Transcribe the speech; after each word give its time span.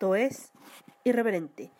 Es 0.00 0.50
Irreverente, 1.04 1.72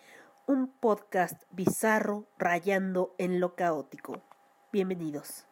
un 0.47 0.69
podcast 0.69 1.43
bizarro 1.53 2.27
rayando 2.39 3.15
en 3.17 3.41
lo 3.41 3.55
caótico. 3.55 4.23
Bienvenidos. 4.71 5.47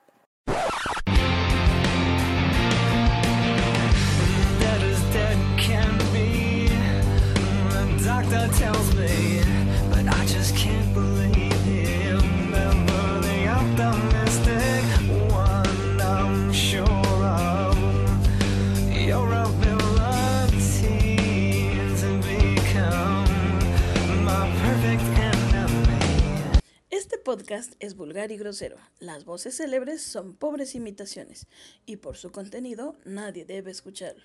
Podcast 27.29 27.75
es 27.79 27.95
vulgar 27.95 28.33
y 28.33 28.39
grosero. 28.39 28.79
Las 29.01 29.27
voces 29.27 29.55
célebres 29.59 30.01
son 30.01 30.33
pobres 30.33 30.75
imitaciones 30.75 31.47
y 31.85 31.97
por 31.97 32.17
su 32.17 32.33
contenido 32.33 32.97
nadie 33.05 33.45
debe 33.45 33.71
escucharlo. 33.71 34.25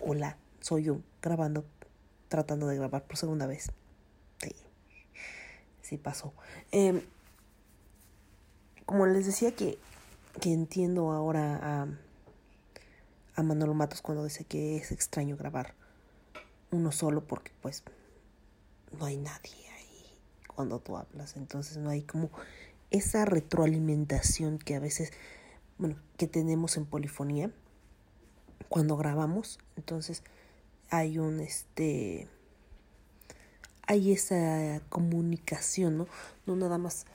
Hola, 0.00 0.36
soy 0.58 0.82
yo, 0.82 0.98
grabando, 1.22 1.64
tratando 2.26 2.66
de 2.66 2.74
grabar 2.74 3.04
por 3.04 3.18
segunda 3.18 3.46
vez. 3.46 3.70
Sí, 4.38 4.50
sí 5.80 5.96
pasó. 5.96 6.34
Em, 6.72 7.02
como 8.84 9.06
les 9.06 9.26
decía 9.26 9.54
que, 9.54 9.78
entiendo 10.42 11.12
ahora 11.12 11.60
a, 11.62 11.88
a 13.36 13.42
Manolo 13.44 13.74
Matos 13.74 14.02
cuando 14.02 14.24
dice 14.24 14.42
que 14.42 14.76
es 14.76 14.90
extraño 14.90 15.36
grabar 15.36 15.74
uno 16.72 16.90
solo 16.90 17.22
porque 17.22 17.52
pues 17.62 17.84
no 18.98 19.04
hay 19.04 19.18
nadie 19.18 19.73
cuando 20.54 20.78
tú 20.78 20.96
hablas. 20.96 21.36
Entonces 21.36 21.76
no 21.76 21.90
hay 21.90 22.02
como 22.02 22.30
esa 22.90 23.24
retroalimentación 23.24 24.58
que 24.58 24.74
a 24.74 24.80
veces, 24.80 25.12
bueno, 25.78 25.96
que 26.16 26.26
tenemos 26.26 26.76
en 26.76 26.86
polifonía 26.86 27.50
cuando 28.68 28.96
grabamos. 28.96 29.58
Entonces 29.76 30.22
hay 30.90 31.18
un 31.18 31.40
este 31.40 32.28
hay 33.86 34.12
esa 34.12 34.80
comunicación, 34.88 35.98
¿no? 35.98 36.06
No 36.46 36.56
nada 36.56 36.78
más 36.78 37.06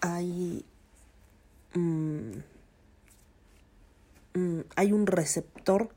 hay 0.00 0.64
mm, 1.74 2.38
mm, 4.34 4.60
hay 4.76 4.92
un 4.92 5.06
receptor 5.06 5.90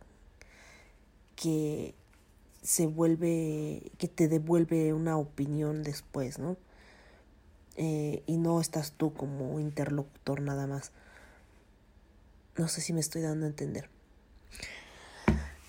que 1.35 1.95
se 2.61 2.87
vuelve, 2.87 3.91
que 3.97 4.07
te 4.07 4.27
devuelve 4.27 4.93
una 4.93 5.17
opinión 5.17 5.83
después, 5.83 6.39
¿no? 6.39 6.57
Eh, 7.75 8.23
y 8.25 8.37
no 8.37 8.59
estás 8.59 8.91
tú 8.91 9.13
como 9.13 9.59
interlocutor 9.59 10.41
nada 10.41 10.67
más. 10.67 10.91
No 12.57 12.67
sé 12.67 12.81
si 12.81 12.91
me 12.91 12.99
estoy 12.99 13.21
dando 13.21 13.45
a 13.45 13.49
entender. 13.49 13.89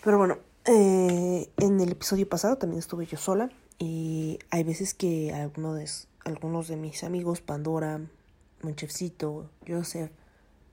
Pero 0.03 0.19
bueno, 0.19 0.39
eh, 0.65 1.49
en 1.59 1.81
el 1.81 1.93
episodio 1.93 2.29
pasado 2.29 2.59
también 2.59 2.81
estuve 2.81 3.07
yo 3.07 3.17
sola 3.17 3.51
y 3.79 4.39
hay 4.51 4.65
veces 4.65 4.95
que 4.95 5.33
algunos 5.33 5.77
de, 5.77 5.89
algunos 6.25 6.69
de 6.69 6.77
mis 6.77 7.05
amigos, 7.05 7.41
Pandora, 7.41 8.01
Monchefcito, 8.63 9.49
Joseph, 9.67 10.11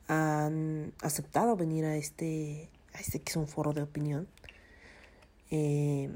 han 0.07 0.93
aceptado 1.01 1.55
venir 1.55 1.85
a 1.85 1.97
este, 1.97 2.69
a 2.93 2.99
este 2.99 3.21
que 3.21 3.29
es 3.29 3.35
un 3.35 3.47
foro 3.47 3.73
de 3.73 3.83
opinión 3.83 4.27
eh, 5.51 6.09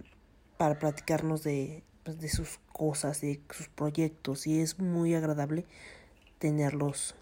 para 0.57 0.77
platicarnos 0.79 1.43
de, 1.43 1.83
pues, 2.03 2.19
de 2.19 2.29
sus 2.29 2.59
cosas, 2.71 3.21
de 3.21 3.41
sus 3.49 3.67
proyectos 3.69 4.47
y 4.47 4.59
es 4.61 4.79
muy 4.79 5.13
agradable 5.15 5.65
tenerlos, 6.39 7.15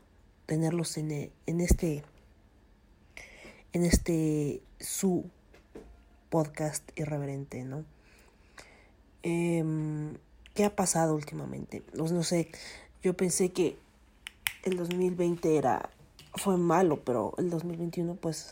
tenerlos 0.46 0.98
en, 0.98 1.12
e- 1.12 1.32
en 1.46 1.62
este, 1.62 2.04
en 3.74 3.86
este 3.86 4.62
su 4.80 5.26
podcast 6.30 6.90
irreverente, 6.98 7.64
¿no? 7.64 7.84
Em, 9.24 10.16
¿Qué 10.54 10.66
ha 10.66 10.76
pasado 10.76 11.16
últimamente? 11.16 11.84
No 11.94 12.24
sé, 12.24 12.50
yo 13.02 13.16
pensé 13.16 13.52
que 13.52 13.78
el 14.64 14.76
2020 14.78 15.58
era 15.58 15.90
fue 16.36 16.58
malo, 16.58 17.02
pero 17.04 17.34
el 17.38 17.50
2021 17.50 18.16
pues 18.16 18.52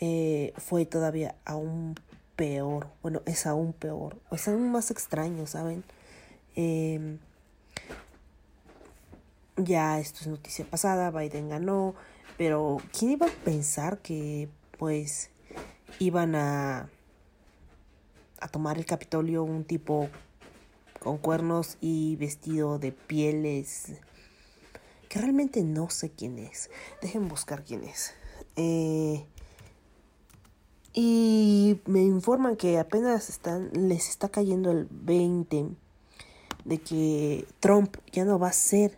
eh, 0.00 0.52
fue 0.56 0.86
todavía 0.86 1.36
aún 1.44 1.94
peor. 2.36 2.88
Bueno, 3.02 3.22
es 3.26 3.46
aún 3.46 3.72
peor. 3.72 4.20
Es 4.30 4.48
aún 4.48 4.70
más 4.72 4.90
extraño, 4.90 5.46
¿saben? 5.46 5.84
Em, 6.56 7.18
ya 9.56 10.00
esto 10.00 10.20
es 10.22 10.26
noticia 10.26 10.64
pasada, 10.64 11.10
Biden 11.10 11.48
ganó, 11.48 11.94
pero 12.36 12.78
¿quién 12.96 13.12
iba 13.12 13.26
a 13.26 13.44
pensar 13.44 13.98
que 13.98 14.48
pues 14.78 15.30
iban 15.98 16.34
a 16.34 16.88
a 18.44 18.48
tomar 18.48 18.76
el 18.76 18.84
Capitolio 18.84 19.42
un 19.42 19.64
tipo 19.64 20.10
con 21.00 21.16
cuernos 21.16 21.78
y 21.80 22.16
vestido 22.16 22.78
de 22.78 22.92
pieles 22.92 23.92
que 25.08 25.18
realmente 25.18 25.62
no 25.62 25.88
sé 25.88 26.10
quién 26.10 26.38
es. 26.38 26.70
Dejen 27.00 27.28
buscar 27.28 27.64
quién 27.64 27.84
es. 27.84 28.12
Eh, 28.56 29.24
y 30.94 31.80
me 31.86 32.02
informan 32.02 32.56
que 32.56 32.78
apenas 32.78 33.28
están, 33.28 33.70
les 33.72 34.08
está 34.08 34.28
cayendo 34.28 34.70
el 34.70 34.86
20 34.90 35.70
de 36.64 36.78
que 36.78 37.46
Trump 37.60 37.96
ya 38.12 38.24
no 38.24 38.38
va 38.38 38.48
a 38.48 38.52
ser 38.52 38.96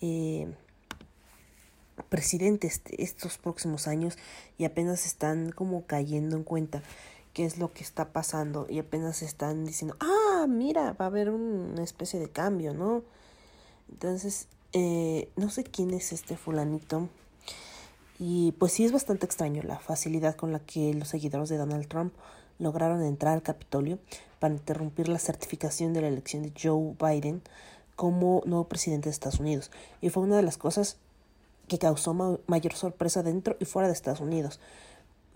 eh, 0.00 0.48
presidente 2.08 2.68
este- 2.68 3.02
estos 3.02 3.38
próximos 3.38 3.86
años 3.88 4.16
y 4.56 4.64
apenas 4.64 5.04
están 5.04 5.50
como 5.50 5.84
cayendo 5.84 6.36
en 6.36 6.44
cuenta 6.44 6.82
qué 7.34 7.44
es 7.44 7.58
lo 7.58 7.72
que 7.72 7.82
está 7.82 8.12
pasando 8.12 8.66
y 8.70 8.78
apenas 8.78 9.22
están 9.22 9.64
diciendo, 9.64 9.96
ah, 10.00 10.46
mira, 10.48 10.92
va 10.92 11.06
a 11.06 11.08
haber 11.08 11.30
una 11.30 11.82
especie 11.82 12.18
de 12.20 12.30
cambio, 12.30 12.72
¿no? 12.72 13.02
Entonces, 13.90 14.48
eh, 14.72 15.28
no 15.36 15.50
sé 15.50 15.64
quién 15.64 15.92
es 15.92 16.12
este 16.12 16.36
fulanito. 16.36 17.08
Y 18.22 18.52
pues 18.52 18.72
sí 18.72 18.84
es 18.84 18.92
bastante 18.92 19.24
extraño 19.24 19.62
la 19.62 19.78
facilidad 19.78 20.36
con 20.36 20.52
la 20.52 20.58
que 20.58 20.92
los 20.92 21.08
seguidores 21.08 21.48
de 21.48 21.56
Donald 21.56 21.88
Trump 21.88 22.12
lograron 22.58 23.02
entrar 23.02 23.32
al 23.32 23.42
Capitolio 23.42 23.98
para 24.38 24.52
interrumpir 24.52 25.08
la 25.08 25.18
certificación 25.18 25.94
de 25.94 26.02
la 26.02 26.08
elección 26.08 26.42
de 26.42 26.52
Joe 26.62 26.94
Biden 27.00 27.40
como 27.96 28.42
nuevo 28.44 28.64
presidente 28.64 29.08
de 29.08 29.12
Estados 29.12 29.40
Unidos. 29.40 29.70
Y 30.02 30.10
fue 30.10 30.22
una 30.22 30.36
de 30.36 30.42
las 30.42 30.58
cosas 30.58 30.98
que 31.66 31.78
causó 31.78 32.12
ma- 32.12 32.36
mayor 32.46 32.74
sorpresa 32.74 33.22
dentro 33.22 33.56
y 33.58 33.64
fuera 33.64 33.88
de 33.88 33.94
Estados 33.94 34.20
Unidos. 34.20 34.60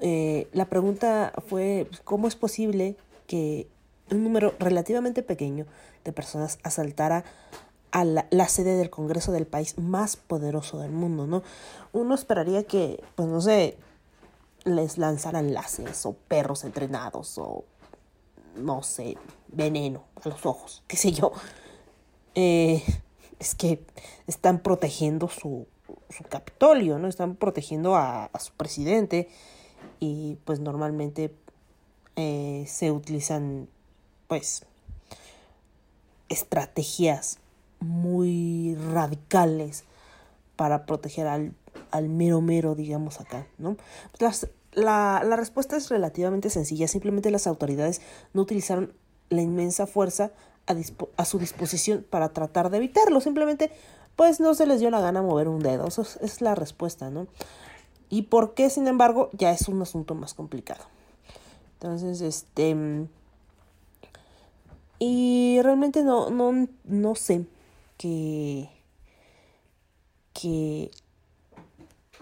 Eh, 0.00 0.48
la 0.52 0.66
pregunta 0.66 1.32
fue, 1.48 1.88
¿cómo 2.04 2.28
es 2.28 2.36
posible 2.36 2.96
que 3.26 3.66
un 4.10 4.22
número 4.24 4.54
relativamente 4.58 5.22
pequeño 5.22 5.64
de 6.04 6.12
personas 6.12 6.58
asaltara 6.62 7.24
a 7.94 8.02
la, 8.02 8.48
sede 8.48 8.76
del 8.76 8.90
Congreso 8.90 9.30
del 9.30 9.46
país 9.46 9.78
más 9.78 10.16
poderoso 10.16 10.80
del 10.80 10.90
mundo, 10.90 11.28
¿no? 11.28 11.44
Uno 11.92 12.16
esperaría 12.16 12.64
que, 12.64 13.00
pues 13.14 13.28
no 13.28 13.40
sé, 13.40 13.78
les 14.64 14.98
lanzaran 14.98 15.54
láseres 15.54 16.04
o 16.04 16.14
perros 16.26 16.64
entrenados 16.64 17.38
o, 17.38 17.64
no 18.56 18.82
sé, 18.82 19.16
veneno 19.46 20.02
a 20.24 20.28
los 20.28 20.44
ojos, 20.44 20.82
qué 20.88 20.96
sé 20.96 21.12
yo. 21.12 21.30
Eh, 22.34 22.82
es 23.38 23.54
que 23.54 23.86
están 24.26 24.58
protegiendo 24.58 25.28
su, 25.28 25.68
su 26.10 26.24
Capitolio, 26.24 26.98
¿no? 26.98 27.06
Están 27.06 27.36
protegiendo 27.36 27.94
a, 27.94 28.24
a 28.24 28.40
su 28.40 28.52
presidente 28.54 29.28
y 30.00 30.36
pues 30.44 30.58
normalmente 30.58 31.32
eh, 32.16 32.64
se 32.66 32.90
utilizan 32.90 33.68
pues 34.26 34.64
estrategias 36.28 37.38
muy 37.84 38.76
radicales 38.92 39.84
para 40.56 40.86
proteger 40.86 41.26
al, 41.26 41.54
al 41.90 42.08
mero 42.08 42.40
mero, 42.40 42.74
digamos 42.74 43.20
acá, 43.20 43.46
¿no? 43.58 43.76
Las- 44.18 44.48
la, 44.72 45.22
la 45.24 45.36
respuesta 45.36 45.76
es 45.76 45.88
relativamente 45.88 46.50
sencilla, 46.50 46.88
simplemente 46.88 47.30
las 47.30 47.46
autoridades 47.46 48.00
no 48.32 48.42
utilizaron 48.42 48.92
la 49.30 49.40
inmensa 49.42 49.86
fuerza 49.86 50.32
a, 50.66 50.74
a 51.16 51.24
su 51.24 51.38
disposición 51.38 52.04
para 52.08 52.30
tratar 52.30 52.70
de 52.70 52.78
evitarlo, 52.78 53.20
simplemente 53.20 53.70
pues 54.16 54.40
no 54.40 54.54
se 54.54 54.66
les 54.66 54.80
dio 54.80 54.90
la 54.90 55.00
gana 55.00 55.22
mover 55.22 55.48
un 55.48 55.60
dedo, 55.62 55.86
eso 55.86 56.02
es, 56.02 56.16
es 56.22 56.40
la 56.40 56.54
respuesta, 56.54 57.10
¿no? 57.10 57.26
Y 58.10 58.22
por 58.22 58.54
qué, 58.54 58.70
sin 58.70 58.86
embargo, 58.86 59.30
ya 59.32 59.50
es 59.50 59.68
un 59.68 59.80
asunto 59.82 60.14
más 60.14 60.34
complicado. 60.34 60.84
Entonces, 61.74 62.20
este... 62.20 63.06
Y 65.00 65.58
realmente 65.62 66.04
no, 66.04 66.30
no, 66.30 66.68
no 66.84 67.14
sé 67.16 67.44
que... 67.96 68.68
que... 70.32 70.90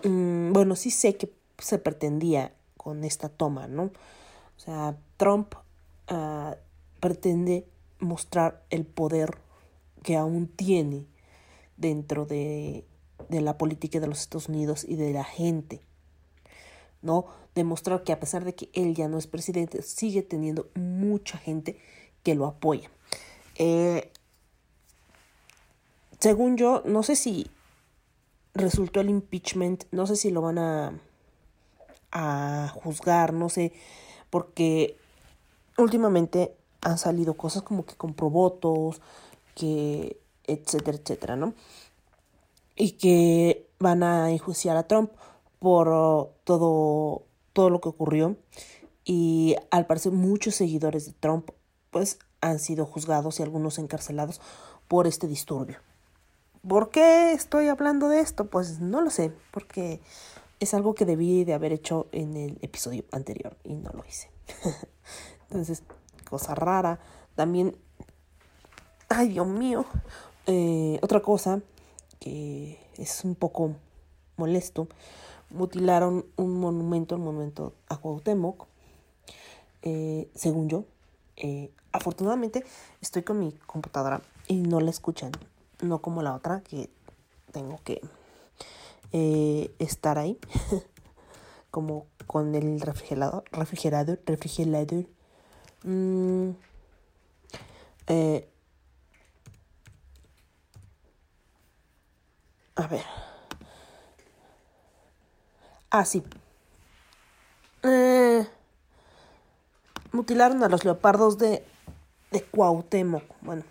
mm, 0.05 0.53
bueno, 0.53 0.77
sí 0.77 0.91
sé 0.91 1.17
que 1.17 1.33
se 1.59 1.79
pretendía 1.79 2.55
con 2.77 3.05
esta 3.05 3.29
toma, 3.29 3.69
¿no? 3.69 3.85
O 3.85 4.61
sea, 4.61 4.97
Trump 5.17 5.55
ah, 6.09 6.57
pretende 7.01 7.67
mostrar 8.01 8.65
el 8.71 8.85
poder 8.85 9.39
que 10.03 10.17
aún 10.17 10.49
tiene 10.49 11.07
dentro 11.77 12.27
de, 12.27 12.85
de 13.29 13.41
la 13.41 13.59
política 13.59 14.01
de 14.01 14.09
los 14.09 14.21
Estados 14.21 14.49
Unidos 14.49 14.85
y 14.89 14.97
de 14.97 15.13
la 15.13 15.25
gente. 15.25 15.83
¿no? 17.03 17.27
Demostrar 17.55 18.05
que 18.05 18.13
a 18.13 18.21
pesar 18.21 18.45
de 18.45 18.55
que 18.55 18.71
él 18.73 18.95
ya 18.95 19.09
no 19.09 19.19
es 19.19 19.27
presidente, 19.27 19.83
sigue 19.83 20.23
teniendo 20.23 20.71
mucha 20.75 21.37
gente 21.37 21.79
que 22.23 22.35
lo 22.35 22.47
apoya. 22.47 22.91
Eh, 23.57 24.11
según 26.23 26.57
yo, 26.57 26.83
no 26.85 27.03
sé 27.03 27.17
si 27.17 27.51
resultó 28.55 29.01
el 29.01 29.11
impeachment, 29.11 29.87
no 29.91 30.07
sé 30.07 30.15
si 30.15 30.31
lo 30.31 30.41
van 30.41 30.57
a, 30.57 30.93
juzgar, 32.75 33.33
no 33.33 33.49
sé, 33.49 33.73
porque 34.31 34.97
últimamente 35.79 36.55
han 36.81 36.97
salido 36.97 37.35
cosas 37.35 37.63
como 37.63 37.85
que 37.85 37.97
compró 37.97 38.31
votos, 38.31 39.01
que 39.57 40.17
etcétera, 40.45 40.97
etcétera, 40.97 41.35
¿no? 41.35 41.55
Y 42.77 42.93
que 42.93 43.67
van 43.81 44.05
a 44.05 44.31
enjuiciar 44.31 44.77
a 44.77 44.87
Trump 44.87 45.11
por 45.59 46.35
todo, 46.45 47.23
todo 47.53 47.69
lo 47.69 47.81
que 47.81 47.89
ocurrió. 47.89 48.37
Y 49.05 49.57
al 49.73 49.87
parecer 49.87 50.13
muchos 50.13 50.55
seguidores 50.55 51.07
de 51.07 51.15
Trump 51.19 51.51
pues 51.91 52.21
han 52.41 52.61
sido 52.61 52.87
juzgados 52.87 53.41
y 53.41 53.43
algunos 53.43 53.79
encarcelados 53.79 54.41
por 54.87 55.09
este 55.09 55.27
disturbio. 55.27 55.79
¿Por 56.67 56.91
qué 56.91 57.33
estoy 57.33 57.69
hablando 57.69 58.09
de 58.09 58.21
esto? 58.21 58.47
Pues 58.47 58.79
no 58.81 59.01
lo 59.01 59.11
sé, 59.11 59.33
porque 59.51 60.01
es 60.61 60.75
algo 60.75 60.95
que 60.95 61.05
debí 61.05 61.45
de 61.45 61.55
haber 61.55 61.73
hecho 61.73 62.07
en 62.13 62.37
el 62.37 62.59
episodio 62.63 63.05
anterior 63.11 63.57
y 63.65 63.75
no 63.75 63.91
lo 63.91 64.05
hice. 64.05 64.31
Entonces, 65.51 65.83
cosa 66.29 66.55
rara. 66.55 67.01
También, 67.35 67.77
ay 69.09 69.29
Dios 69.29 69.47
mío, 69.49 69.87
eh, 70.47 71.01
otra 71.03 71.21
cosa 71.21 71.61
que 72.21 72.79
es 72.97 73.25
un 73.25 73.35
poco 73.35 73.75
molesto, 74.37 74.87
mutilaron 75.51 76.25
un 76.37 76.61
monumento, 76.61 77.17
el 77.17 77.23
monumento 77.23 77.75
a 77.89 77.97
Cuauhtémoc, 77.97 78.67
eh, 79.83 80.31
según 80.35 80.69
yo. 80.69 80.85
Eh, 81.37 81.73
afortunadamente 81.91 82.65
estoy 83.01 83.23
con 83.23 83.41
mi 83.41 83.53
computadora 83.67 84.23
y 84.47 84.61
no 84.61 84.81
la 84.81 84.91
escuchan, 84.91 85.33
no 85.83 86.01
como 86.01 86.23
la 86.23 86.35
otra 86.35 86.63
que 86.63 86.89
tengo 87.53 87.81
que 87.85 88.01
eh, 89.13 89.75
estar 89.79 90.19
ahí, 90.19 90.39
como 91.71 92.07
con 92.27 92.55
el 92.55 92.81
refrigerador, 92.81 93.45
refrigerador, 93.53 94.21
refrigerador. 94.27 95.05
Mm, 95.85 96.51
eh, 98.07 98.49
a 102.77 102.87
ver. 102.87 103.05
Ah, 105.91 106.05
sí. 106.07 106.23
Eh, 107.83 108.47
mutilaron 110.13 110.63
a 110.63 110.69
los 110.69 110.85
leopardos 110.85 111.37
de, 111.39 111.65
de 112.31 112.43
Cuauhtémoc. 112.45 113.25
Bueno, 113.43 113.65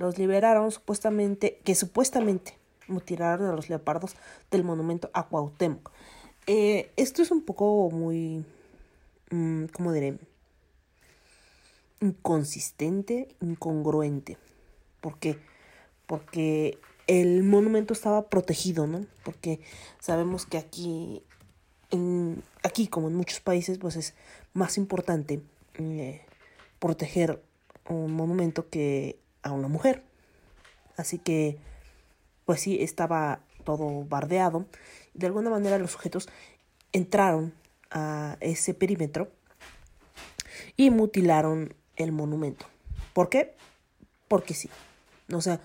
los 0.00 0.18
liberaron 0.18 0.72
supuestamente, 0.72 1.60
que 1.62 1.74
supuestamente 1.74 2.56
mutilaron 2.88 3.48
a 3.50 3.54
los 3.54 3.68
leopardos 3.68 4.16
del 4.50 4.64
monumento 4.64 5.10
a 5.12 5.28
Cuauhtémoc. 5.28 5.92
Eh, 6.46 6.90
esto 6.96 7.22
es 7.22 7.30
un 7.30 7.42
poco 7.42 7.90
muy, 7.90 8.44
mm, 9.30 9.66
¿cómo 9.66 9.92
diré? 9.92 10.18
Inconsistente, 12.00 13.28
incongruente. 13.42 14.38
¿Por 15.02 15.18
qué? 15.18 15.38
Porque 16.06 16.78
el 17.06 17.42
monumento 17.42 17.92
estaba 17.92 18.28
protegido, 18.30 18.86
¿no? 18.86 19.04
Porque 19.22 19.60
sabemos 20.00 20.46
que 20.46 20.56
aquí, 20.56 21.22
en, 21.90 22.42
aquí 22.62 22.88
como 22.88 23.08
en 23.08 23.16
muchos 23.16 23.40
países, 23.40 23.76
pues 23.76 23.96
es 23.96 24.14
más 24.54 24.78
importante 24.78 25.42
eh, 25.74 26.22
proteger 26.78 27.42
un 27.86 28.12
monumento 28.14 28.70
que 28.70 29.18
a 29.42 29.52
una 29.52 29.68
mujer. 29.68 30.02
Así 30.96 31.18
que, 31.18 31.58
pues 32.44 32.60
sí, 32.60 32.82
estaba 32.82 33.40
todo 33.64 34.04
bardeado. 34.04 34.66
De 35.14 35.26
alguna 35.26 35.50
manera 35.50 35.78
los 35.78 35.92
sujetos 35.92 36.28
entraron 36.92 37.52
a 37.90 38.36
ese 38.40 38.74
perímetro 38.74 39.30
y 40.76 40.90
mutilaron 40.90 41.74
el 41.96 42.12
monumento. 42.12 42.66
¿Por 43.12 43.28
qué? 43.28 43.54
Porque 44.28 44.54
sí. 44.54 44.70
O 45.32 45.40
sea, 45.40 45.60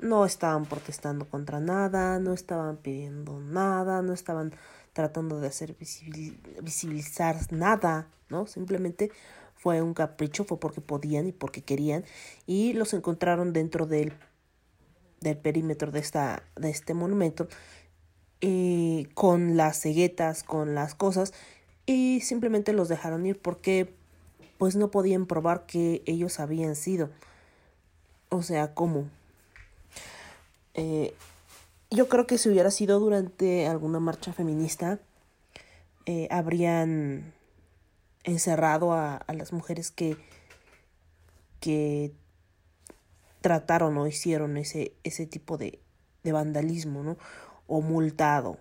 no 0.00 0.24
estaban 0.24 0.64
protestando 0.64 1.28
contra 1.28 1.60
nada, 1.60 2.18
no 2.18 2.32
estaban 2.32 2.76
pidiendo 2.76 3.40
nada, 3.40 4.02
no 4.02 4.12
estaban 4.12 4.52
tratando 4.92 5.40
de 5.40 5.48
hacer 5.48 5.76
visibil- 5.76 6.38
visibilizar 6.62 7.36
nada, 7.52 8.08
¿no? 8.28 8.46
Simplemente 8.46 9.10
fue 9.58 9.82
un 9.82 9.92
capricho, 9.92 10.44
fue 10.44 10.58
porque 10.58 10.80
podían 10.80 11.26
y 11.26 11.32
porque 11.32 11.62
querían 11.62 12.04
y 12.46 12.72
los 12.72 12.94
encontraron 12.94 13.52
dentro 13.52 13.86
del, 13.86 14.14
del 15.20 15.36
perímetro 15.36 15.90
de, 15.90 15.98
esta, 15.98 16.44
de 16.56 16.70
este 16.70 16.94
monumento 16.94 17.48
y 18.40 19.08
con 19.14 19.56
las 19.56 19.80
ceguetas, 19.80 20.44
con 20.44 20.74
las 20.74 20.94
cosas 20.94 21.34
y 21.86 22.20
simplemente 22.20 22.72
los 22.72 22.88
dejaron 22.88 23.26
ir 23.26 23.40
porque 23.40 23.92
pues 24.58 24.76
no 24.76 24.90
podían 24.90 25.26
probar 25.26 25.66
que 25.66 26.02
ellos 26.06 26.40
habían 26.40 26.76
sido. 26.76 27.10
O 28.28 28.42
sea, 28.42 28.74
¿cómo? 28.74 29.08
Eh, 30.74 31.14
yo 31.90 32.08
creo 32.08 32.26
que 32.26 32.38
si 32.38 32.48
hubiera 32.48 32.70
sido 32.70 33.00
durante 33.00 33.66
alguna 33.66 34.00
marcha 34.00 34.32
feminista, 34.32 34.98
eh, 36.06 36.28
habrían 36.30 37.32
encerrado 38.24 38.92
a, 38.92 39.16
a 39.16 39.32
las 39.32 39.52
mujeres 39.52 39.90
que, 39.90 40.16
que 41.60 42.12
trataron 43.40 43.96
o 43.98 44.06
hicieron 44.06 44.56
ese, 44.56 44.92
ese 45.04 45.26
tipo 45.26 45.56
de, 45.56 45.78
de 46.24 46.32
vandalismo, 46.32 47.02
¿no? 47.02 47.16
O 47.66 47.80
multado. 47.80 48.58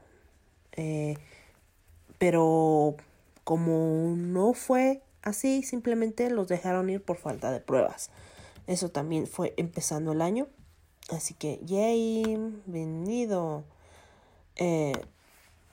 Eh, 0.73 1.17
pero 2.17 2.95
como 3.43 4.13
no 4.17 4.53
fue 4.53 5.01
así, 5.21 5.63
simplemente 5.63 6.29
los 6.29 6.47
dejaron 6.47 6.89
ir 6.89 7.01
por 7.01 7.17
falta 7.17 7.51
de 7.51 7.59
pruebas. 7.59 8.09
Eso 8.67 8.89
también 8.89 9.27
fue 9.27 9.53
empezando 9.57 10.11
el 10.11 10.21
año. 10.21 10.47
Así 11.09 11.33
que, 11.33 11.59
yay, 11.63 12.23
bienvenido. 12.65 13.63
Eh, 14.57 14.93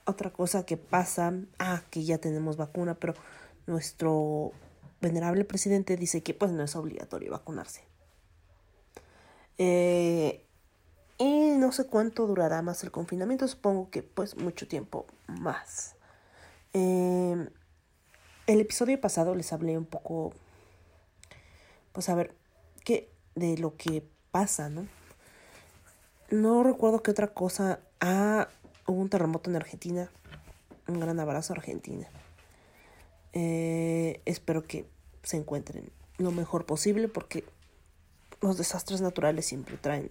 otra 0.05 0.31
cosa 0.31 0.65
que 0.65 0.77
pasa, 0.77 1.33
ah, 1.59 1.81
que 1.89 2.03
ya 2.03 2.19
tenemos 2.19 2.57
vacuna, 2.57 2.95
pero 2.95 3.15
nuestro 3.67 4.51
venerable 5.01 5.45
presidente 5.45 5.97
dice 5.97 6.23
que 6.23 6.33
pues 6.33 6.51
no 6.51 6.63
es 6.63 6.75
obligatorio 6.75 7.31
vacunarse. 7.31 7.83
Eh, 9.57 10.45
y 11.17 11.49
no 11.57 11.71
sé 11.71 11.85
cuánto 11.85 12.27
durará 12.27 12.61
más 12.61 12.83
el 12.83 12.91
confinamiento, 12.91 13.47
supongo 13.47 13.89
que 13.89 14.03
pues 14.03 14.35
mucho 14.35 14.67
tiempo 14.67 15.05
más. 15.27 15.95
Eh, 16.73 17.49
el 18.47 18.59
episodio 18.59 18.99
pasado 18.99 19.33
les 19.33 19.53
hablé 19.53 19.77
un 19.77 19.85
poco, 19.85 20.33
pues 21.93 22.09
a 22.09 22.15
ver, 22.15 22.35
qué 22.83 23.09
de 23.35 23.57
lo 23.57 23.77
que 23.77 24.03
pasa, 24.31 24.69
¿no? 24.69 24.87
No 26.29 26.63
recuerdo 26.63 27.01
qué 27.01 27.11
otra 27.11 27.27
cosa. 27.27 27.79
Ah, 28.01 28.49
hubo 28.87 28.99
un 28.99 29.09
terremoto 29.09 29.49
en 29.49 29.55
Argentina. 29.55 30.09
Un 30.87 30.99
gran 30.99 31.19
abrazo 31.19 31.53
a 31.53 31.57
Argentina. 31.57 32.07
Eh, 33.35 34.21
espero 34.23 34.63
que 34.63 34.85
se 35.21 35.35
encuentren 35.35 35.91
lo 36.17 36.31
mejor 36.31 36.65
posible 36.65 37.09
porque 37.09 37.43
los 38.41 38.57
desastres 38.57 39.01
naturales 39.01 39.45
siempre 39.45 39.77
traen 39.77 40.09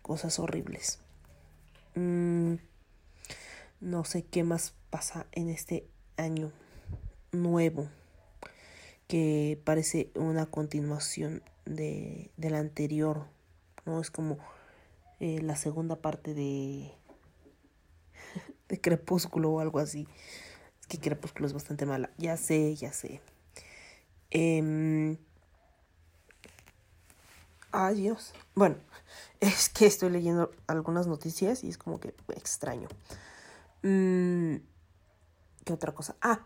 cosas 0.00 0.38
horribles. 0.38 0.98
Mm, 1.94 2.54
no 3.80 4.04
sé 4.04 4.24
qué 4.24 4.42
más 4.42 4.74
pasa 4.88 5.26
en 5.32 5.50
este 5.50 5.86
año 6.16 6.50
nuevo 7.32 7.88
que 9.06 9.60
parece 9.64 10.10
una 10.14 10.46
continuación 10.46 11.42
de, 11.66 12.30
del 12.38 12.54
anterior. 12.54 13.26
¿no? 13.84 14.00
Es 14.00 14.10
como 14.10 14.38
eh, 15.18 15.42
la 15.42 15.56
segunda 15.56 15.96
parte 15.96 16.32
de, 16.32 16.92
de 18.68 18.80
Crepúsculo 18.80 19.50
o 19.50 19.60
algo 19.60 19.78
así. 19.78 20.08
Que 20.90 20.98
Crepúsculo 20.98 21.46
es 21.46 21.54
bastante 21.54 21.86
mala. 21.86 22.10
Ya 22.18 22.36
sé, 22.36 22.74
ya 22.74 22.92
sé. 22.92 23.22
Em, 24.30 25.16
Ay, 27.72 27.94
Dios. 27.96 28.32
Bueno, 28.56 28.76
es 29.40 29.68
que 29.68 29.86
estoy 29.86 30.10
leyendo 30.10 30.50
algunas 30.66 31.06
noticias 31.06 31.62
y 31.62 31.68
es 31.68 31.78
como 31.78 32.00
que 32.00 32.14
extraño. 32.34 32.88
Mm, 33.82 34.56
¿Qué 35.64 35.72
otra 35.72 35.92
cosa? 35.94 36.16
Ah, 36.20 36.40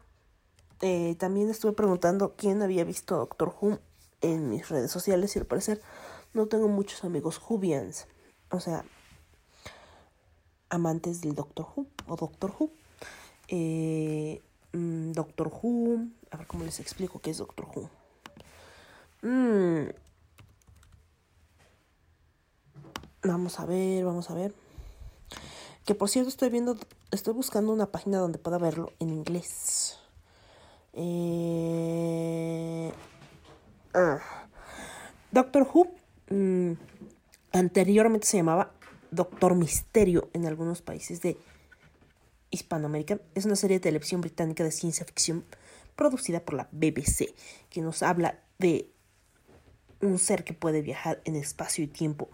Eh, 0.82 1.14
también 1.18 1.48
estuve 1.48 1.72
preguntando 1.72 2.34
quién 2.36 2.60
había 2.60 2.84
visto 2.84 3.16
Doctor 3.16 3.56
Who 3.58 3.78
en 4.20 4.50
mis 4.50 4.68
redes 4.68 4.90
sociales 4.90 5.34
y 5.34 5.38
al 5.38 5.46
parecer 5.46 5.80
no 6.34 6.46
tengo 6.46 6.68
muchos 6.68 7.04
amigos 7.04 7.40
Whovians. 7.48 8.06
O 8.50 8.60
sea, 8.60 8.84
amantes 10.68 11.22
del 11.22 11.34
Doctor 11.34 11.66
Who 11.74 11.86
o 12.08 12.16
Doctor 12.16 12.52
Who. 12.58 12.70
Eh, 13.48 14.42
mm, 14.72 15.12
Doctor 15.12 15.48
Who. 15.48 16.08
A 16.30 16.36
ver 16.36 16.46
cómo 16.46 16.64
les 16.64 16.80
explico 16.80 17.20
qué 17.20 17.30
es 17.30 17.38
Doctor 17.38 17.66
Who. 17.74 17.90
Mm. 19.22 19.90
Vamos 23.22 23.58
a 23.58 23.64
ver, 23.64 24.04
vamos 24.04 24.30
a 24.30 24.34
ver. 24.34 24.54
Que 25.86 25.94
por 25.94 26.08
cierto 26.08 26.28
estoy 26.28 26.50
viendo, 26.50 26.76
estoy 27.10 27.34
buscando 27.34 27.72
una 27.72 27.86
página 27.86 28.18
donde 28.18 28.38
pueda 28.38 28.58
verlo 28.58 28.92
en 29.00 29.10
inglés. 29.10 29.98
Eh, 30.92 32.92
ah. 33.94 34.20
Doctor 35.30 35.68
Who 35.72 35.88
mm, 36.30 36.72
anteriormente 37.52 38.26
se 38.26 38.36
llamaba 38.36 38.72
Doctor 39.10 39.54
Misterio 39.54 40.28
en 40.32 40.46
algunos 40.46 40.82
países 40.82 41.20
de 41.22 41.36
Hispanoamérica. 42.54 43.20
Es 43.34 43.44
una 43.44 43.56
serie 43.56 43.78
de 43.78 43.82
televisión 43.82 44.20
británica 44.20 44.64
de 44.64 44.70
ciencia 44.70 45.04
ficción 45.04 45.44
producida 45.96 46.40
por 46.40 46.54
la 46.54 46.68
BBC 46.72 47.34
que 47.68 47.80
nos 47.80 48.02
habla 48.02 48.38
de 48.58 48.90
un 50.00 50.18
ser 50.18 50.44
que 50.44 50.54
puede 50.54 50.82
viajar 50.82 51.20
en 51.24 51.34
espacio 51.36 51.84
y 51.84 51.88
tiempo 51.88 52.28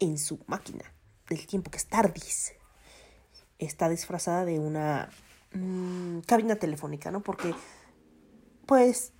en 0.00 0.18
su 0.18 0.40
máquina 0.46 0.84
del 1.28 1.46
tiempo 1.46 1.70
que 1.70 1.78
es 1.78 1.86
TARDIS. 1.86 2.52
Está 3.58 3.88
disfrazada 3.88 4.44
de 4.44 4.58
una 4.58 5.10
mm, 5.52 6.20
cabina 6.20 6.56
telefónica, 6.56 7.10
¿no? 7.10 7.22
Porque 7.22 7.54
pues 8.66 9.12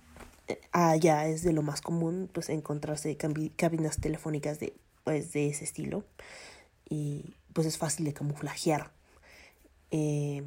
eh, 0.47 0.59
allá 0.71 1.27
es 1.27 1.43
de 1.43 1.53
lo 1.53 1.61
más 1.61 1.81
común 1.81 2.29
pues 2.31 2.49
encontrarse 2.49 3.15
cabinas 3.55 3.97
telefónicas 3.97 4.59
de 4.59 4.73
pues 5.03 5.31
de 5.33 5.49
ese 5.49 5.63
estilo 5.63 6.03
y 6.89 7.35
pues 7.53 7.67
es 7.67 7.77
fácil 7.77 8.05
de 8.05 8.13
camuflajear 8.13 8.91
Eh, 9.91 10.43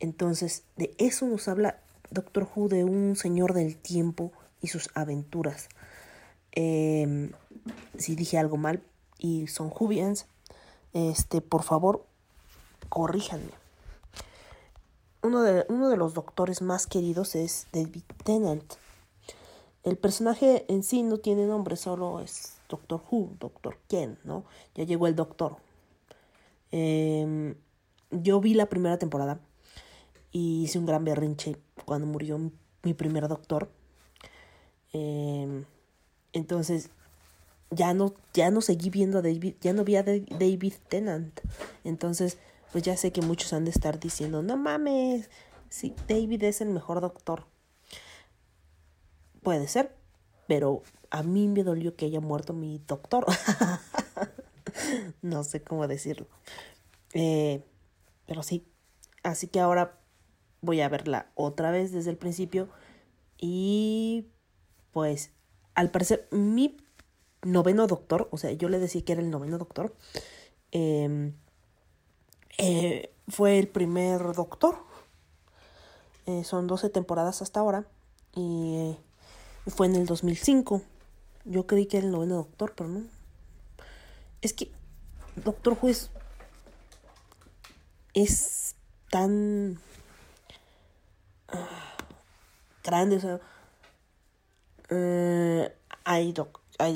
entonces 0.00 0.64
de 0.76 0.94
eso 0.98 1.26
nos 1.26 1.48
habla 1.48 1.80
Doctor 2.10 2.48
Who 2.54 2.68
de 2.68 2.84
un 2.84 3.16
señor 3.16 3.54
del 3.54 3.76
tiempo 3.76 4.32
y 4.60 4.68
sus 4.68 4.90
aventuras 4.94 5.68
Eh, 6.56 7.32
si 7.98 8.14
dije 8.14 8.38
algo 8.38 8.56
mal 8.56 8.82
y 9.18 9.48
son 9.48 9.72
Whovians 9.74 10.26
este 10.92 11.40
por 11.40 11.64
favor 11.64 12.06
corríjanme 12.88 13.64
uno 15.24 15.42
de, 15.42 15.64
uno 15.68 15.88
de 15.88 15.96
los 15.96 16.12
doctores 16.12 16.60
más 16.60 16.86
queridos 16.86 17.34
es 17.34 17.66
David 17.72 18.02
Tennant. 18.24 18.74
El 19.82 19.96
personaje 19.96 20.66
en 20.68 20.82
sí 20.82 21.02
no 21.02 21.18
tiene 21.18 21.46
nombre, 21.46 21.76
solo 21.76 22.20
es 22.20 22.58
Doctor 22.68 23.00
Who, 23.10 23.30
Doctor 23.40 23.78
Ken, 23.88 24.18
¿no? 24.24 24.44
Ya 24.74 24.84
llegó 24.84 25.06
el 25.06 25.16
doctor. 25.16 25.56
Em, 26.70 27.54
yo 28.22 28.40
vi 28.40 28.54
la 28.54 28.66
primera 28.66 28.98
temporada 28.98 29.40
y 30.30 30.64
hice 30.64 30.78
un 30.78 30.86
gran 30.86 31.04
berrinche 31.04 31.56
cuando 31.84 32.06
murió 32.06 32.38
mi, 32.82 32.94
primer 32.94 33.28
doctor. 33.28 33.70
Em, 34.92 35.64
entonces, 36.32 36.90
ya 37.70 37.94
no, 37.94 38.14
ya 38.32 38.50
no 38.50 38.60
seguí 38.60 38.90
viendo 38.90 39.18
a 39.18 39.22
David, 39.22 39.54
ya 39.60 39.72
no 39.72 39.84
vi 39.84 39.96
a 39.96 40.02
Da- 40.02 40.12
David 40.38 40.74
Tennant. 40.88 41.40
Entonces, 41.84 42.38
pues 42.72 42.84
ya 42.84 42.96
sé 42.96 43.12
que 43.12 43.22
muchos 43.22 43.52
han 43.52 43.64
de 43.64 43.70
estar 43.70 44.00
diciendo, 44.00 44.42
no 44.42 44.56
mames, 44.56 45.30
sí, 45.68 45.94
David 46.08 46.42
es 46.44 46.60
el 46.60 46.68
mejor 46.70 47.00
doctor. 47.00 47.46
Puede 49.42 49.68
ser, 49.68 49.94
pero 50.46 50.82
a 51.10 51.22
mí 51.22 51.48
me 51.48 51.62
dolió 51.64 51.94
que 51.96 52.06
haya 52.06 52.20
muerto 52.20 52.52
mi 52.52 52.80
doctor. 52.86 53.26
no 55.22 55.44
sé 55.44 55.62
cómo 55.62 55.86
decirlo. 55.86 56.26
Eh, 57.12 57.62
pero 58.26 58.42
sí, 58.42 58.66
así 59.22 59.48
que 59.48 59.60
ahora 59.60 59.98
voy 60.60 60.80
a 60.80 60.88
verla 60.88 61.30
otra 61.34 61.70
vez 61.70 61.92
desde 61.92 62.10
el 62.10 62.16
principio 62.16 62.68
y 63.38 64.28
pues 64.92 65.32
al 65.74 65.90
parecer 65.90 66.28
mi 66.30 66.76
noveno 67.42 67.86
doctor, 67.86 68.28
o 68.30 68.38
sea, 68.38 68.52
yo 68.52 68.68
le 68.68 68.78
decía 68.78 69.04
que 69.04 69.12
era 69.12 69.22
el 69.22 69.30
noveno 69.30 69.58
doctor, 69.58 69.94
em, 70.70 71.34
eh, 72.58 73.14
fue 73.28 73.58
el 73.58 73.68
primer 73.68 74.32
doctor. 74.34 74.76
Eh, 76.26 76.44
son 76.44 76.66
12 76.66 76.88
temporadas 76.90 77.42
hasta 77.42 77.60
ahora. 77.60 77.86
Y 78.34 78.76
eh, 78.76 78.98
fue 79.66 79.86
en 79.86 79.96
el 79.96 80.06
2005. 80.06 80.82
Yo 81.44 81.66
creí 81.66 81.86
que 81.86 81.98
era 81.98 82.06
el 82.06 82.12
noveno 82.12 82.36
doctor, 82.36 82.74
pero 82.76 82.88
no. 82.88 83.02
Es 84.40 84.52
que 84.52 84.70
Doctor 85.36 85.76
Who 85.80 85.88
es, 85.88 86.10
es 88.14 88.76
tan 89.10 89.78
ah, 91.48 91.96
grande. 92.82 93.16
O 93.16 93.40
eh, 94.90 95.74
ahí, 96.04 96.34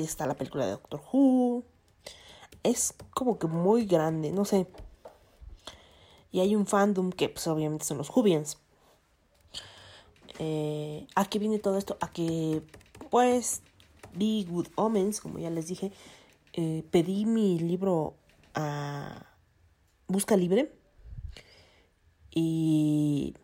está 0.03 0.25
la 0.25 0.35
película 0.35 0.65
de 0.65 0.71
Doctor 0.71 1.01
Who. 1.11 1.63
Es 2.63 2.93
como 3.11 3.37
que 3.39 3.47
muy 3.47 3.85
grande, 3.85 4.31
no 4.31 4.45
sé. 4.45 4.67
Y 6.31 6.41
hay 6.41 6.55
un 6.55 6.67
fandom 6.67 7.11
que 7.11 7.29
pues 7.29 7.47
obviamente 7.47 7.85
son 7.85 7.97
los 7.97 8.09
Whovians. 8.09 8.57
Eh, 10.37 11.07
¿A 11.15 11.25
qué 11.25 11.39
viene 11.39 11.59
todo 11.59 11.77
esto? 11.77 11.97
A 12.01 12.11
que 12.11 12.61
pues 13.09 13.61
vi 14.13 14.45
Good 14.49 14.67
Omens, 14.75 15.21
como 15.21 15.39
ya 15.39 15.49
les 15.49 15.67
dije. 15.67 15.91
Eh, 16.53 16.83
pedí 16.91 17.25
mi 17.25 17.59
libro 17.59 18.15
a 18.53 19.25
Busca 20.07 20.37
Libre. 20.37 20.78
Y 22.33 23.35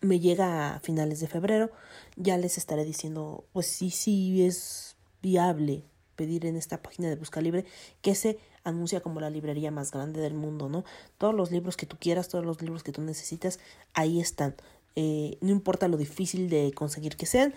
me 0.00 0.20
llega 0.20 0.74
a 0.74 0.80
finales 0.80 1.20
de 1.20 1.28
febrero. 1.28 1.70
Ya 2.16 2.38
les 2.38 2.58
estaré 2.58 2.84
diciendo, 2.84 3.44
pues 3.52 3.66
sí, 3.66 3.90
sí 3.90 4.44
es 4.44 4.96
viable 5.22 5.84
pedir 6.16 6.46
en 6.46 6.56
esta 6.56 6.82
página 6.82 7.08
de 7.08 7.16
Busca 7.16 7.40
Libre 7.40 7.64
que 8.00 8.14
se 8.14 8.38
anuncia 8.64 9.00
como 9.00 9.20
la 9.20 9.30
librería 9.30 9.70
más 9.70 9.90
grande 9.92 10.20
del 10.20 10.34
mundo, 10.34 10.68
¿no? 10.68 10.84
Todos 11.18 11.34
los 11.34 11.50
libros 11.50 11.76
que 11.76 11.86
tú 11.86 11.96
quieras, 11.98 12.28
todos 12.28 12.44
los 12.44 12.60
libros 12.62 12.82
que 12.82 12.92
tú 12.92 13.02
necesitas, 13.02 13.60
ahí 13.94 14.20
están. 14.20 14.56
Eh, 14.96 15.36
no 15.40 15.50
importa 15.50 15.88
lo 15.88 15.96
difícil 15.96 16.48
de 16.48 16.72
conseguir 16.72 17.16
que 17.16 17.26
sean, 17.26 17.54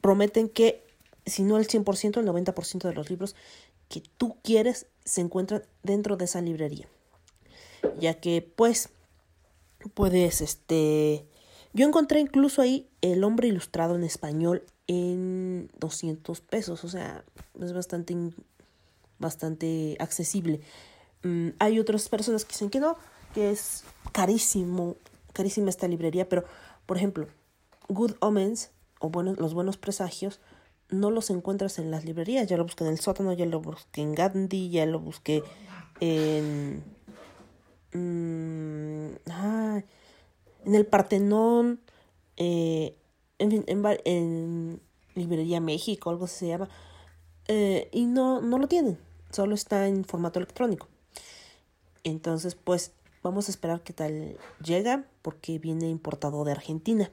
prometen 0.00 0.48
que 0.48 0.84
si 1.26 1.44
no 1.44 1.58
el 1.58 1.68
100%, 1.68 2.18
el 2.18 2.26
90% 2.26 2.88
de 2.88 2.94
los 2.94 3.10
libros 3.10 3.36
que 3.88 4.02
tú 4.16 4.36
quieres 4.42 4.86
se 5.04 5.20
encuentran 5.20 5.62
dentro 5.82 6.16
de 6.16 6.24
esa 6.24 6.40
librería. 6.40 6.88
Ya 8.00 8.14
que 8.14 8.42
pues 8.56 8.88
puedes 9.88 10.40
este 10.40 11.26
yo 11.74 11.86
encontré 11.86 12.20
incluso 12.20 12.60
ahí 12.60 12.88
el 13.00 13.24
hombre 13.24 13.48
ilustrado 13.48 13.96
en 13.96 14.04
español 14.04 14.62
en 14.86 15.70
200 15.78 16.40
pesos, 16.42 16.84
o 16.84 16.88
sea, 16.88 17.24
es 17.60 17.72
bastante 17.72 18.14
bastante 19.18 19.96
accesible. 20.00 20.60
Mm, 21.22 21.50
hay 21.58 21.78
otras 21.78 22.08
personas 22.08 22.44
que 22.44 22.50
dicen 22.50 22.68
que 22.68 22.80
no, 22.80 22.96
que 23.32 23.50
es 23.50 23.84
carísimo, 24.12 24.96
carísima 25.32 25.70
esta 25.70 25.88
librería, 25.88 26.28
pero 26.28 26.44
por 26.84 26.96
ejemplo, 26.96 27.28
Good 27.88 28.12
Omens 28.20 28.70
o 28.98 29.08
buenos, 29.08 29.38
los 29.38 29.54
buenos 29.54 29.78
presagios 29.78 30.40
no 30.90 31.10
los 31.10 31.30
encuentras 31.30 31.78
en 31.78 31.90
las 31.90 32.04
librerías. 32.04 32.48
Ya 32.48 32.56
lo 32.56 32.64
busqué 32.64 32.84
en 32.84 32.90
el 32.90 33.00
sótano, 33.00 33.32
ya 33.32 33.46
lo 33.46 33.60
busqué 33.60 34.02
en 34.02 34.14
Gandhi, 34.14 34.70
ya 34.70 34.84
lo 34.84 35.00
busqué 35.00 35.42
en 36.00 36.84
mm, 37.92 39.30
ay, 39.30 39.84
en 40.64 40.74
el 40.74 40.86
Partenón, 40.86 41.80
eh, 42.36 42.96
en 43.38 43.64
en, 43.66 43.84
en 44.04 44.80
Librería 45.14 45.60
México, 45.60 46.10
algo 46.10 46.26
se 46.26 46.48
llama, 46.48 46.68
eh, 47.48 47.88
y 47.92 48.06
no, 48.06 48.40
no 48.40 48.58
lo 48.58 48.68
tienen, 48.68 48.98
solo 49.30 49.54
está 49.54 49.88
en 49.88 50.04
formato 50.04 50.38
electrónico. 50.38 50.88
Entonces, 52.04 52.54
pues, 52.54 52.92
vamos 53.22 53.48
a 53.48 53.50
esperar 53.50 53.82
qué 53.82 53.92
tal 53.92 54.36
llega, 54.64 55.04
porque 55.22 55.58
viene 55.58 55.88
importado 55.88 56.44
de 56.44 56.52
Argentina. 56.52 57.10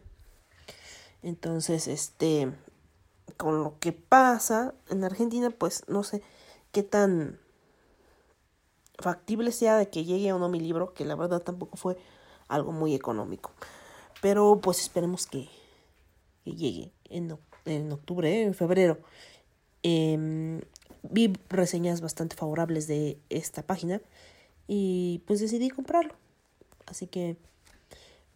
Entonces, 1.21 1.87
este, 1.87 2.51
con 3.37 3.63
lo 3.63 3.79
que 3.79 3.91
pasa 3.91 4.73
en 4.89 5.03
Argentina, 5.03 5.49
pues, 5.49 5.83
no 5.87 6.03
sé 6.03 6.21
qué 6.71 6.83
tan 6.83 7.39
factible 8.99 9.51
sea 9.51 9.77
de 9.77 9.89
que 9.89 10.05
llegue 10.05 10.31
o 10.33 10.39
no 10.39 10.49
mi 10.49 10.59
libro, 10.59 10.93
que 10.93 11.05
la 11.05 11.15
verdad 11.15 11.41
tampoco 11.41 11.77
fue 11.77 11.97
algo 12.47 12.71
muy 12.71 12.93
económico. 12.93 13.51
Pero 14.21 14.59
pues 14.61 14.81
esperemos 14.81 15.25
que, 15.27 15.47
que 16.43 16.51
llegue 16.51 16.91
en, 17.09 17.37
en 17.65 17.91
octubre, 17.91 18.29
¿eh? 18.29 18.43
en 18.43 18.53
febrero. 18.53 18.99
Em, 19.83 20.61
vi 21.03 21.33
reseñas 21.49 22.01
bastante 22.01 22.35
favorables 22.35 22.87
de 22.87 23.17
esta 23.29 23.63
página 23.63 24.01
y 24.67 25.23
pues 25.25 25.39
decidí 25.39 25.69
comprarlo. 25.69 26.13
Así 26.85 27.07
que 27.07 27.37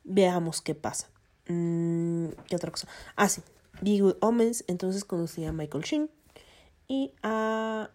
veamos 0.03 0.61
qué 0.61 0.75
pasa. 0.75 1.09
Mm, 1.47 2.27
¿Qué 2.47 2.55
otra 2.55 2.71
cosa? 2.71 2.87
Ah, 3.15 3.27
sí. 3.27 3.41
Good 3.81 4.17
Omens. 4.21 4.63
Entonces 4.67 5.03
conocí 5.03 5.43
a 5.45 5.51
Michael 5.51 5.83
Sheen. 5.83 6.09
Y 6.87 7.13
a 7.23 7.89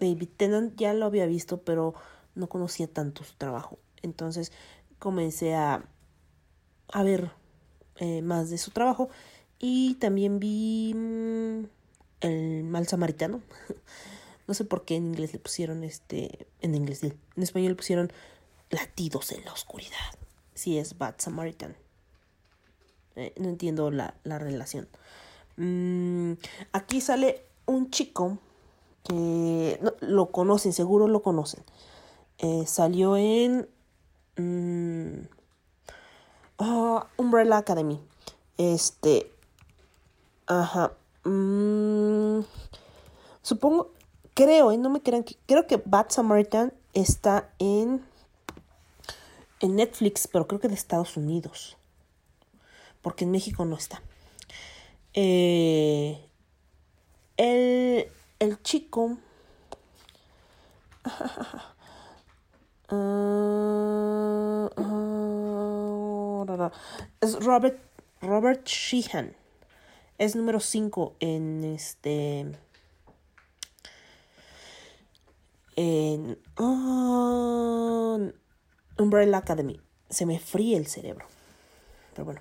David 0.00 0.28
Tennant. 0.36 0.74
Ya 0.76 0.94
lo 0.94 1.06
había 1.06 1.26
visto, 1.26 1.62
pero 1.62 1.94
no 2.34 2.48
conocía 2.48 2.88
tanto 2.88 3.24
su 3.24 3.34
trabajo. 3.34 3.78
Entonces 4.02 4.52
comencé 4.98 5.54
a, 5.54 5.84
a 6.92 7.02
ver 7.02 7.30
eh, 7.96 8.22
más 8.22 8.50
de 8.50 8.58
su 8.58 8.70
trabajo. 8.70 9.10
Y 9.58 9.94
también 9.96 10.40
vi 10.40 10.94
mm, 10.94 11.64
El 12.20 12.64
Mal 12.64 12.88
Samaritano. 12.88 13.42
no 14.46 14.54
sé 14.54 14.64
por 14.64 14.84
qué 14.84 14.96
en 14.96 15.08
inglés 15.08 15.32
le 15.32 15.38
pusieron 15.38 15.84
este. 15.84 16.46
En 16.60 16.74
inglés, 16.74 17.02
en 17.04 17.42
español 17.42 17.70
le 17.70 17.76
pusieron 17.76 18.12
Latidos 18.70 19.32
en 19.32 19.44
la 19.44 19.52
Oscuridad. 19.52 19.96
Sí, 20.54 20.78
es 20.78 20.96
Bad 20.96 21.16
Samaritan. 21.18 21.76
Eh, 23.16 23.34
no 23.38 23.48
entiendo 23.48 23.90
la, 23.90 24.14
la 24.24 24.38
relación. 24.38 24.88
Mm, 25.56 26.34
aquí 26.72 27.00
sale 27.00 27.44
un 27.66 27.90
chico 27.90 28.38
que 29.04 29.80
lo 30.00 30.30
conocen, 30.30 30.72
seguro 30.72 31.08
lo 31.08 31.22
conocen. 31.22 31.64
Eh, 32.38 32.64
salió 32.66 33.16
en 33.16 33.68
mm, 34.36 35.26
ah, 36.58 37.06
Umbrella 37.16 37.58
Academy. 37.58 38.00
Este. 38.56 39.32
Ajá. 40.46 40.92
mm, 41.24 42.40
supongo. 43.42 43.92
Creo, 44.34 44.72
eh, 44.72 44.78
no 44.78 44.90
me 44.90 45.02
crean 45.02 45.24
que. 45.24 45.36
Creo 45.46 45.66
que 45.66 45.82
Bad 45.84 46.06
Samaritan 46.10 46.72
está 46.94 47.50
en. 47.58 48.04
En 49.60 49.76
Netflix, 49.76 50.26
pero 50.26 50.46
creo 50.46 50.60
que 50.60 50.68
de 50.68 50.74
Estados 50.74 51.16
Unidos. 51.18 51.76
Porque 53.02 53.24
en 53.24 53.30
México 53.30 53.64
no 53.66 53.76
está. 53.76 54.02
Eh, 55.12 56.24
el, 57.36 58.08
el 58.40 58.60
chico. 58.62 59.18
Ra. 66.54 66.72
es 67.20 67.44
Robert, 67.44 67.78
Robert 68.20 68.66
Sheehan. 68.66 69.36
Es 70.18 70.34
número 70.34 70.58
5 70.58 71.16
en 71.20 71.64
este. 71.64 72.46
En. 75.76 76.38
ah, 76.56 78.18
Umbrella 78.98 79.38
Academy. 79.38 79.80
Se 80.08 80.26
me 80.26 80.38
fríe 80.38 80.76
el 80.76 80.86
cerebro. 80.86 81.26
Pero 82.14 82.24
bueno. 82.24 82.40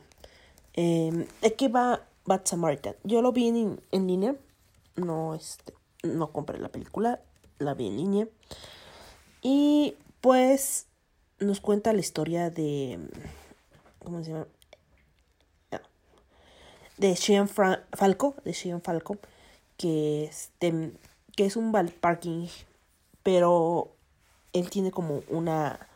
Eh, 0.74 1.27
¿De 1.41 1.53
qué 1.56 1.68
va 1.68 2.08
Bad 2.25 2.41
Samaritan? 2.46 2.96
Yo 3.03 3.22
lo 3.22 3.32
vi 3.32 3.48
en, 3.48 3.82
en 3.91 4.08
línea. 4.08 4.36
No, 4.96 5.36
este, 5.36 5.74
no 6.03 6.32
compré 6.32 6.58
la 6.60 6.70
película. 6.70 7.22
La 7.58 7.74
vi 7.74 7.88
en 7.88 7.98
línea. 7.98 8.27
Y 9.41 9.96
pues 10.22 10.88
nos 11.39 11.60
cuenta 11.62 11.94
la 11.94 12.00
historia 12.00 12.50
de. 12.50 13.00
¿Cómo 14.03 14.24
se 14.24 14.32
llama? 14.32 14.48
De 16.98 17.13
Sheehan 17.15 17.48
Fra- 17.48 17.85
Falco. 17.94 18.35
De 18.44 18.51
Sheehan 18.53 18.81
Falco. 18.81 19.18
Que, 19.77 20.25
este, 20.25 20.92
que 21.35 21.46
es 21.46 21.55
un 21.55 21.72
parking. 22.01 22.48
Pero 23.24 23.92
él 24.53 24.70
tiene 24.70 24.92
como 24.92 25.22
una. 25.29 25.88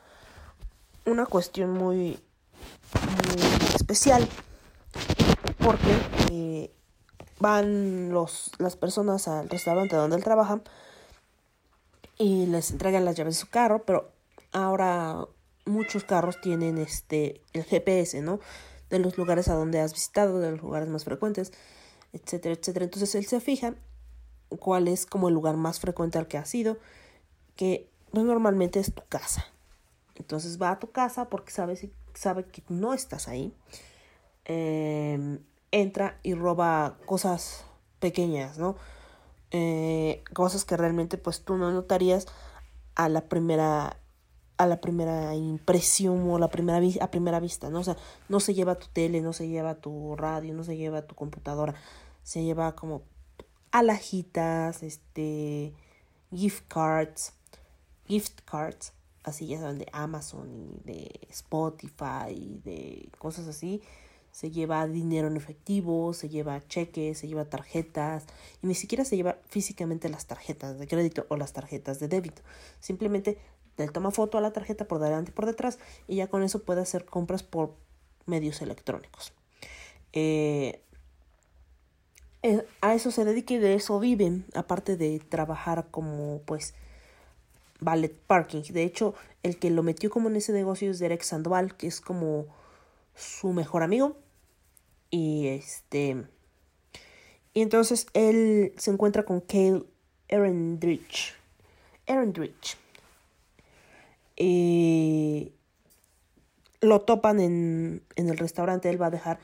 Una 1.06 1.26
cuestión 1.26 1.72
muy. 1.72 2.20
Muy 2.94 3.42
especial. 3.76 4.28
Porque 5.60 5.98
eh, 6.32 6.72
van 7.44 8.14
los, 8.14 8.52
las 8.58 8.78
personas 8.78 9.28
al 9.28 9.50
restaurante 9.50 9.98
donde 9.98 10.16
él 10.16 10.24
trabaja 10.24 10.62
y 12.18 12.46
les 12.46 12.72
entregan 12.72 13.04
las 13.04 13.18
llaves 13.18 13.36
de 13.36 13.42
su 13.42 13.50
carro, 13.50 13.84
pero 13.84 14.14
ahora 14.54 15.28
muchos 15.66 16.06
carros 16.06 16.40
tienen 16.40 16.78
este 16.78 17.42
el 17.52 17.66
GPS, 17.66 18.22
¿no? 18.22 18.40
De 18.90 18.98
los 18.98 19.18
lugares 19.18 19.50
a 19.50 19.56
donde 19.56 19.82
has 19.82 19.92
visitado, 19.92 20.40
de 20.40 20.52
los 20.52 20.62
lugares 20.62 20.88
más 20.88 21.04
frecuentes, 21.04 21.52
etcétera, 22.14 22.56
etcétera. 22.56 22.86
Entonces 22.86 23.14
él 23.14 23.26
se 23.26 23.42
fija 23.42 23.76
cuál 24.60 24.88
es 24.88 25.06
como 25.06 25.28
el 25.28 25.34
lugar 25.34 25.58
más 25.58 25.82
frecuente 25.82 26.18
al 26.18 26.30
que 26.30 26.38
has 26.38 26.56
ido, 26.56 26.78
que 27.58 27.90
normalmente 28.14 28.80
es 28.80 28.94
tu 28.94 29.04
casa. 29.10 29.46
Entonces 30.16 30.62
va 30.62 30.72
a 30.72 30.80
tu 30.80 30.92
casa 30.92 31.28
porque 31.28 31.52
sabe, 31.52 31.92
sabe 32.14 32.46
que 32.46 32.64
no 32.70 32.94
estás 32.94 33.28
ahí. 33.28 33.54
Eh, 34.46 35.40
entra 35.74 36.20
y 36.22 36.36
roba 36.36 36.98
cosas 37.06 37.66
pequeñas, 38.00 38.60
¿no? 38.60 38.76
Eh, 39.50 40.24
cosas 40.34 40.66
que 40.66 40.78
realmente 40.78 41.18
pues 41.18 41.44
tú 41.44 41.58
no 41.58 41.72
notarías 41.72 42.28
a 42.96 43.10
la 43.10 43.28
primera 43.28 43.98
a 44.58 44.68
la 44.68 44.80
primera 44.80 45.36
impresión 45.36 46.30
o 46.30 46.38
la 46.38 46.50
primera 46.50 46.80
a 47.02 47.12
primera 47.12 47.40
vista, 47.40 47.72
¿no? 47.72 47.80
O 47.80 47.84
sea, 47.84 47.98
no 48.30 48.40
se 48.40 48.54
lleva 48.54 48.76
tu 48.76 48.88
tele, 48.88 49.22
no 49.22 49.34
se 49.34 49.48
lleva 49.48 49.76
tu 49.76 50.16
radio, 50.16 50.54
no 50.54 50.64
se 50.64 50.78
lleva 50.78 51.08
tu 51.08 51.16
computadora, 51.16 51.74
se 52.22 52.44
lleva 52.44 52.76
como 52.76 53.02
alajitas, 53.72 54.84
este 54.84 55.74
gift 56.32 56.66
cards, 56.68 57.34
gift 58.06 58.42
cards, 58.46 58.94
así 59.24 59.48
ya 59.48 59.60
saben, 59.60 59.80
de 59.80 59.88
Amazon 59.92 60.54
y 60.54 60.82
de 60.84 61.28
Spotify 61.30 62.30
y 62.30 62.60
de 62.60 63.10
cosas 63.18 63.48
así. 63.48 63.82
Se 64.34 64.52
lleva 64.52 64.86
dinero 64.88 65.28
en 65.28 65.38
efectivo, 65.38 66.12
se 66.14 66.28
lleva 66.28 66.60
cheques, 66.68 67.20
se 67.20 67.28
lleva 67.28 67.46
tarjetas 67.46 68.26
y 68.62 68.68
ni 68.68 68.76
siquiera 68.76 69.06
se 69.06 69.16
lleva 69.16 69.38
físicamente 69.48 70.10
las 70.10 70.26
tarjetas 70.26 70.78
de 70.78 70.88
crédito 70.88 71.26
o 71.30 71.38
las 71.38 71.54
tarjetas 71.54 72.02
de 72.02 72.10
débito. 72.10 72.42
Simplemente 72.82 73.38
le 73.78 73.88
toma 73.88 74.12
foto 74.12 74.38
a 74.38 74.42
la 74.42 74.52
tarjeta 74.52 74.86
por 74.86 75.00
delante 75.00 75.32
y 75.32 75.34
por 75.34 75.46
detrás 75.46 75.80
y 76.08 76.16
ya 76.16 76.28
con 76.28 76.44
eso 76.44 76.64
puede 76.64 76.82
hacer 76.82 77.06
compras 77.06 77.44
por 77.44 77.76
medios 78.26 78.62
electrónicos. 78.62 79.34
Eh, 80.14 80.82
eh, 82.42 82.66
a 82.82 82.94
eso 82.94 83.12
se 83.12 83.24
dedica 83.24 83.54
y 83.54 83.60
de 83.60 83.76
eso 83.76 84.00
viven, 84.00 84.46
aparte 84.54 84.98
de 84.98 85.20
trabajar 85.20 85.88
como 85.92 86.42
pues 86.46 86.74
valet 87.80 88.14
parking. 88.28 88.64
De 88.74 88.84
hecho, 88.84 89.14
el 89.44 89.60
que 89.60 89.70
lo 89.70 89.84
metió 89.84 90.10
como 90.10 90.28
en 90.30 90.38
ese 90.38 90.54
negocio 90.54 90.90
es 90.92 91.00
Derek 91.00 91.22
Sandoval, 91.22 91.78
que 91.78 91.88
es 91.88 92.02
como 92.02 92.48
su 93.16 93.54
mejor 93.54 93.84
amigo. 93.84 94.18
Y 95.10 95.48
este. 95.48 96.26
Y 97.54 97.62
entonces 97.62 98.08
él 98.14 98.74
se 98.78 98.92
encuentra 98.92 99.24
con 99.24 99.42
Cale 99.42 99.84
Erendrich. 100.28 101.36
Erendrich. 102.08 102.78
Y 104.36 105.52
lo 106.82 107.02
topan 107.02 107.40
en, 107.40 108.04
en 108.16 108.30
el 108.30 108.38
restaurante. 108.38 108.90
Él 108.90 109.02
va 109.02 109.08
a 109.08 109.12
dejar 109.12 109.40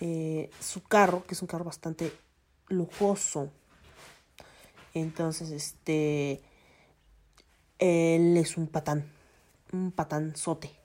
eh, 0.00 0.50
su 0.60 0.82
carro, 0.82 1.24
que 1.26 1.34
es 1.34 1.42
un 1.42 1.48
carro 1.48 1.64
bastante 1.64 2.12
lujoso. 2.68 3.50
Entonces, 4.94 5.50
este. 5.50 6.40
Él 7.78 8.36
es 8.36 8.56
un 8.56 8.68
patán. 8.68 9.10
Un 9.72 9.90
patanzote. 9.90 10.81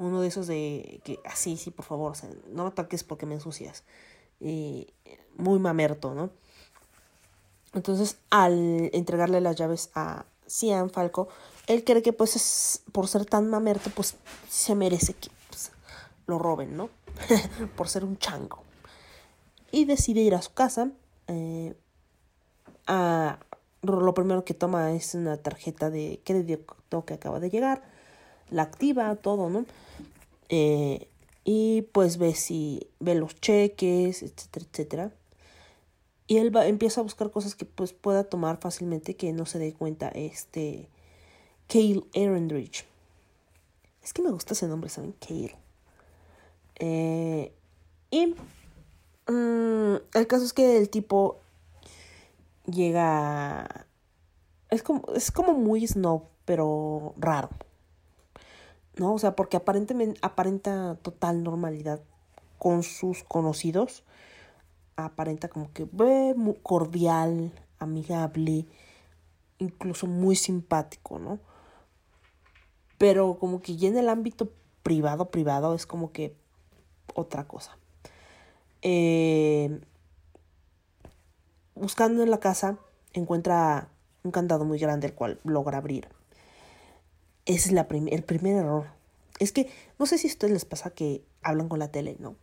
Uno 0.00 0.22
de 0.22 0.28
esos 0.28 0.46
de 0.46 1.02
que 1.04 1.20
así, 1.26 1.58
sí, 1.58 1.70
por 1.70 1.84
favor, 1.84 2.14
no 2.48 2.64
me 2.64 2.70
toques 2.70 3.04
porque 3.04 3.26
me 3.26 3.34
ensucias. 3.34 3.84
Y 4.40 4.88
muy 5.36 5.58
mamerto, 5.58 6.14
¿no? 6.14 6.30
Entonces, 7.74 8.16
al 8.30 8.88
entregarle 8.94 9.42
las 9.42 9.56
llaves 9.56 9.90
a 9.94 10.24
Cian 10.48 10.88
Falco, 10.88 11.28
él 11.66 11.84
cree 11.84 12.00
que 12.00 12.14
pues 12.14 12.34
es, 12.34 12.82
por 12.92 13.08
ser 13.08 13.26
tan 13.26 13.50
mamerto, 13.50 13.90
pues 13.94 14.16
se 14.48 14.74
merece 14.74 15.12
que 15.12 15.28
pues, 15.50 15.70
lo 16.26 16.38
roben, 16.38 16.78
¿no? 16.78 16.88
por 17.76 17.90
ser 17.90 18.04
un 18.04 18.16
chango. 18.16 18.62
Y 19.70 19.84
decide 19.84 20.22
ir 20.22 20.34
a 20.34 20.40
su 20.40 20.54
casa. 20.54 20.90
eh, 21.28 21.76
a, 22.86 23.38
lo 23.82 24.14
primero 24.14 24.44
que 24.44 24.54
toma 24.54 24.92
es 24.92 25.14
una 25.14 25.36
tarjeta 25.36 25.90
de 25.90 26.20
crédito 26.24 27.04
que 27.04 27.14
acaba 27.14 27.38
de 27.38 27.50
llegar. 27.50 27.82
La 28.50 28.62
activa, 28.62 29.14
todo, 29.16 29.48
¿no? 29.48 29.64
Eh, 30.48 31.08
y 31.44 31.82
pues 31.92 32.18
ve 32.18 32.34
si 32.34 32.88
ve 32.98 33.14
los 33.14 33.34
cheques, 33.40 34.22
etcétera, 34.22 34.66
etcétera. 34.70 35.12
Y 36.26 36.38
él 36.38 36.54
va, 36.54 36.66
empieza 36.66 37.00
a 37.00 37.04
buscar 37.04 37.30
cosas 37.30 37.54
que 37.54 37.64
pues 37.64 37.92
pueda 37.92 38.24
tomar 38.24 38.58
fácilmente 38.58 39.16
que 39.16 39.32
no 39.32 39.46
se 39.46 39.58
dé 39.58 39.72
cuenta 39.72 40.08
este 40.08 40.88
Cale 41.66 42.04
Ehrenrich. 42.14 42.84
Es 44.02 44.12
que 44.12 44.22
me 44.22 44.30
gusta 44.30 44.54
ese 44.54 44.68
nombre, 44.68 44.90
¿saben? 44.90 45.14
Cale. 45.20 45.56
Eh, 46.76 47.52
y 48.10 48.34
mm, 49.26 49.96
el 50.14 50.26
caso 50.26 50.44
es 50.44 50.52
que 50.52 50.76
el 50.76 50.88
tipo 50.88 51.38
llega... 52.66 53.86
Es 54.70 54.82
como, 54.82 55.04
es 55.14 55.30
como 55.30 55.54
muy 55.54 55.86
snob, 55.86 56.22
pero 56.44 57.14
raro. 57.18 57.50
¿No? 58.96 59.14
O 59.14 59.18
sea, 59.18 59.36
porque 59.36 59.56
aparentemente 59.56 60.18
aparenta 60.22 60.96
total 61.02 61.42
normalidad 61.42 62.00
con 62.58 62.82
sus 62.82 63.24
conocidos 63.24 64.04
aparenta 65.04 65.48
como 65.48 65.72
que 65.72 65.86
ve, 65.90 66.34
muy 66.36 66.54
cordial, 66.62 67.52
amigable, 67.78 68.66
incluso 69.58 70.06
muy 70.06 70.36
simpático, 70.36 71.18
¿no? 71.18 71.38
Pero 72.98 73.38
como 73.38 73.62
que 73.62 73.76
ya 73.76 73.88
en 73.88 73.96
el 73.96 74.08
ámbito 74.08 74.52
privado, 74.82 75.30
privado, 75.30 75.74
es 75.74 75.86
como 75.86 76.12
que 76.12 76.34
otra 77.14 77.46
cosa. 77.46 77.76
Eh, 78.82 79.80
buscando 81.74 82.22
en 82.22 82.30
la 82.30 82.40
casa, 82.40 82.78
encuentra 83.12 83.88
un 84.22 84.30
candado 84.30 84.64
muy 84.64 84.78
grande, 84.78 85.08
el 85.08 85.14
cual 85.14 85.40
logra 85.44 85.78
abrir. 85.78 86.08
Ese 87.50 87.70
es 87.70 87.72
la 87.72 87.88
el 87.90 88.22
primer 88.22 88.54
error. 88.54 88.86
Es 89.40 89.50
que 89.50 89.68
no 89.98 90.06
sé 90.06 90.18
si 90.18 90.28
a 90.28 90.30
ustedes 90.30 90.52
les 90.52 90.64
pasa 90.64 90.90
que 90.90 91.24
hablan 91.42 91.68
con 91.68 91.80
la 91.80 91.88
tele, 91.88 92.16
¿no? 92.20 92.36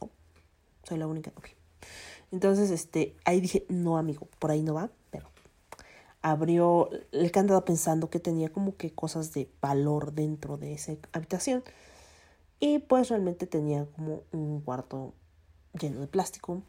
No. 0.00 0.08
Soy 0.82 0.96
la 0.96 1.06
única. 1.06 1.30
ok. 1.36 1.48
Entonces, 2.32 2.70
este, 2.70 3.14
ahí 3.26 3.42
dije, 3.42 3.66
no, 3.68 3.98
amigo, 3.98 4.28
por 4.38 4.50
ahí 4.50 4.62
no 4.62 4.72
va, 4.72 4.88
pero 5.10 5.28
abrió 6.22 6.88
el 7.12 7.30
candado 7.32 7.66
pensando 7.66 8.08
que 8.08 8.18
tenía 8.18 8.50
como 8.50 8.76
que 8.76 8.94
cosas 8.94 9.34
de 9.34 9.50
valor 9.60 10.14
dentro 10.14 10.56
de 10.56 10.72
esa 10.72 10.94
habitación. 11.12 11.62
Y 12.58 12.78
pues 12.78 13.10
realmente 13.10 13.46
tenía 13.46 13.84
como 13.94 14.22
un 14.32 14.62
cuarto 14.62 15.12
lleno 15.78 16.00
de 16.00 16.06
plástico, 16.06 16.62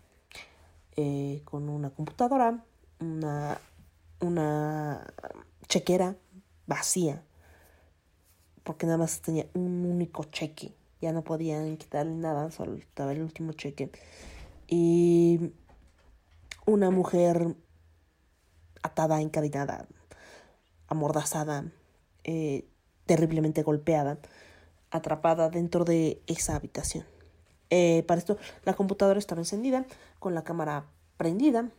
eh, 0.97 1.41
con 1.45 1.69
una 1.69 1.89
computadora, 1.91 2.65
una, 2.99 3.61
una 4.19 5.07
chequera 5.69 6.17
vacía, 6.65 7.23
porque 8.67 8.85
nada 8.85 8.97
más 8.97 9.21
tenía 9.21 9.47
un 9.53 9.85
único 9.85 10.25
cheque. 10.25 10.73
Ya 10.99 11.13
no 11.13 11.23
podían 11.23 11.77
quitarle 11.77 12.13
nada, 12.15 12.51
solo 12.51 12.75
estaba 12.75 13.13
el 13.13 13.21
último 13.21 13.53
cheque. 13.53 13.89
Y 14.67 15.53
una 16.65 16.91
mujer 16.91 17.55
atada, 18.83 19.21
encadenada, 19.21 19.87
amordazada, 20.89 21.63
eh, 22.25 22.65
terriblemente 23.05 23.63
golpeada, 23.63 24.19
atrapada 24.91 25.49
dentro 25.49 25.85
de 25.85 26.21
esa 26.27 26.57
habitación. 26.57 27.05
Eh, 27.69 28.03
para 28.05 28.19
esto, 28.19 28.37
la 28.65 28.73
computadora 28.73 29.17
estaba 29.17 29.39
encendida, 29.39 29.85
con 30.19 30.35
la 30.35 30.43
cámara 30.43 30.87
prendida. 31.15 31.71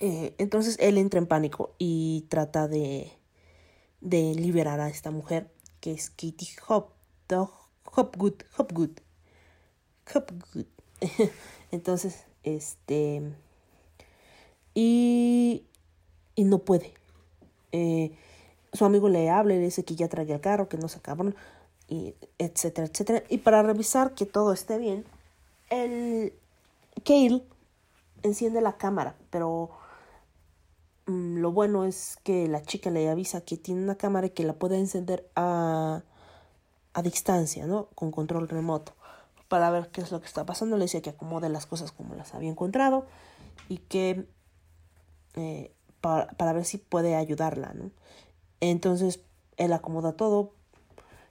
Eh, 0.00 0.34
entonces 0.38 0.76
él 0.80 0.98
entra 0.98 1.18
en 1.18 1.28
pánico 1.28 1.76
y 1.78 2.26
trata 2.28 2.66
de, 2.66 3.12
de 4.02 4.34
liberar 4.34 4.80
a 4.80 4.88
esta 4.88 5.10
mujer, 5.10 5.50
que 5.80 5.92
es 5.92 6.10
Katie 6.10 6.56
Hop, 6.68 6.88
Hopgood, 7.30 8.42
Hopgood, 8.58 8.98
Hopgood. 10.14 10.66
Entonces, 11.70 12.24
este. 12.42 13.22
Y. 14.74 15.64
Y 16.34 16.44
no 16.44 16.58
puede. 16.58 16.94
Eh, 17.72 18.16
su 18.72 18.84
amigo 18.84 19.08
le 19.08 19.28
habla 19.30 19.54
y 19.54 19.58
le 19.58 19.64
dice 19.64 19.84
que 19.84 19.96
ya 19.96 20.08
trae 20.08 20.30
el 20.30 20.40
carro, 20.40 20.68
que 20.68 20.78
no 20.78 20.88
se 20.88 21.00
cabrón, 21.00 21.34
y 21.88 22.14
etcétera, 22.38 22.86
etcétera. 22.86 23.22
Y 23.28 23.38
para 23.38 23.62
revisar 23.62 24.14
que 24.14 24.24
todo 24.24 24.52
esté 24.52 24.78
bien, 24.78 25.04
el 25.68 26.32
Kale 27.04 27.42
enciende 28.22 28.62
la 28.62 28.78
cámara, 28.78 29.14
pero 29.30 29.70
lo 31.06 31.52
bueno 31.52 31.84
es 31.84 32.18
que 32.22 32.48
la 32.48 32.62
chica 32.62 32.90
le 32.90 33.08
avisa 33.08 33.40
que 33.40 33.56
tiene 33.56 33.82
una 33.82 33.96
cámara 33.96 34.28
y 34.28 34.30
que 34.30 34.44
la 34.44 34.54
puede 34.54 34.78
encender 34.78 35.28
a, 35.34 36.02
a 36.94 37.02
distancia, 37.02 37.66
¿no? 37.66 37.88
Con 37.94 38.10
control 38.10 38.48
remoto. 38.48 38.92
Para 39.48 39.70
ver 39.70 39.88
qué 39.88 40.00
es 40.00 40.12
lo 40.12 40.20
que 40.20 40.26
está 40.26 40.46
pasando. 40.46 40.76
Le 40.76 40.84
decía 40.84 41.02
que 41.02 41.10
acomode 41.10 41.48
las 41.48 41.66
cosas 41.66 41.92
como 41.92 42.14
las 42.14 42.34
había 42.34 42.50
encontrado 42.50 43.06
y 43.68 43.78
que 43.78 44.26
eh, 45.34 45.72
para, 46.00 46.28
para 46.28 46.52
ver 46.52 46.64
si 46.64 46.78
puede 46.78 47.16
ayudarla, 47.16 47.72
¿no? 47.74 47.90
Entonces 48.60 49.20
él 49.56 49.72
acomoda 49.72 50.12
todo, 50.12 50.52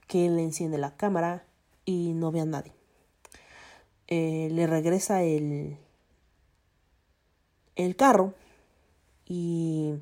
que 0.07 0.25
él 0.25 0.38
enciende 0.39 0.77
la 0.77 0.95
cámara 0.95 1.45
y 1.86 2.13
no 2.13 2.31
ve 2.31 2.41
a 2.41 2.45
nadie. 2.45 2.73
Eh, 4.07 4.49
le 4.51 4.67
regresa 4.67 5.23
el, 5.23 5.77
el 7.77 7.95
carro 7.95 8.34
y, 9.34 9.94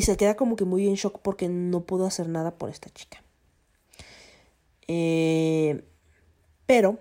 se 0.00 0.16
queda 0.16 0.34
como 0.34 0.56
que 0.56 0.64
muy 0.64 0.88
en 0.88 0.96
shock 0.96 1.20
porque 1.20 1.48
no 1.48 1.82
pudo 1.82 2.06
hacer 2.06 2.28
nada 2.28 2.50
por 2.58 2.70
esta 2.70 2.90
chica. 2.90 3.22
Eh, 4.88 5.84
pero 6.66 6.98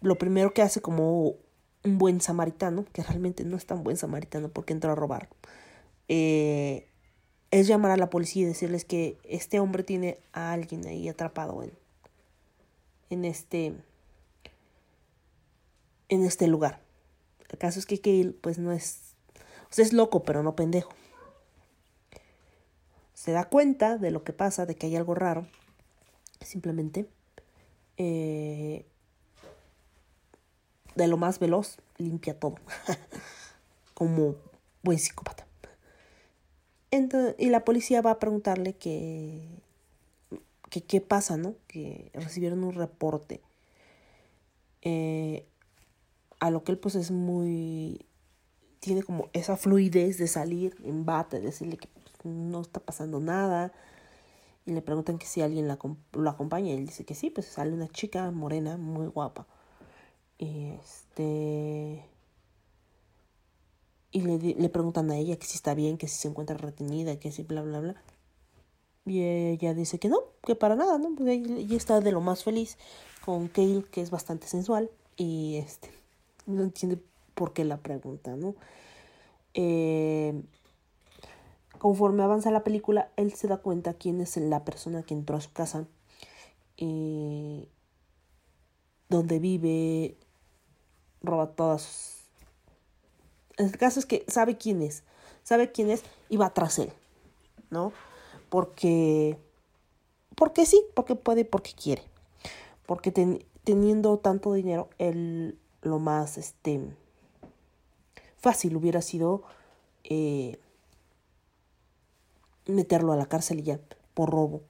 lo 0.00 0.16
primero 0.18 0.54
que 0.54 0.62
hace 0.62 0.80
como 0.80 1.34
un 1.82 1.98
buen 1.98 2.20
samaritano, 2.20 2.84
que 2.92 3.02
realmente 3.02 3.44
no 3.44 3.56
es 3.56 3.66
tan 3.66 3.82
buen 3.82 3.96
samaritano 3.96 4.48
porque 4.48 4.72
entró 4.72 4.92
a 4.92 4.94
robar, 4.94 5.28
eh, 6.06 6.86
es 7.50 7.66
llamar 7.66 7.90
a 7.90 7.96
la 7.96 8.08
policía 8.08 8.42
y 8.42 8.46
decirles 8.46 8.84
que 8.84 9.18
este 9.24 9.58
hombre 9.58 9.82
tiene 9.82 10.20
a 10.32 10.52
alguien 10.52 10.86
ahí 10.86 11.08
atrapado 11.08 11.64
en, 11.64 11.72
en 13.10 13.24
este 13.24 13.74
en 16.08 16.24
este 16.24 16.46
lugar. 16.46 16.89
El 17.50 17.58
caso 17.58 17.78
es 17.78 17.86
que 17.86 18.00
Kale 18.00 18.32
pues 18.40 18.58
no 18.58 18.72
es 18.72 19.10
o 19.70 19.74
sea, 19.74 19.84
es 19.84 19.92
loco, 19.92 20.22
pero 20.24 20.42
no 20.42 20.56
pendejo. 20.56 20.92
Se 23.14 23.32
da 23.32 23.44
cuenta 23.44 23.98
de 23.98 24.10
lo 24.10 24.24
que 24.24 24.32
pasa, 24.32 24.66
de 24.66 24.74
que 24.74 24.86
hay 24.86 24.96
algo 24.96 25.14
raro. 25.14 25.46
Simplemente 26.40 27.06
eh, 27.96 28.84
de 30.96 31.06
lo 31.06 31.16
más 31.16 31.38
veloz 31.38 31.78
limpia 31.98 32.38
todo. 32.38 32.56
Como 33.94 34.34
buen 34.82 34.98
psicópata. 34.98 35.46
Entonces, 36.90 37.36
y 37.38 37.50
la 37.50 37.64
policía 37.64 38.02
va 38.02 38.12
a 38.12 38.18
preguntarle 38.18 38.74
que, 38.74 39.46
qué 40.68 41.00
pasa, 41.00 41.36
¿no? 41.36 41.54
Que 41.68 42.10
recibieron 42.14 42.64
un 42.64 42.74
reporte. 42.74 43.40
Eh, 44.82 45.46
a 46.40 46.50
lo 46.50 46.64
que 46.64 46.72
él 46.72 46.78
pues 46.78 46.94
es 46.96 47.10
muy... 47.10 48.06
Tiene 48.80 49.02
como 49.02 49.28
esa 49.34 49.56
fluidez 49.56 50.16
de 50.18 50.26
salir 50.26 50.74
en 50.82 51.04
bate, 51.04 51.40
decirle 51.40 51.76
que 51.76 51.88
pues, 51.88 52.06
no 52.24 52.62
está 52.62 52.80
pasando 52.80 53.20
nada. 53.20 53.72
Y 54.66 54.72
le 54.72 54.82
preguntan 54.82 55.18
que 55.18 55.26
si 55.26 55.42
alguien 55.42 55.68
la, 55.68 55.78
lo 56.12 56.30
acompaña. 56.30 56.70
Y 56.70 56.76
él 56.76 56.86
dice 56.86 57.04
que 57.04 57.14
sí, 57.14 57.30
pues 57.30 57.46
sale 57.46 57.72
una 57.72 57.88
chica 57.88 58.30
morena, 58.30 58.76
muy 58.78 59.06
guapa. 59.06 59.46
Y 60.38 60.70
este... 60.80 62.06
Y 64.12 64.22
le, 64.22 64.38
le 64.38 64.68
preguntan 64.70 65.10
a 65.10 65.16
ella 65.16 65.36
que 65.36 65.46
si 65.46 65.54
está 65.54 65.74
bien, 65.74 65.96
que 65.96 66.08
si 66.08 66.16
se 66.16 66.28
encuentra 66.28 66.56
retenida, 66.56 67.20
que 67.20 67.30
si 67.30 67.42
bla, 67.44 67.62
bla, 67.62 67.80
bla. 67.80 68.02
Y 69.04 69.22
ella 69.22 69.74
dice 69.74 69.98
que 69.98 70.08
no, 70.08 70.18
que 70.44 70.54
para 70.54 70.74
nada, 70.74 70.98
¿no? 70.98 71.14
Ella, 71.26 71.56
ella 71.56 71.76
está 71.76 72.00
de 72.00 72.12
lo 72.12 72.20
más 72.20 72.44
feliz 72.44 72.76
con 73.24 73.48
Kale, 73.48 73.84
que 73.90 74.00
es 74.00 74.10
bastante 74.10 74.46
sensual. 74.46 74.90
Y 75.16 75.56
este, 75.56 75.90
no 76.46 76.62
entiende 76.62 76.98
por 77.34 77.52
qué 77.52 77.64
la 77.64 77.78
pregunta, 77.78 78.36
¿no? 78.36 78.54
Eh, 79.54 80.42
conforme 81.78 82.22
avanza 82.22 82.50
la 82.50 82.64
película, 82.64 83.10
él 83.16 83.32
se 83.32 83.48
da 83.48 83.58
cuenta 83.58 83.94
quién 83.94 84.20
es 84.20 84.36
la 84.36 84.64
persona 84.64 85.02
que 85.02 85.14
entró 85.14 85.36
a 85.36 85.40
su 85.40 85.52
casa. 85.52 85.86
Y 86.76 87.68
donde 89.08 89.38
vive, 89.38 90.16
roba 91.22 91.48
todas 91.50 92.20
el 93.56 93.76
caso 93.76 94.00
es 94.00 94.06
que 94.06 94.24
sabe 94.26 94.56
quién 94.56 94.80
es, 94.82 95.02
sabe 95.42 95.70
quién 95.70 95.90
es 95.90 96.02
y 96.28 96.36
va 96.38 96.54
tras 96.54 96.78
él, 96.78 96.90
¿no? 97.70 97.92
Porque, 98.48 99.36
porque 100.34 100.66
sí, 100.66 100.82
porque 100.94 101.14
puede, 101.14 101.44
porque 101.44 101.72
quiere. 101.72 102.02
Porque 102.86 103.12
ten- 103.12 103.44
teniendo 103.64 104.18
tanto 104.18 104.52
dinero, 104.54 104.88
él 104.98 105.58
lo 105.82 105.98
más, 105.98 106.38
este, 106.38 106.80
fácil 108.36 108.76
hubiera 108.76 109.02
sido 109.02 109.42
eh, 110.04 110.58
meterlo 112.66 113.12
a 113.12 113.16
la 113.16 113.26
cárcel 113.26 113.60
y 113.60 113.62
ya, 113.64 113.80
por 114.14 114.30
robo. 114.30 114.62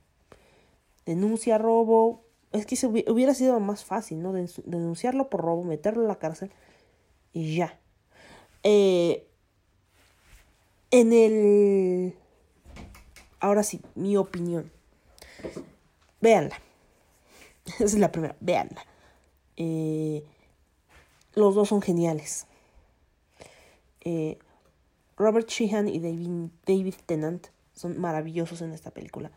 Denuncia 1.07 1.59
robo, 1.59 2.23
es 2.53 2.67
que 2.67 2.77
se 2.77 2.89
hubi- 2.89 3.09
hubiera 3.11 3.35
sido 3.35 3.59
más 3.61 3.85
fácil, 3.85 4.23
¿no? 4.23 4.33
Denun- 4.33 4.63
Denunciarlo 4.65 5.29
por 5.29 5.41
robo, 5.43 5.65
meterlo 5.65 6.05
a 6.05 6.09
la 6.09 6.19
cárcel 6.19 6.51
y 7.33 7.57
ya. 7.57 7.79
Eh, 8.63 9.27
en 10.91 11.13
el... 11.13 12.15
Ahora 13.41 13.63
sí, 13.63 13.81
mi 13.95 14.17
opinión. 14.17 14.71
Véanla. 16.21 16.57
Esa 17.67 17.85
es 17.85 17.99
la 17.99 18.13
primera. 18.13 18.37
Véanla. 18.41 18.85
Eh, 19.57 20.25
los 21.35 21.55
dos 21.55 21.69
son 21.69 21.83
geniales. 21.83 22.47
Eh, 24.03 24.39
Robert 25.17 25.49
Sheehan 25.49 25.89
y 25.89 26.01
David, 26.01 26.51
David 26.67 26.95
Tennant 27.07 27.49
son 27.75 27.99
maravillosos 27.99 28.63
en 28.63 28.73
esta 28.73 28.91
película. 28.91 29.31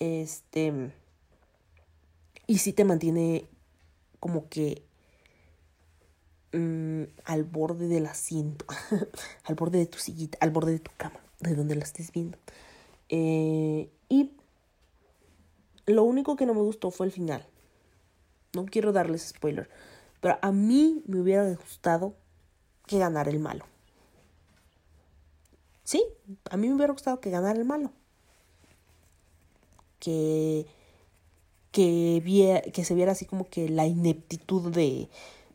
Este... 0.00 0.92
y 2.46 2.58
sí 2.58 2.72
te 2.72 2.84
mantiene 2.84 3.46
como 4.18 4.48
que 4.48 4.82
mm, 6.52 7.02
al 7.24 7.44
borde 7.44 7.88
del 7.88 8.06
asiento, 8.06 8.66
al 9.44 9.54
borde 9.54 9.78
de 9.78 9.86
tu 9.86 9.98
sillita, 9.98 10.38
al 10.40 10.50
borde 10.50 10.72
de 10.72 10.78
tu 10.80 10.90
cama, 10.96 11.20
de 11.40 11.54
donde 11.54 11.76
la 11.76 11.84
estés 11.84 12.12
viendo. 12.12 12.38
Eh, 13.08 13.90
y 14.08 14.32
lo 15.86 16.04
único 16.04 16.36
que 16.36 16.46
no 16.46 16.54
me 16.54 16.62
gustó 16.62 16.90
fue 16.90 17.06
el 17.06 17.12
final. 17.12 17.46
No 18.54 18.66
quiero 18.66 18.92
darles 18.92 19.28
spoiler, 19.28 19.68
pero 20.22 20.38
a 20.40 20.52
mí 20.52 21.02
me 21.06 21.20
hubiera 21.20 21.44
gustado 21.52 22.14
que 22.86 22.98
ganara 22.98 23.30
el 23.30 23.40
malo. 23.40 23.66
Sí, 25.84 26.02
a 26.50 26.56
mí 26.56 26.68
me 26.68 26.76
hubiera 26.76 26.94
gustado 26.94 27.20
que 27.20 27.28
ganara 27.28 27.58
el 27.58 27.66
malo. 27.66 27.92
Que 30.00 30.66
que, 31.72 32.20
viera, 32.24 32.60
que 32.60 32.84
se 32.84 32.94
viera 32.94 33.12
así 33.12 33.24
como 33.24 33.48
que 33.48 33.68
la 33.68 33.86
ineptitud 33.86 34.70
de, 34.70 35.08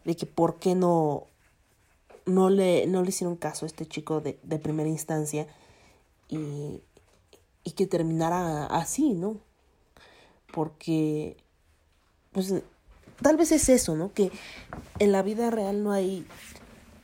de 0.03 0.15
que 0.17 0.25
por 0.25 0.59
qué 0.59 0.75
no, 0.75 1.27
no, 2.25 2.49
le, 2.49 2.87
no 2.87 3.03
le 3.03 3.09
hicieron 3.09 3.37
caso 3.37 3.65
a 3.65 3.67
este 3.67 3.85
chico 3.85 4.19
de, 4.19 4.39
de 4.43 4.59
primera 4.59 4.89
instancia 4.89 5.47
y, 6.27 6.81
y 7.63 7.71
que 7.71 7.87
terminara 7.87 8.65
así, 8.65 9.13
¿no? 9.13 9.37
Porque, 10.51 11.37
pues, 12.31 12.53
tal 13.21 13.37
vez 13.37 13.51
es 13.51 13.69
eso, 13.69 13.95
¿no? 13.95 14.13
Que 14.13 14.31
en 14.99 15.11
la 15.11 15.21
vida 15.21 15.49
real 15.51 15.83
no 15.83 15.91
hay, 15.91 16.25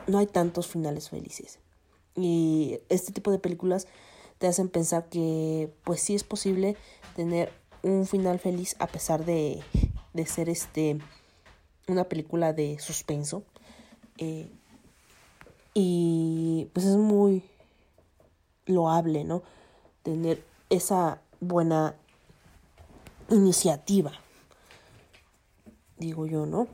no 0.07 0.17
hay 0.17 0.27
tantos 0.27 0.67
finales 0.67 1.09
felices. 1.09 1.59
Y 2.15 2.79
este 2.89 3.11
tipo 3.11 3.31
de 3.31 3.39
películas 3.39 3.87
te 4.37 4.47
hacen 4.47 4.69
pensar 4.69 5.09
que, 5.09 5.73
pues, 5.83 6.01
sí 6.01 6.15
es 6.15 6.23
posible 6.23 6.75
tener 7.15 7.51
un 7.81 8.05
final 8.05 8.39
feliz 8.39 8.75
a 8.79 8.87
pesar 8.87 9.25
de, 9.25 9.61
de 10.13 10.25
ser 10.25 10.49
este 10.49 10.99
una 11.87 12.05
película 12.05 12.53
de 12.53 12.79
suspenso. 12.79 13.43
Eh, 14.17 14.49
y 15.73 16.69
pues 16.73 16.85
es 16.85 16.97
muy 16.97 17.43
loable, 18.65 19.23
¿no? 19.23 19.43
Tener 20.03 20.43
esa 20.69 21.21
buena 21.39 21.95
iniciativa, 23.29 24.11
digo 26.03 26.25
yo, 26.25 26.45
¿no? 26.45 26.67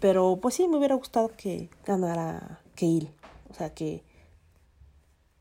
Pero 0.00 0.38
pues 0.40 0.54
sí, 0.54 0.68
me 0.68 0.76
hubiera 0.76 0.94
gustado 0.94 1.30
que 1.36 1.70
ganara 1.84 2.60
Keil, 2.74 3.10
o 3.50 3.54
sea, 3.54 3.74
que 3.74 4.02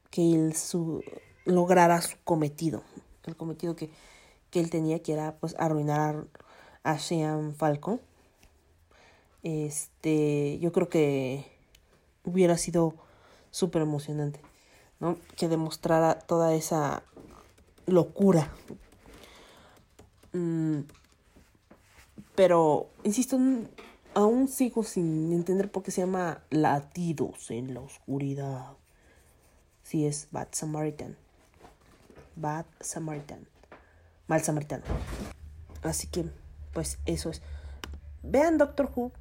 Keil 0.10 0.56
su, 0.56 1.04
lograra 1.46 2.02
su 2.02 2.18
cometido, 2.24 2.84
el 3.26 3.36
cometido 3.36 3.76
que, 3.76 3.90
que 4.50 4.60
él 4.60 4.70
tenía, 4.70 5.02
que 5.02 5.14
era 5.14 5.36
pues 5.40 5.56
arruinar 5.60 6.26
a, 6.84 6.92
a 6.92 7.00
Sean 7.00 7.56
Falcon. 7.56 8.00
Este, 9.44 10.60
yo 10.60 10.72
creo 10.72 10.88
que 10.88 11.46
hubiera 12.24 12.58
sido 12.58 12.94
súper 13.52 13.82
emocionante, 13.82 14.40
¿no? 15.00 15.18
Que 15.36 15.50
demostrara 15.50 16.20
toda 16.20 16.54
esa 16.54 17.04
locura. 17.86 18.50
Mm, 20.32 20.82
pero, 22.36 22.90
insisto, 23.04 23.38
aún 24.14 24.48
sigo 24.48 24.84
sin 24.84 25.32
entender 25.34 25.72
por 25.72 25.84
qué 25.84 25.92
se 25.92 26.02
llama 26.02 26.44
Latidos 26.50 27.52
en 27.52 27.74
la 27.74 27.82
Oscuridad. 27.82 28.74
Si 29.84 30.06
es 30.06 30.28
Bad 30.32 30.48
Samaritan. 30.52 31.18
Bad 32.36 32.66
Samaritan. 32.80 33.46
Mal 34.28 34.42
Samaritano. 34.42 34.84
Así 35.84 36.08
que, 36.08 36.26
pues 36.72 36.98
eso 37.06 37.30
es. 37.30 37.42
Vean 38.24 38.58
Doctor 38.58 38.90
Who. 38.96 39.12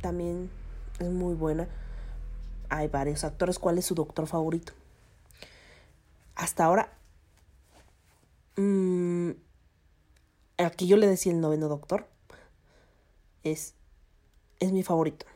También 0.00 0.50
es 0.98 1.08
muy 1.08 1.34
buena. 1.34 1.68
Hay 2.68 2.88
varios 2.88 3.24
actores. 3.24 3.58
¿Cuál 3.58 3.78
es 3.78 3.86
su 3.86 3.94
doctor 3.94 4.26
favorito? 4.26 4.74
Hasta 6.34 6.64
ahora. 6.64 6.92
mm, 8.56 9.30
al 10.58 10.76
que 10.76 10.86
yo 10.86 10.96
le 10.96 11.06
decía 11.06 11.32
el 11.32 11.40
noveno 11.40 11.68
doctor. 11.68 12.06
Es. 13.42 13.74
Es 14.60 14.72
mi 14.72 14.82
favorito. 14.82 15.26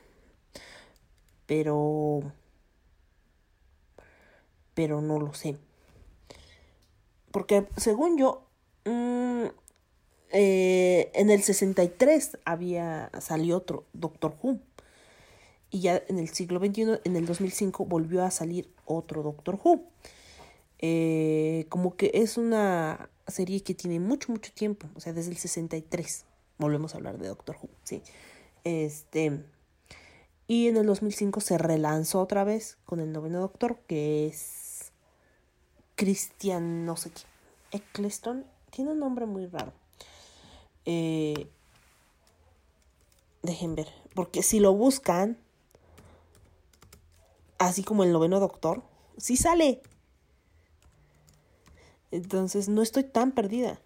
Pero. 1.46 2.20
Pero 4.74 5.00
no 5.00 5.18
lo 5.18 5.34
sé. 5.34 5.56
Porque 7.30 7.66
según 7.76 8.18
yo. 8.18 8.46
mm, 8.84 9.46
eh, 10.32 11.10
en 11.14 11.30
el 11.30 11.42
63 11.42 12.38
había 12.44 13.10
salió 13.20 13.56
otro 13.56 13.84
Doctor 13.92 14.36
Who. 14.42 14.58
Y 15.70 15.80
ya 15.80 16.02
en 16.08 16.18
el 16.18 16.28
siglo 16.28 16.60
XXI, 16.60 17.00
en 17.04 17.16
el 17.16 17.26
2005, 17.26 17.84
volvió 17.86 18.24
a 18.24 18.30
salir 18.30 18.72
otro 18.84 19.22
Doctor 19.22 19.58
Who. 19.62 19.82
Eh, 20.78 21.66
como 21.68 21.96
que 21.96 22.10
es 22.14 22.36
una 22.36 23.08
serie 23.28 23.62
que 23.62 23.74
tiene 23.74 24.00
mucho, 24.00 24.32
mucho 24.32 24.52
tiempo. 24.52 24.88
O 24.94 25.00
sea, 25.00 25.12
desde 25.12 25.30
el 25.30 25.36
63. 25.36 26.24
Volvemos 26.58 26.94
a 26.94 26.98
hablar 26.98 27.18
de 27.18 27.28
Doctor 27.28 27.56
Who, 27.60 27.68
sí. 27.84 28.02
Este. 28.64 29.44
Y 30.48 30.68
en 30.68 30.76
el 30.76 30.86
2005 30.86 31.40
se 31.40 31.58
relanzó 31.58 32.20
otra 32.20 32.44
vez 32.44 32.78
con 32.84 33.00
el 33.00 33.12
noveno 33.12 33.40
Doctor, 33.40 33.78
que 33.86 34.26
es. 34.26 34.92
Christian, 35.96 36.84
no 36.84 36.96
sé 36.96 37.10
qué. 37.10 37.22
Eccleston. 37.78 38.44
Tiene 38.70 38.92
un 38.92 39.00
nombre 39.00 39.26
muy 39.26 39.46
raro. 39.46 39.72
Eh, 40.84 41.48
dejen 43.42 43.74
ver. 43.74 43.88
Porque 44.14 44.42
si 44.42 44.60
lo 44.60 44.72
buscan, 44.74 45.38
así 47.58 47.82
como 47.82 48.04
el 48.04 48.12
noveno 48.12 48.40
doctor, 48.40 48.82
sí 49.16 49.36
sale. 49.36 49.82
Entonces 52.10 52.68
no 52.68 52.82
estoy 52.82 53.04
tan 53.04 53.32
perdida. 53.32 53.78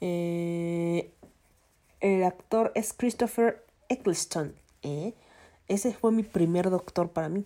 Eh, 0.00 1.10
el 2.00 2.24
actor 2.24 2.72
es 2.74 2.92
Christopher 2.92 3.64
Eccleston. 3.88 4.54
¿eh? 4.82 5.14
Ese 5.68 5.92
fue 5.92 6.12
mi 6.12 6.22
primer 6.22 6.70
doctor 6.70 7.10
para 7.10 7.28
mí. 7.28 7.44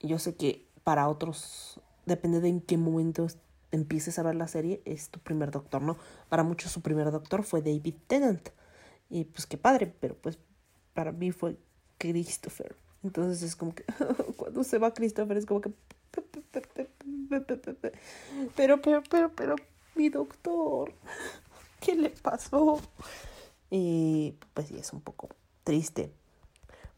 Yo 0.00 0.18
sé 0.18 0.34
que 0.34 0.66
para 0.82 1.08
otros, 1.08 1.80
depende 2.06 2.40
de 2.40 2.48
en 2.48 2.60
qué 2.60 2.76
momento 2.76 3.26
empieces 3.70 4.18
a 4.18 4.22
ver 4.22 4.34
la 4.34 4.48
serie, 4.48 4.82
es 4.84 5.08
tu 5.08 5.20
primer 5.20 5.50
doctor, 5.50 5.80
¿no? 5.82 5.96
Para 6.28 6.42
muchos 6.42 6.72
su 6.72 6.82
primer 6.82 7.10
doctor 7.10 7.42
fue 7.44 7.62
David 7.62 7.94
Tennant. 8.06 8.48
Y 9.08 9.24
pues 9.24 9.46
qué 9.46 9.58
padre, 9.58 9.92
pero 10.00 10.14
pues 10.16 10.38
para 10.94 11.12
mí 11.12 11.32
fue 11.32 11.56
Christopher. 11.98 12.74
Entonces 13.02 13.42
es 13.42 13.56
como 13.56 13.74
que 13.74 13.84
cuando 14.36 14.64
se 14.64 14.78
va 14.78 14.94
Christopher 14.94 15.36
es 15.36 15.46
como 15.46 15.60
que... 15.60 15.72
Pero, 18.56 18.80
pero, 18.82 19.02
pero, 19.08 19.30
pero, 19.34 19.56
mi 19.94 20.08
doctor, 20.08 20.92
¿qué 21.80 21.94
le 21.94 22.10
pasó? 22.10 22.80
Y 23.70 24.34
pues 24.54 24.68
sí, 24.68 24.78
es 24.78 24.92
un 24.92 25.00
poco 25.00 25.28
triste 25.64 26.12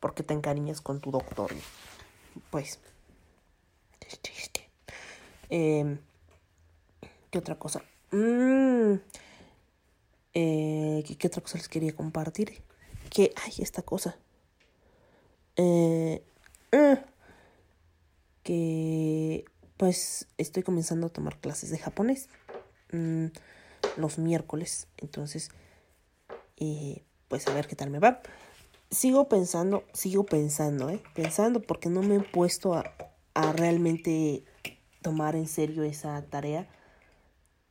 porque 0.01 0.23
te 0.23 0.35
encariñas 0.35 0.81
con 0.81 1.01
tu 1.01 1.11
doctor. 1.11 1.51
Pues 2.51 2.79
es 4.07 4.21
triste. 4.21 4.69
Eh, 5.49 5.99
¿Qué 7.31 7.39
otra 7.39 7.59
cosa? 7.59 7.83
Mm, 8.11 8.95
eh, 10.35 11.05
¿qué, 11.07 11.17
qué 11.17 11.27
otra 11.27 11.43
cosa 11.43 11.59
les 11.59 11.69
quería 11.69 11.95
compartir? 11.95 12.63
Que, 13.09 13.33
ay, 13.45 13.53
esta 13.59 13.83
cosa. 13.83 14.17
Eh, 15.57 16.23
ah, 16.73 16.99
que, 18.43 19.45
pues, 19.77 20.27
estoy 20.39 20.63
comenzando 20.63 21.07
a 21.09 21.11
tomar 21.11 21.39
clases 21.41 21.71
de 21.71 21.79
japonés. 21.79 22.29
mm, 22.93 23.27
los 23.97 24.19
miércoles. 24.19 24.87
Entonces, 24.99 25.51
eh, 26.57 27.05
pues, 27.29 27.47
a 27.49 27.55
ver 27.55 27.67
qué 27.67 27.77
tal 27.77 27.91
me 27.91 27.99
va. 27.99 28.21
Sigo 28.91 29.29
pensando, 29.29 29.85
sigo 29.93 30.25
pensando, 30.25 30.89
¿eh? 30.91 31.03
Pensando 31.15 31.61
porque 31.63 31.89
no 31.89 32.03
me 32.03 32.17
he 32.17 32.21
puesto 32.21 32.75
a, 32.75 32.95
a 33.35 33.53
realmente 33.53 34.45
tomar 35.03 35.35
en 35.37 35.49
serio 35.49 35.83
esa 35.83 36.23
tarea 36.23 36.69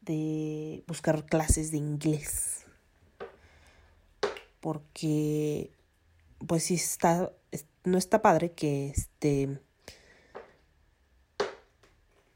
de 0.01 0.83
buscar 0.87 1.25
clases 1.25 1.71
de 1.71 1.77
inglés. 1.77 2.65
Porque, 4.59 5.71
pues 6.47 6.63
sí 6.63 6.75
está, 6.75 7.31
es- 7.51 7.65
no 7.83 7.97
está 7.97 8.21
padre 8.21 8.51
que 8.53 8.87
este, 8.89 9.59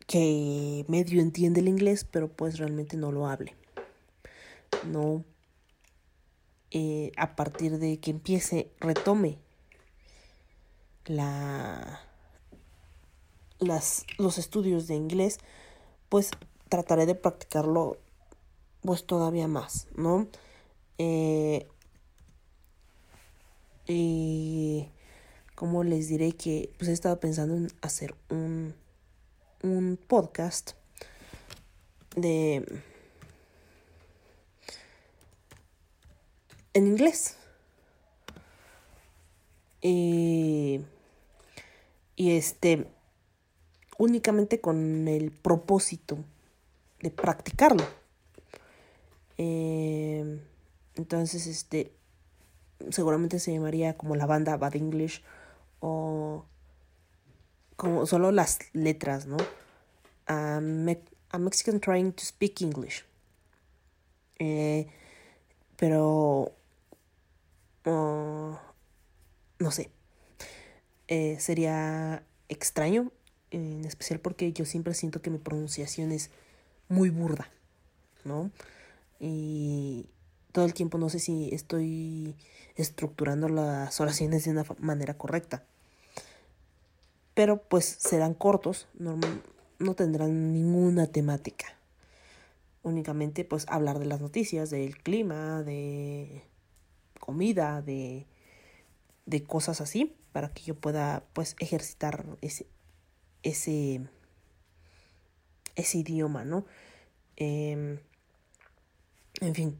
que 0.08 0.86
medio 0.88 1.22
entiende 1.22 1.60
el 1.60 1.68
inglés, 1.68 2.06
pero 2.10 2.30
pues 2.30 2.58
realmente 2.58 2.98
no 2.98 3.12
lo 3.12 3.28
hable. 3.28 3.56
No, 4.86 5.24
eh, 6.72 7.12
a 7.18 7.36
partir 7.36 7.78
de 7.78 8.00
que 8.00 8.12
empiece, 8.12 8.72
retome 8.80 9.38
la, 11.06 12.02
las, 13.60 14.06
los 14.18 14.38
estudios 14.38 14.88
de 14.88 14.96
inglés, 14.96 15.40
pues 16.10 16.32
trataré 16.70 17.06
de 17.06 17.16
practicarlo 17.16 17.98
pues 18.82 19.06
todavía 19.06 19.48
más, 19.48 19.88
¿no? 19.96 20.28
Eh, 20.98 21.68
y 23.88 24.90
como 25.56 25.84
les 25.84 26.08
diré 26.10 26.34
que 26.34 26.72
pues 26.78 26.90
he 26.90 26.94
estado 26.94 27.20
pensando 27.20 27.56
en 27.56 27.68
hacer 27.82 28.16
un, 28.30 28.76
un 29.64 29.98
podcast 30.08 30.72
de 32.16 32.82
en 36.78 36.88
inglés. 36.88 37.36
Y, 39.82 40.82
este 42.18 42.88
únicamente 44.00 44.60
con 44.62 45.08
el 45.08 45.32
propósito 45.32 46.18
de 47.02 47.10
practicarlo. 47.10 47.84
Eh, 49.38 50.40
entonces 50.96 51.48
este 51.48 51.92
seguramente 52.90 53.40
se 53.40 53.54
llamaría 53.54 53.98
como 53.98 54.16
la 54.16 54.26
banda 54.26 54.58
Bad 54.58 54.76
English 54.76 55.24
o 55.80 56.46
como 57.78 58.06
solo 58.06 58.32
las 58.34 58.60
letras, 58.74 59.28
¿no? 59.28 59.38
A, 60.28 60.60
Me- 60.62 61.02
a 61.30 61.38
Mexican 61.40 61.80
trying 61.80 62.12
to 62.14 62.24
speak 62.26 62.62
English. 62.62 63.06
Eh, 64.40 64.88
pero 65.78 66.54
oh, 67.86 68.60
no 69.60 69.72
sé. 69.72 69.92
Eh, 71.08 71.38
sería 71.40 72.24
extraño, 72.50 73.12
en 73.52 73.86
especial 73.86 74.20
porque 74.20 74.52
yo 74.52 74.66
siempre 74.66 74.94
siento 74.94 75.22
que 75.22 75.30
mi 75.30 75.38
pronunciación 75.38 76.12
es 76.12 76.32
muy 76.90 77.10
burda, 77.10 77.50
¿no? 78.26 78.52
Y 79.20 80.08
todo 80.52 80.66
el 80.66 80.74
tiempo 80.74 80.98
no 80.98 81.10
sé 81.10 81.20
si 81.20 81.50
estoy 81.54 82.36
estructurando 82.76 83.50
las 83.50 84.00
oraciones 84.02 84.46
de 84.46 84.52
una 84.52 84.66
manera 84.80 85.18
correcta. 85.18 85.66
Pero 87.38 87.62
pues 87.62 87.86
serán 88.00 88.34
cortos, 88.34 88.88
normal- 88.98 89.44
no 89.78 89.94
tendrán 89.94 90.54
ninguna 90.54 91.06
temática. 91.06 91.68
Únicamente 92.82 93.46
pues 93.46 93.68
hablar 93.70 94.00
de 94.00 94.08
las 94.08 94.22
noticias, 94.22 94.72
del 94.72 94.98
clima, 94.98 95.62
de 95.62 96.42
comida, 97.20 97.84
de, 97.84 98.26
de 99.28 99.44
cosas 99.44 99.82
así, 99.82 100.16
para 100.32 100.52
que 100.52 100.64
yo 100.64 100.74
pueda 100.74 101.26
pues 101.34 101.56
ejercitar 101.60 102.26
ese, 102.42 102.66
ese, 103.44 104.02
ese 105.76 105.98
idioma, 106.00 106.44
¿no? 106.44 106.66
Em, 107.36 108.00
en 109.42 109.54
fin, 109.54 109.78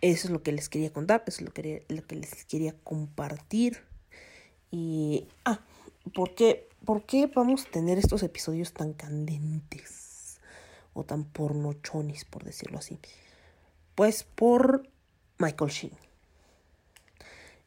eso 0.00 0.28
es 0.28 0.32
lo 0.32 0.44
que 0.44 0.52
les 0.52 0.68
quería 0.68 0.92
contar, 0.92 1.24
eso 1.26 1.40
es 1.40 1.46
lo 1.46 1.52
que, 1.52 1.84
lo 1.88 2.06
que 2.06 2.14
les 2.14 2.44
quería 2.44 2.76
compartir. 2.84 3.78
Y, 4.70 5.26
ah, 5.44 5.60
¿por 6.14 6.34
qué, 6.34 6.68
¿por 6.84 7.04
qué 7.04 7.26
vamos 7.26 7.66
a 7.66 7.70
tener 7.70 7.98
estos 7.98 8.22
episodios 8.22 8.72
tan 8.72 8.92
candentes? 8.92 10.38
O 10.94 11.04
tan 11.04 11.24
pornochonis, 11.24 12.24
por 12.24 12.44
decirlo 12.44 12.78
así. 12.78 12.98
Pues 13.94 14.24
por 14.24 14.88
Michael 15.38 15.70
Sheen. 15.70 15.92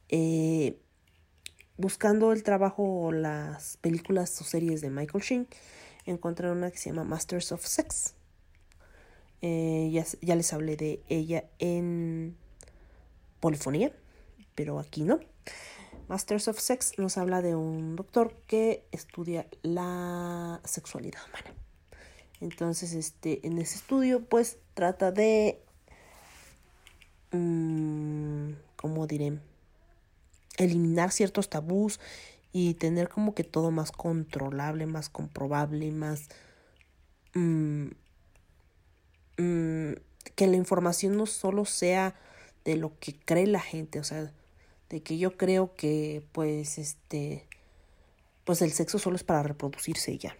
Eh, 0.09 0.77
buscando 1.77 2.31
el 2.31 2.43
trabajo 2.43 2.83
o 2.83 3.11
las 3.11 3.77
películas 3.77 4.39
o 4.41 4.43
series 4.43 4.81
de 4.81 4.89
Michael 4.89 5.23
Sheen, 5.23 5.47
encontré 6.05 6.51
una 6.51 6.71
que 6.71 6.77
se 6.77 6.89
llama 6.89 7.03
Masters 7.03 7.51
of 7.51 7.65
Sex. 7.65 8.13
Eh, 9.41 9.89
ya, 9.91 10.05
ya 10.21 10.35
les 10.35 10.53
hablé 10.53 10.77
de 10.77 11.03
ella 11.09 11.45
en 11.59 12.35
Polifonía, 13.39 13.91
pero 14.55 14.79
aquí 14.79 15.03
no. 15.03 15.19
Masters 16.07 16.47
of 16.47 16.59
Sex 16.59 16.99
nos 16.99 17.17
habla 17.17 17.41
de 17.41 17.55
un 17.55 17.95
doctor 17.95 18.35
que 18.45 18.85
estudia 18.91 19.47
la 19.63 20.61
sexualidad 20.63 21.19
humana. 21.27 21.55
Entonces, 22.41 22.93
este, 22.93 23.45
en 23.47 23.57
ese 23.57 23.77
estudio, 23.77 24.23
pues 24.23 24.59
trata 24.75 25.11
de, 25.11 25.63
mm, 27.31 28.51
¿cómo 28.75 29.07
diré? 29.07 29.39
Eliminar 30.57 31.11
ciertos 31.11 31.49
tabús 31.49 31.99
y 32.51 32.75
tener 32.75 33.09
como 33.09 33.33
que 33.33 33.43
todo 33.43 33.71
más 33.71 33.91
controlable, 33.91 34.85
más 34.85 35.09
comprobable, 35.09 35.91
más... 35.91 36.29
mm, 37.33 37.87
mm, 39.37 39.93
que 40.35 40.47
la 40.47 40.57
información 40.57 41.17
no 41.17 41.25
solo 41.25 41.65
sea 41.65 42.13
de 42.63 42.75
lo 42.75 42.99
que 42.99 43.17
cree 43.17 43.47
la 43.47 43.59
gente, 43.59 43.99
o 43.99 44.03
sea, 44.03 44.31
de 44.95 45.03
que 45.03 45.17
yo 45.17 45.35
creo 45.35 45.75
que 45.75 46.25
pues 46.31 46.77
este 46.77 47.49
pues 48.45 48.61
el 48.61 48.71
sexo 48.71 48.97
solo 48.97 49.17
es 49.17 49.25
para 49.25 49.43
reproducirse 49.43 50.17
ya, 50.17 50.37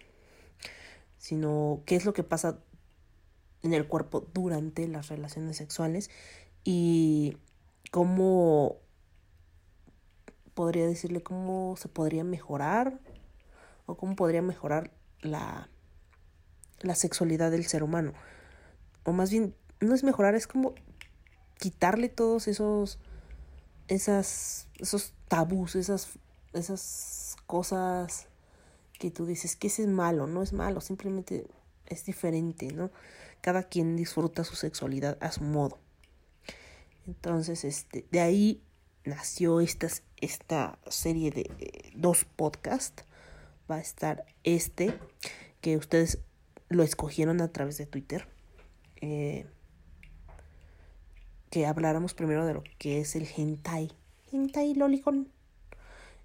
sino 1.18 1.82
qué 1.84 1.94
es 1.94 2.06
lo 2.06 2.14
que 2.14 2.22
pasa 2.22 2.58
en 3.62 3.74
el 3.74 3.86
cuerpo 3.86 4.26
durante 4.32 4.88
las 4.88 5.08
relaciones 5.08 5.58
sexuales 5.58 6.08
y 6.64 7.36
cómo 7.90 8.78
podría 10.54 10.86
decirle 10.86 11.22
cómo 11.22 11.74
se 11.76 11.88
podría 11.88 12.24
mejorar 12.24 12.98
o 13.84 13.98
cómo 13.98 14.16
podría 14.16 14.40
mejorar 14.40 14.90
la 15.20 15.68
la 16.80 16.94
sexualidad 16.94 17.50
del 17.50 17.66
ser 17.66 17.82
humano. 17.82 18.14
O 19.04 19.12
más 19.12 19.30
bien 19.30 19.54
no 19.80 19.94
es 19.94 20.02
mejorar, 20.02 20.34
es 20.34 20.46
como 20.46 20.74
quitarle 21.58 22.08
todos 22.08 22.48
esos 22.48 22.98
esas 23.88 24.68
esos 24.78 25.12
tabús, 25.28 25.76
esas 25.76 26.08
esas 26.52 27.36
cosas 27.46 28.28
que 28.98 29.10
tú 29.10 29.26
dices 29.26 29.56
que 29.56 29.68
ese 29.68 29.82
es 29.82 29.88
malo, 29.88 30.26
no 30.26 30.42
es 30.42 30.52
malo, 30.52 30.80
simplemente 30.80 31.46
es 31.86 32.04
diferente, 32.04 32.72
¿no? 32.72 32.90
Cada 33.40 33.64
quien 33.64 33.96
disfruta 33.96 34.44
su 34.44 34.56
sexualidad 34.56 35.18
a 35.20 35.30
su 35.32 35.44
modo. 35.44 35.78
Entonces, 37.06 37.64
este, 37.64 38.06
de 38.10 38.20
ahí 38.20 38.62
nació 39.04 39.60
esta, 39.60 39.88
esta 40.16 40.78
serie 40.88 41.30
de 41.30 41.50
eh, 41.58 41.92
dos 41.94 42.24
podcasts. 42.24 43.04
Va 43.70 43.76
a 43.76 43.80
estar 43.80 44.24
este, 44.44 44.98
que 45.60 45.76
ustedes 45.76 46.18
lo 46.68 46.82
escogieron 46.82 47.40
a 47.40 47.52
través 47.52 47.78
de 47.78 47.86
Twitter. 47.86 48.28
Eh, 49.00 49.46
que 51.50 51.66
habláramos 51.66 52.14
primero 52.14 52.44
de 52.46 52.54
lo 52.54 52.64
que 52.78 53.00
es 53.00 53.16
el 53.16 53.26
hentai. 53.36 53.92
Hentai 54.32 54.74
lolicon. 54.74 55.28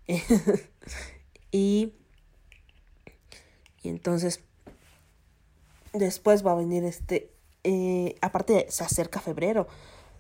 y, 1.52 1.94
y 3.84 3.90
entonces, 3.90 4.42
después 5.94 6.46
va 6.46 6.52
a 6.52 6.56
venir 6.56 6.84
este. 6.84 7.32
eh, 7.64 8.16
aparte, 8.22 8.66
se 8.70 8.84
acerca 8.84 9.20
febrero. 9.20 9.68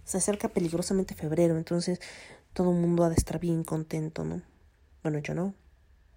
Se 0.03 0.17
acerca 0.17 0.49
peligrosamente 0.49 1.15
febrero. 1.15 1.57
Entonces, 1.57 1.99
todo 2.53 2.71
el 2.71 2.77
mundo 2.77 3.03
ha 3.03 3.09
de 3.09 3.15
estar 3.15 3.39
bien 3.39 3.63
contento, 3.63 4.23
¿no? 4.23 4.41
Bueno, 5.03 5.19
yo 5.19 5.33
no. 5.33 5.53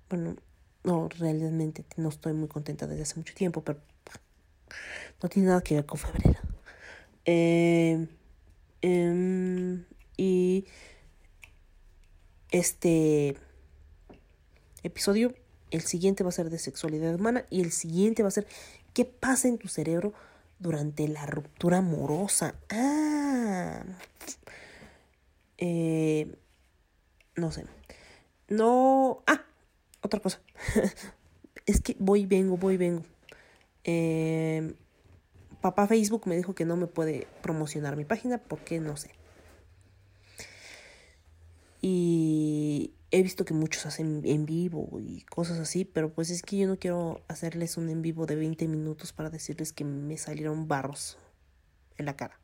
Bueno, 0.09 0.37
no, 0.85 1.09
realmente 1.09 1.85
no 1.97 2.11
estoy 2.11 2.35
muy 2.35 2.49
contenta 2.49 2.87
desde 2.87 3.03
hace 3.03 3.17
mucho 3.17 3.35
tiempo, 3.35 3.63
pero 3.63 3.81
no 5.23 5.29
tiene 5.29 5.49
nada 5.49 5.63
que 5.63 5.77
ver 5.77 5.87
con 5.87 5.99
febrero. 5.99 6.39
Eh, 7.25 8.07
em, 8.85 9.85
y 10.17 10.67
este 12.51 13.37
episodio, 14.83 15.35
el 15.71 15.81
siguiente 15.81 16.23
va 16.23 16.29
a 16.29 16.33
ser 16.33 16.51
de 16.51 16.59
sexualidad 16.59 17.15
humana 17.15 17.47
y 17.51 17.63
el 17.63 17.73
siguiente 17.73 18.23
va 18.23 18.29
a 18.29 18.33
ser 18.33 18.47
qué 18.93 19.05
pasa 19.05 19.49
en 19.49 19.59
tu 19.59 19.69
cerebro 19.69 20.13
durante 20.59 21.09
la 21.09 21.25
ruptura 21.27 21.79
amorosa. 21.79 22.55
Ah, 22.69 23.83
eh, 25.59 26.37
no 27.37 27.51
sé. 27.53 27.65
No. 28.49 29.23
Ah, 29.27 29.45
otra 30.03 30.21
cosa. 30.21 30.41
es 31.67 31.81
que 31.81 31.97
voy, 31.99 32.27
vengo, 32.27 32.59
voy, 32.59 32.77
vengo. 32.77 33.03
Eh, 33.85 34.75
papá 35.65 35.87
Facebook 35.87 36.25
me 36.27 36.37
dijo 36.37 36.55
que 36.55 36.67
no 36.67 36.77
me 36.77 36.87
puede 36.87 37.27
promocionar 37.41 37.97
mi 37.97 38.05
página 38.05 38.37
porque 38.37 38.81
no 38.81 38.99
sé. 38.99 39.13
Y 41.81 42.93
he 43.11 43.23
visto 43.23 43.47
que 43.47 43.55
muchos 43.55 43.87
hacen 43.87 44.21
en 44.27 44.45
vivo 44.45 45.01
y 45.01 45.23
cosas 45.23 45.59
así, 45.59 45.87
pero 45.87 46.13
pues 46.13 46.29
es 46.29 46.43
que 46.43 46.59
yo 46.59 46.69
no 46.69 46.79
quiero 46.79 47.23
hacerles 47.29 47.79
un 47.79 47.89
en 47.89 48.03
vivo 48.03 48.27
de 48.27 48.37
20 48.37 48.69
minutos 48.69 49.15
para 49.15 49.31
decirles 49.31 49.73
que 49.73 49.85
me 49.85 50.19
salieron 50.19 50.69
barros 50.69 51.17
en 51.97 52.05
la 52.05 52.15
cara. 52.15 52.39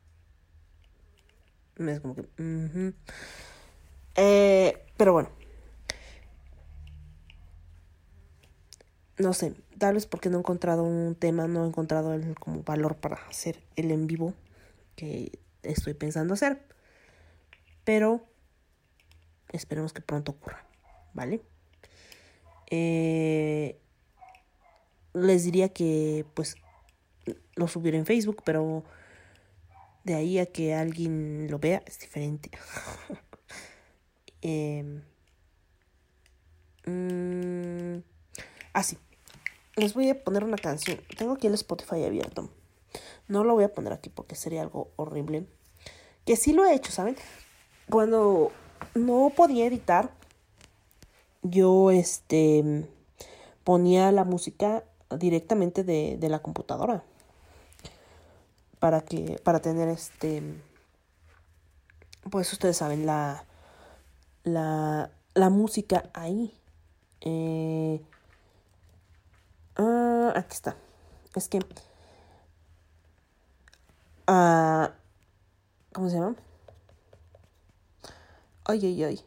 Es 1.77 1.99
como 1.99 2.15
que... 2.15 2.25
Eh, 4.15 4.83
pero 4.97 5.13
bueno. 5.13 5.40
No 9.21 9.33
sé, 9.33 9.53
tal 9.77 9.93
vez 9.93 10.07
porque 10.07 10.29
no 10.29 10.37
he 10.37 10.39
encontrado 10.39 10.83
un 10.83 11.13
tema, 11.13 11.47
no 11.47 11.63
he 11.63 11.67
encontrado 11.67 12.15
el 12.15 12.33
como 12.39 12.63
valor 12.63 12.95
para 12.95 13.17
hacer 13.27 13.61
el 13.75 13.91
en 13.91 14.07
vivo 14.07 14.33
que 14.95 15.37
estoy 15.61 15.93
pensando 15.93 16.33
hacer. 16.33 16.63
Pero 17.83 18.25
esperemos 19.49 19.93
que 19.93 20.01
pronto 20.01 20.31
ocurra, 20.31 20.65
¿vale? 21.13 21.43
Eh, 22.71 23.79
les 25.13 25.43
diría 25.43 25.69
que 25.69 26.25
pues 26.33 26.55
lo 27.55 27.67
subiré 27.67 27.99
en 27.99 28.07
Facebook, 28.07 28.41
pero 28.43 28.83
de 30.03 30.15
ahí 30.15 30.39
a 30.39 30.47
que 30.47 30.73
alguien 30.73 31.45
lo 31.51 31.59
vea 31.59 31.83
es 31.85 31.99
diferente. 31.99 32.49
Em, 34.43 35.03
mm, 36.87 38.01
ah. 38.73 38.81
Les 39.81 39.95
voy 39.95 40.11
a 40.11 40.23
poner 40.23 40.43
una 40.43 40.57
canción. 40.57 41.01
Tengo 41.17 41.33
aquí 41.33 41.47
el 41.47 41.55
Spotify 41.55 42.03
abierto. 42.03 42.51
No 43.27 43.43
lo 43.43 43.55
voy 43.55 43.63
a 43.63 43.73
poner 43.73 43.93
aquí 43.93 44.11
porque 44.11 44.35
sería 44.35 44.61
algo 44.61 44.91
horrible. 44.95 45.47
Que 46.23 46.35
sí 46.35 46.53
lo 46.53 46.63
he 46.65 46.75
hecho, 46.75 46.91
¿saben? 46.91 47.15
Cuando 47.89 48.51
no 48.93 49.31
podía 49.35 49.65
editar, 49.65 50.11
yo 51.41 51.89
este 51.89 52.87
ponía 53.63 54.11
la 54.11 54.23
música 54.23 54.83
directamente 55.17 55.83
de, 55.83 56.15
de 56.19 56.29
la 56.29 56.43
computadora 56.43 57.03
para 58.77 59.01
que 59.01 59.41
para 59.43 59.61
tener 59.61 59.89
este 59.89 60.43
pues 62.29 62.53
ustedes 62.53 62.77
saben 62.77 63.07
la 63.07 63.45
la, 64.43 65.09
la 65.33 65.49
música 65.49 66.11
ahí 66.13 66.53
eh, 67.21 68.01
ah, 69.77 70.33
aquí 70.35 70.53
está. 70.53 70.75
Es 71.35 71.47
que 71.47 71.59
ah, 74.27 74.91
cómo 75.93 76.09
se 76.09 76.15
llama 76.15 76.35
ay 78.65 78.85
ay 78.85 79.03
ay. 79.03 79.25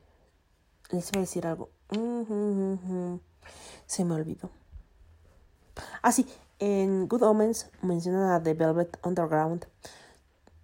Les 0.91 1.09
iba 1.11 1.19
a 1.19 1.21
decir 1.21 1.47
algo. 1.47 1.71
Se 3.87 4.05
me 4.05 4.15
olvidó. 4.15 4.51
Ah 6.03 6.13
sí 6.13 6.27
en 6.59 7.09
Good 7.09 7.23
Omens 7.23 7.71
mencionan 7.83 8.31
a 8.31 8.43
The 8.43 8.55
Velvet 8.55 8.99
Underground. 9.05 9.67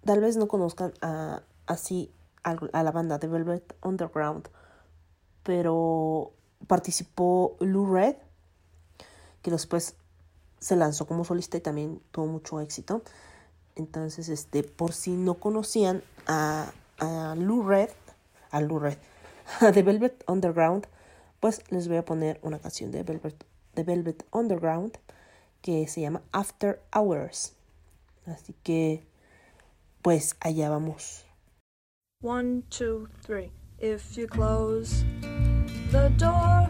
Tal 0.05 0.19
vez 0.19 0.37
no 0.37 0.47
conozcan 0.47 0.93
a, 1.01 1.43
así 1.67 2.11
a, 2.43 2.55
a 2.73 2.83
la 2.83 2.91
banda 2.91 3.19
The 3.19 3.27
Velvet 3.27 3.75
Underground, 3.83 4.49
pero 5.43 6.33
participó 6.67 7.55
Lou 7.59 7.93
Red, 7.93 8.15
que 9.41 9.51
después 9.51 9.95
se 10.59 10.75
lanzó 10.75 11.07
como 11.07 11.25
solista 11.25 11.57
y 11.57 11.61
también 11.61 12.01
tuvo 12.11 12.27
mucho 12.27 12.59
éxito. 12.59 13.01
Entonces, 13.75 14.29
este, 14.29 14.63
por 14.63 14.93
si 14.93 15.11
no 15.11 15.35
conocían 15.35 16.03
a, 16.27 16.71
a 16.99 17.35
Lou 17.35 17.63
Red, 17.63 17.89
a 18.51 18.61
Lou 18.61 18.79
Red, 18.79 18.97
a 19.59 19.71
The 19.71 19.83
Velvet 19.83 20.23
Underground, 20.27 20.87
pues 21.39 21.63
les 21.71 21.87
voy 21.87 21.97
a 21.97 22.05
poner 22.05 22.39
una 22.43 22.59
canción 22.59 22.91
de 22.91 23.03
Velvet, 23.03 23.45
de 23.75 23.83
Velvet 23.83 24.25
Underground 24.31 24.97
que 25.61 25.87
se 25.87 26.01
llama 26.01 26.21
After 26.31 26.81
Hours. 26.93 27.53
Así 28.25 28.53
que, 28.63 29.03
pues 30.01 30.35
allá 30.39 30.69
vamos. 30.69 31.25
One, 32.23 32.63
two, 32.69 33.07
three. 33.23 33.51
If 33.79 34.15
you 34.15 34.27
close 34.27 35.03
the 35.91 36.09
door, 36.17 36.69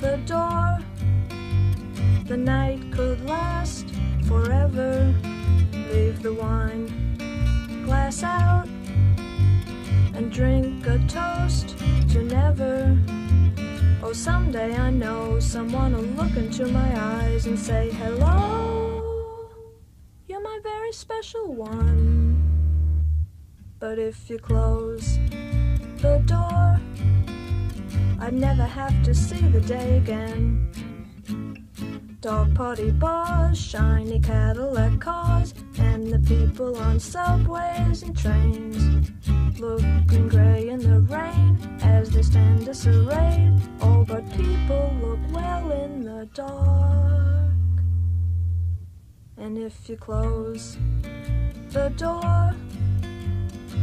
the 0.00 0.16
door, 0.24 0.78
the 2.24 2.36
night 2.36 2.80
could 2.90 3.20
last 3.26 3.86
forever. 4.26 5.14
Leave 5.72 6.22
the 6.22 6.32
wine 6.32 6.86
glass 7.84 8.22
out 8.22 8.66
and 10.14 10.32
drink 10.32 10.86
a 10.86 10.98
toast 11.06 11.76
to 12.08 12.22
never. 12.22 12.96
Oh, 14.02 14.14
someday 14.14 14.74
I 14.74 14.90
know 14.90 15.38
someone 15.38 15.92
will 15.92 16.24
look 16.24 16.34
into 16.34 16.66
my 16.66 16.90
eyes 16.98 17.44
and 17.44 17.58
say, 17.58 17.90
Hello, 17.90 19.50
you're 20.26 20.40
my 20.40 20.60
very 20.62 20.92
special 20.92 21.52
one. 21.52 22.42
But 23.78 23.98
if 23.98 24.30
you 24.30 24.38
close 24.38 25.18
the 25.98 26.22
door, 26.24 26.80
I'd 28.20 28.34
never 28.34 28.64
have 28.64 29.02
to 29.04 29.14
see 29.14 29.40
the 29.40 29.62
day 29.62 29.96
again. 29.96 30.70
Dog 32.20 32.54
party 32.54 32.90
bars, 32.90 33.58
shiny 33.58 34.20
Cadillac 34.20 35.00
cars, 35.00 35.54
and 35.78 36.06
the 36.12 36.18
people 36.18 36.76
on 36.76 37.00
subways 37.00 38.02
and 38.02 38.16
trains. 38.16 39.10
Looking 39.58 40.28
grey 40.28 40.68
in 40.68 40.80
the 40.80 41.00
rain 41.00 41.58
as 41.82 42.10
they 42.10 42.20
stand 42.20 42.66
disarrayed. 42.66 43.58
All 43.80 44.04
but 44.04 44.30
people 44.32 44.94
look 45.00 45.20
well 45.32 45.72
in 45.72 46.04
the 46.04 46.28
dark. 46.34 47.52
And 49.38 49.56
if 49.56 49.88
you 49.88 49.96
close 49.96 50.76
the 51.70 51.88
door, 51.96 52.52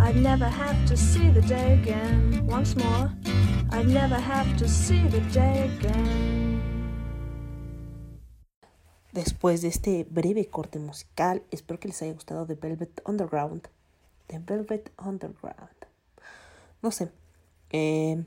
I'd 0.00 0.16
never 0.16 0.46
have 0.48 0.76
to 0.86 0.96
see 0.96 1.28
the 1.30 1.40
day 1.42 1.74
again. 1.82 2.46
Once 2.46 2.76
more, 2.76 3.10
I'd 3.70 3.88
never 3.88 4.16
have 4.16 4.56
to 4.58 4.68
see 4.68 5.02
the 5.08 5.20
day 5.32 5.70
again. 5.78 6.62
Después 9.12 9.62
de 9.62 9.68
este 9.68 10.06
breve 10.08 10.46
corte 10.46 10.78
musical, 10.78 11.42
espero 11.50 11.80
que 11.80 11.88
les 11.88 12.00
haya 12.02 12.12
gustado 12.12 12.46
The 12.46 12.54
Velvet 12.54 13.02
Underground. 13.06 13.68
The 14.28 14.38
Velvet 14.38 14.90
Underground. 15.04 15.86
No 16.82 16.90
sé. 16.90 17.10
eh, 17.70 18.22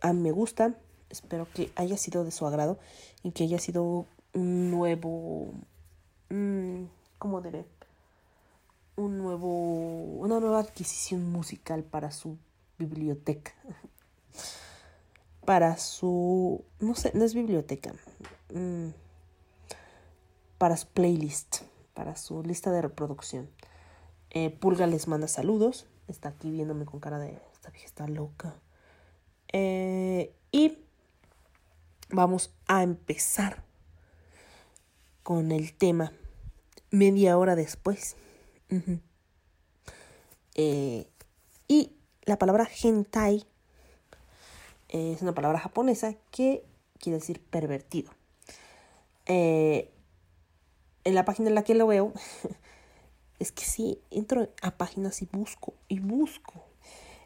a 0.00 0.12
mí 0.12 0.20
me 0.20 0.32
gusta. 0.32 0.74
Espero 1.10 1.46
que 1.54 1.70
haya 1.76 1.96
sido 1.96 2.24
de 2.24 2.30
su 2.30 2.46
agrado 2.46 2.78
y 3.22 3.30
que 3.30 3.44
haya 3.44 3.58
sido 3.58 4.06
un 4.34 4.70
nuevo. 4.70 5.52
mm, 6.30 6.84
¿Cómo 7.18 7.40
diré? 7.40 7.64
Un 8.98 9.16
nuevo. 9.16 10.02
Una 10.18 10.40
nueva 10.40 10.58
adquisición 10.58 11.30
musical 11.30 11.84
para 11.84 12.10
su 12.10 12.36
biblioteca. 12.78 13.52
Para 15.44 15.76
su. 15.76 16.64
No 16.80 16.96
sé, 16.96 17.12
no 17.14 17.24
es 17.24 17.32
biblioteca. 17.32 17.94
Mm, 18.52 18.88
para 20.58 20.76
su 20.76 20.88
playlist, 20.88 21.58
para 21.94 22.16
su 22.16 22.42
lista 22.42 22.72
de 22.72 22.82
reproducción. 22.82 23.48
Eh, 24.30 24.50
Pulga 24.50 24.88
les 24.88 25.06
manda 25.06 25.28
saludos. 25.28 25.86
Está 26.08 26.30
aquí 26.30 26.50
viéndome 26.50 26.84
con 26.84 26.98
cara 26.98 27.20
de 27.20 27.40
esta 27.52 27.70
vieja 27.70 27.86
está 27.86 28.08
loca. 28.08 28.56
Eh, 29.52 30.34
y 30.50 30.76
vamos 32.10 32.52
a 32.66 32.82
empezar 32.82 33.62
con 35.22 35.52
el 35.52 35.72
tema 35.72 36.12
media 36.90 37.38
hora 37.38 37.54
después. 37.54 38.16
Eh, 40.54 41.06
y 41.68 41.92
la 42.24 42.38
palabra 42.38 42.68
hentai 42.82 43.44
es 44.88 45.22
una 45.22 45.34
palabra 45.34 45.58
japonesa 45.58 46.14
que 46.30 46.64
quiere 46.98 47.18
decir 47.18 47.40
pervertido. 47.40 48.10
Eh, 49.26 49.90
en 51.04 51.14
la 51.14 51.24
página 51.24 51.48
en 51.48 51.54
la 51.54 51.62
que 51.62 51.74
lo 51.74 51.86
veo, 51.86 52.12
Es 53.38 53.52
que 53.52 53.64
sí, 53.64 54.00
entro 54.10 54.48
a 54.62 54.72
páginas 54.72 55.22
y 55.22 55.28
busco, 55.30 55.74
y 55.86 56.00
busco. 56.00 56.64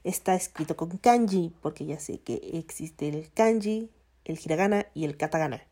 Está 0.04 0.34
escrito 0.34 0.76
con 0.76 0.98
kanji, 0.98 1.54
porque 1.62 1.86
ya 1.86 1.98
sé 1.98 2.18
que 2.18 2.34
existe 2.52 3.08
el 3.08 3.30
kanji, 3.32 3.88
el 4.26 4.38
hiragana 4.38 4.86
y 4.92 5.04
el 5.04 5.16
katakana. 5.16 5.62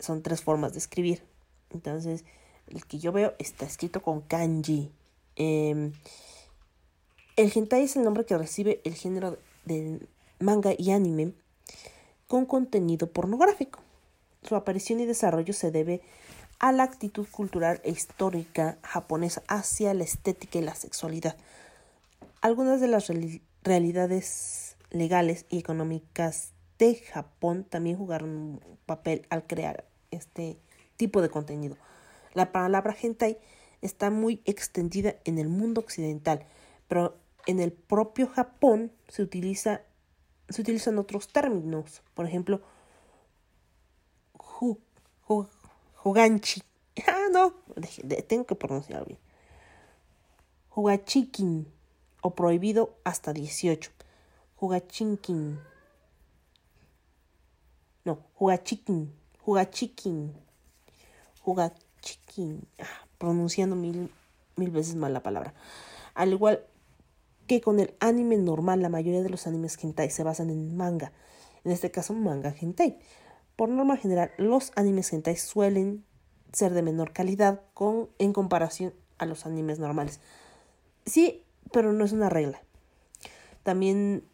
Son 0.00 0.22
tres 0.22 0.42
formas 0.42 0.72
de 0.72 0.78
escribir. 0.78 1.22
Entonces, 1.70 2.24
el 2.68 2.84
que 2.86 2.98
yo 2.98 3.12
veo 3.12 3.34
está 3.38 3.64
escrito 3.66 4.02
con 4.02 4.20
kanji. 4.20 4.90
Em, 5.36 5.92
el 7.36 7.52
hentai 7.54 7.82
es 7.82 7.96
el 7.96 8.04
nombre 8.04 8.24
que 8.24 8.36
recibe 8.38 8.80
el 8.84 8.94
género 8.94 9.38
del 9.64 10.08
manga 10.38 10.72
y 10.76 10.90
anime 10.90 11.32
con 12.26 12.46
contenido 12.46 13.10
pornográfico. 13.10 13.80
Su 14.42 14.56
aparición 14.56 15.00
y 15.00 15.06
desarrollo 15.06 15.52
se 15.52 15.70
debe 15.70 16.00
a 16.58 16.72
la 16.72 16.84
actitud 16.84 17.26
cultural 17.30 17.80
e 17.84 17.90
histórica 17.90 18.78
japonesa 18.82 19.42
hacia 19.48 19.92
la 19.92 20.04
estética 20.04 20.58
y 20.58 20.62
la 20.62 20.74
sexualidad. 20.74 21.36
Algunas 22.40 22.80
de 22.80 22.88
las 22.88 23.10
reali- 23.10 23.42
realidades 23.62 24.76
legales 24.90 25.44
y 25.50 25.58
económicas 25.58 26.52
de 26.78 26.94
Japón 26.94 27.64
también 27.64 27.96
jugaron 27.98 28.30
un 28.30 28.60
papel 28.86 29.26
al 29.30 29.46
crear 29.46 29.84
este 30.10 30.56
tipo 30.96 31.20
de 31.20 31.28
contenido. 31.28 31.76
La 32.36 32.52
palabra 32.52 32.94
hentai 33.00 33.38
está 33.80 34.10
muy 34.10 34.42
extendida 34.44 35.16
en 35.24 35.38
el 35.38 35.48
mundo 35.48 35.80
occidental, 35.80 36.44
pero 36.86 37.16
en 37.46 37.60
el 37.60 37.72
propio 37.72 38.26
Japón 38.28 38.92
se 39.08 39.22
utiliza 39.22 39.80
se 40.48 40.60
utilizan 40.60 40.98
otros 40.98 41.28
términos, 41.28 42.02
por 42.14 42.26
ejemplo, 42.26 42.60
ju, 44.34 44.78
ju- 45.26 45.48
juganchi. 45.94 46.62
Ah, 47.06 47.26
no, 47.32 47.52
tengo 48.28 48.46
que 48.46 48.54
pronunciarlo 48.54 49.06
bien. 49.06 49.18
Jugachikin 50.70 51.66
o 52.22 52.34
prohibido 52.34 52.96
hasta 53.04 53.32
18. 53.32 53.90
Jugachinkin. 54.56 55.58
No, 58.04 58.18
jugachikin, 58.38 59.12
jugachikin, 59.44 60.32
jugachikin. 61.44 61.85
Ah, 62.78 63.06
pronunciando 63.18 63.76
mil, 63.76 64.10
mil 64.56 64.70
veces 64.70 64.94
mal 64.94 65.12
la 65.12 65.22
palabra. 65.22 65.54
Al 66.14 66.32
igual 66.32 66.64
que 67.46 67.60
con 67.60 67.80
el 67.80 67.94
anime 68.00 68.36
normal, 68.36 68.82
la 68.82 68.88
mayoría 68.88 69.22
de 69.22 69.30
los 69.30 69.46
animes 69.46 69.82
hentai 69.82 70.10
se 70.10 70.22
basan 70.22 70.50
en 70.50 70.76
manga. 70.76 71.12
En 71.64 71.72
este 71.72 71.90
caso, 71.90 72.12
manga 72.12 72.54
hentai. 72.58 72.98
Por 73.56 73.68
norma 73.68 73.96
general, 73.96 74.32
los 74.36 74.72
animes 74.76 75.12
hentai 75.12 75.36
suelen 75.36 76.04
ser 76.52 76.74
de 76.74 76.82
menor 76.82 77.12
calidad 77.12 77.62
con, 77.74 78.08
en 78.18 78.32
comparación 78.32 78.92
a 79.18 79.26
los 79.26 79.46
animes 79.46 79.78
normales. 79.78 80.20
Sí, 81.06 81.42
pero 81.72 81.92
no 81.92 82.04
es 82.04 82.12
una 82.12 82.28
regla. 82.28 82.60
También 83.62 84.24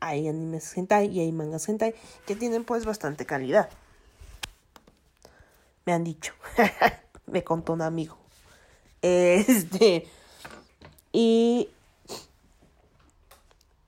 hay 0.00 0.28
animes 0.28 0.76
hentai 0.76 1.06
y 1.08 1.20
hay 1.20 1.32
mangas 1.32 1.68
hentai 1.68 1.94
que 2.26 2.34
tienen 2.34 2.64
pues 2.64 2.84
bastante 2.84 3.26
calidad. 3.26 3.68
Me 5.88 5.94
han 5.94 6.04
dicho. 6.04 6.34
Me 7.26 7.42
contó 7.42 7.72
un 7.72 7.80
amigo. 7.80 8.18
Este. 9.00 10.06
Y 11.12 11.70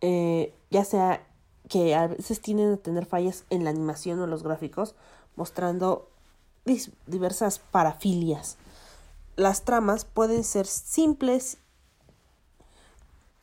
eh, 0.01 0.55
ya 0.71 0.87
sea 0.87 1.23
que 1.69 1.95
a 1.95 2.07
veces 2.07 2.41
tienden 2.41 2.73
a 2.73 2.77
tener 2.79 3.05
fallas 3.05 3.45
en 3.51 3.65
la 3.65 3.71
animación 3.71 4.19
o 4.19 4.27
los 4.27 4.43
gráficos, 4.43 4.95
mostrando 5.37 6.09
diversas 7.07 7.59
parafilias. 7.59 8.57
Las 9.37 9.67
tramas 9.67 10.07
pueden 10.07 10.43
ser 10.43 10.65
simples, 10.65 11.59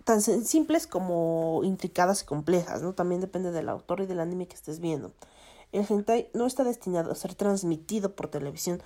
tan 0.04 0.20
simples 0.20 0.88
como 0.88 1.62
intricadas 1.64 2.24
y 2.24 2.26
complejas, 2.26 2.82
¿no? 2.82 2.94
También 2.94 3.22
depende 3.22 3.52
del 3.52 3.70
autor 3.70 4.02
y 4.02 4.08
del 4.08 4.20
anime 4.20 4.48
que 4.48 4.56
estés 4.56 4.80
viendo. 4.80 5.12
El 5.72 5.86
hentai 5.90 6.30
no 6.34 6.46
está 6.46 6.64
destinado 6.64 7.12
a 7.12 7.16
ser 7.16 7.36
transmitido 7.36 8.16
por 8.16 8.28
televisión, 8.30 8.82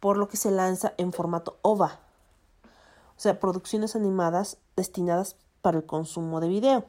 por 0.00 0.16
lo 0.16 0.28
que 0.28 0.36
se 0.36 0.50
lanza 0.50 0.94
en 0.96 1.12
formato 1.12 1.58
OVA, 1.62 2.00
o 2.64 3.20
sea, 3.20 3.40
producciones 3.40 3.96
animadas 3.96 4.58
destinadas 4.76 5.36
para 5.60 5.78
el 5.78 5.86
consumo 5.86 6.40
de 6.40 6.48
video. 6.48 6.84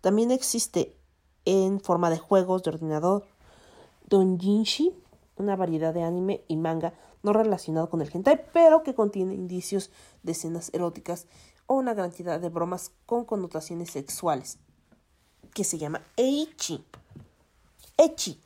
También 0.00 0.30
existe 0.30 0.96
en 1.44 1.80
forma 1.80 2.10
de 2.10 2.18
juegos 2.18 2.62
de 2.62 2.70
ordenador 2.70 3.24
Donjinshi, 4.08 4.92
una 5.36 5.56
variedad 5.56 5.94
de 5.94 6.02
anime 6.02 6.44
y 6.48 6.56
manga 6.56 6.94
no 7.22 7.32
relacionado 7.32 7.88
con 7.90 8.02
el 8.02 8.10
hentai, 8.12 8.44
pero 8.52 8.82
que 8.82 8.94
contiene 8.94 9.34
indicios 9.34 9.90
de 10.22 10.32
escenas 10.32 10.70
eróticas 10.72 11.26
o 11.66 11.74
una 11.74 11.94
cantidad 11.94 12.40
de 12.40 12.48
bromas 12.48 12.92
con 13.06 13.24
connotaciones 13.24 13.90
sexuales, 13.90 14.58
que 15.54 15.64
se 15.64 15.78
llama 15.78 16.02
Eichi. 16.16 16.84
Echi. 17.96 18.40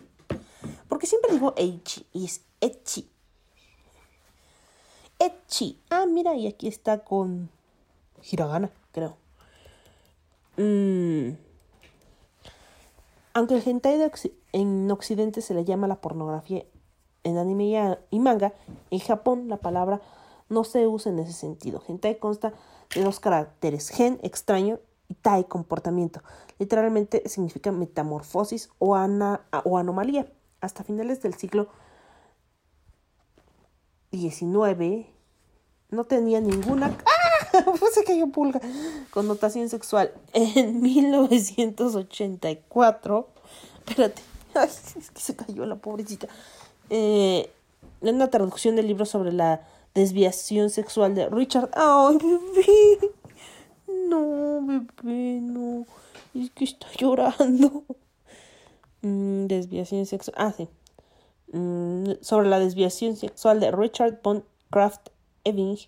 Porque 0.88 1.06
siempre 1.06 1.32
digo 1.32 1.54
Eichi 1.56 2.06
y 2.12 2.24
es 2.24 2.42
Echi. 2.60 3.08
Echi. 5.18 5.80
Ah, 5.90 6.06
mira, 6.06 6.34
y 6.34 6.46
aquí 6.46 6.68
está 6.68 7.04
con 7.04 7.50
hiragana, 8.30 8.70
creo. 8.92 9.16
Mm. 10.56 11.36
Aunque 13.32 13.54
el 13.54 13.62
hentai 13.66 14.10
en 14.52 14.90
Occidente 14.90 15.40
se 15.40 15.54
le 15.54 15.64
llama 15.64 15.86
la 15.86 16.00
pornografía 16.00 16.64
en 17.22 17.38
anime 17.38 17.98
y 18.10 18.18
manga, 18.18 18.52
en 18.90 18.98
Japón 18.98 19.48
la 19.48 19.58
palabra 19.58 20.00
no 20.48 20.64
se 20.64 20.86
usa 20.86 21.12
en 21.12 21.20
ese 21.20 21.32
sentido. 21.32 21.82
Hentai 21.86 22.18
consta 22.18 22.52
de 22.94 23.02
dos 23.02 23.20
caracteres, 23.20 23.88
gen, 23.88 24.18
extraño, 24.22 24.80
y 25.08 25.14
tai, 25.14 25.44
comportamiento. 25.44 26.22
Literalmente 26.60 27.28
significa 27.28 27.72
metamorfosis 27.72 28.70
o, 28.78 28.94
ana- 28.94 29.40
o 29.64 29.78
anomalía. 29.78 30.30
Hasta 30.60 30.84
finales 30.84 31.20
del 31.22 31.34
siglo 31.34 31.68
19 34.12 35.06
no 35.90 36.04
tenía 36.04 36.40
ninguna 36.40 36.96
¡Ah! 37.06 37.10
Se 37.92 38.04
cayó 38.04 38.28
pulga. 38.28 38.60
Connotación 39.10 39.68
sexual. 39.68 40.12
En 40.32 40.80
1984 40.82 43.28
espérate. 43.78 44.22
Ay, 44.54 44.68
es 44.98 45.10
que 45.10 45.20
se 45.20 45.34
cayó 45.36 45.66
la 45.66 45.76
pobrecita. 45.76 46.28
Eh, 46.90 47.50
una 48.00 48.30
traducción 48.30 48.76
del 48.76 48.86
libro 48.86 49.04
sobre 49.06 49.32
la 49.32 49.66
desviación 49.94 50.70
sexual 50.70 51.14
de 51.14 51.28
Richard. 51.28 51.70
Ay 51.74 52.16
bebé 52.18 52.98
no 54.08 54.60
bebé 54.66 55.40
no 55.40 55.84
es 56.34 56.50
que 56.50 56.64
está 56.64 56.86
llorando 56.98 57.84
Mm, 59.02 59.46
desviación 59.46 60.04
sexual 60.04 60.34
ah 60.38 60.52
sí 60.52 60.68
Mm, 61.52 62.12
sobre 62.20 62.48
la 62.48 62.60
desviación 62.60 63.16
sexual 63.16 63.58
de 63.58 63.72
Richard 63.72 64.20
von 64.22 64.44
Kraft 64.70 65.08
Ebing, 65.42 65.78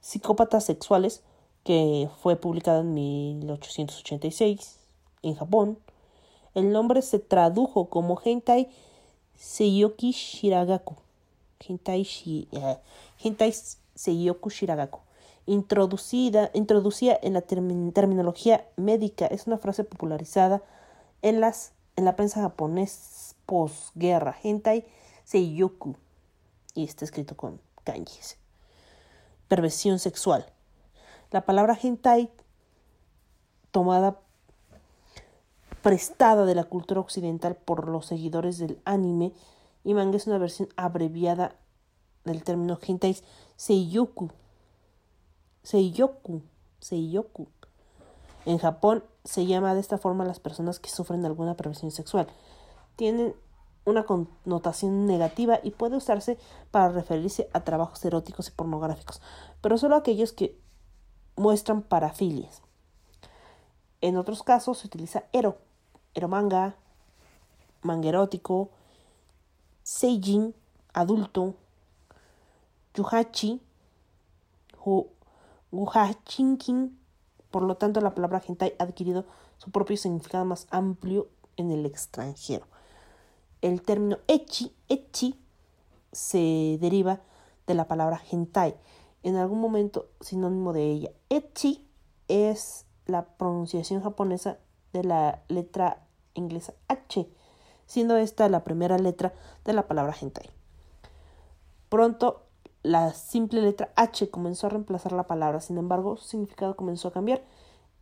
Psicópatas 0.00 0.66
sexuales, 0.66 1.22
que 1.64 2.10
fue 2.22 2.36
publicada 2.36 2.80
en 2.80 2.92
1886 2.92 4.76
en 5.22 5.34
Japón. 5.34 5.78
El 6.54 6.72
nombre 6.72 7.00
se 7.00 7.18
tradujo 7.20 7.88
como 7.88 8.20
Hentai 8.22 8.68
Seiyoki 9.38 10.10
Shiragaku. 10.12 10.96
Hentai, 11.66 12.02
shi, 12.04 12.48
eh, 12.52 12.76
hentai 13.24 13.54
Seiyoku 13.94 14.50
Shiragaku. 14.50 15.00
Introducida, 15.46 16.50
en 16.52 17.32
la 17.32 17.46
termin- 17.46 17.92
terminología 17.92 18.68
médica, 18.76 19.26
es 19.26 19.46
una 19.46 19.58
frase 19.58 19.84
popularizada 19.84 20.62
en, 21.20 21.40
las, 21.40 21.72
en 21.96 22.04
la 22.04 22.14
prensa 22.16 22.40
japonés 22.42 23.34
posguerra. 23.46 24.36
Hentai 24.42 24.86
Seiyoku. 25.24 25.96
Y 26.74 26.84
está 26.84 27.04
escrito 27.04 27.36
con 27.36 27.60
kanjis. 27.84 28.38
Perversión 29.48 29.98
sexual. 29.98 30.46
La 31.30 31.44
palabra 31.44 31.78
hentai, 31.80 32.30
tomada 33.70 34.20
prestada 35.82 36.46
de 36.46 36.54
la 36.54 36.64
cultura 36.64 37.00
occidental 37.00 37.56
por 37.56 37.88
los 37.88 38.06
seguidores 38.06 38.58
del 38.58 38.80
anime 38.84 39.32
y 39.82 39.94
manga, 39.94 40.16
es 40.16 40.26
una 40.26 40.38
versión 40.38 40.68
abreviada 40.76 41.56
del 42.24 42.44
término 42.44 42.78
hentai 42.80 43.16
seiyoku. 43.56 44.30
Seiyoku. 45.62 46.42
Seiyoku. 46.80 47.48
En 48.44 48.58
Japón 48.58 49.04
se 49.24 49.46
llama 49.46 49.74
de 49.74 49.80
esta 49.80 49.98
forma 49.98 50.24
a 50.24 50.26
las 50.26 50.40
personas 50.40 50.80
que 50.80 50.90
sufren 50.90 51.22
de 51.22 51.28
alguna 51.28 51.56
perversión 51.56 51.90
sexual. 51.90 52.26
Tienen 52.96 53.34
una 53.84 54.04
connotación 54.04 55.06
negativa 55.06 55.60
y 55.62 55.70
puede 55.70 55.96
usarse 55.96 56.38
para 56.70 56.88
referirse 56.88 57.48
a 57.52 57.60
trabajos 57.60 58.04
eróticos 58.04 58.48
y 58.48 58.52
pornográficos, 58.52 59.20
pero 59.60 59.78
solo 59.78 59.96
aquellos 59.96 60.32
que 60.32 60.56
muestran 61.36 61.82
parafilias. 61.82 62.62
En 64.00 64.16
otros 64.16 64.42
casos 64.42 64.78
se 64.78 64.86
utiliza 64.86 65.24
ero, 65.32 65.58
eromanga, 66.14 66.76
manga 67.82 68.08
erótico, 68.08 68.70
seijin, 69.82 70.54
adulto, 70.92 71.54
yuhachi, 72.94 73.60
Guhachinkin. 75.72 76.98
Por 77.50 77.62
lo 77.62 77.76
tanto, 77.76 78.00
la 78.00 78.14
palabra 78.14 78.42
hentai 78.46 78.74
ha 78.78 78.84
adquirido 78.84 79.24
su 79.58 79.70
propio 79.70 79.96
significado 79.96 80.44
más 80.44 80.66
amplio 80.70 81.28
en 81.56 81.70
el 81.70 81.84
extranjero. 81.84 82.66
El 83.60 83.82
término 83.82 84.18
echi, 84.28 84.72
echi 84.88 85.38
se 86.12 86.78
deriva 86.80 87.20
de 87.66 87.74
la 87.74 87.88
palabra 87.88 88.20
hentai, 88.30 88.74
en 89.22 89.36
algún 89.36 89.60
momento 89.60 90.08
sinónimo 90.20 90.72
de 90.72 90.90
ella. 90.90 91.10
Echi 91.28 91.86
es 92.28 92.86
la 93.06 93.24
pronunciación 93.24 94.02
japonesa 94.02 94.58
de 94.92 95.04
la 95.04 95.42
letra 95.48 96.04
inglesa 96.34 96.74
H, 96.88 97.28
siendo 97.86 98.16
esta 98.16 98.48
la 98.48 98.64
primera 98.64 98.98
letra 98.98 99.32
de 99.64 99.72
la 99.72 99.86
palabra 99.86 100.14
hentai. 100.20 100.50
Pronto 101.88 102.41
la 102.82 103.14
simple 103.14 103.62
letra 103.62 103.92
H 103.96 104.30
comenzó 104.30 104.66
a 104.66 104.70
reemplazar 104.70 105.12
la 105.12 105.26
palabra, 105.26 105.60
sin 105.60 105.78
embargo 105.78 106.16
su 106.16 106.28
significado 106.28 106.76
comenzó 106.76 107.08
a 107.08 107.12
cambiar. 107.12 107.42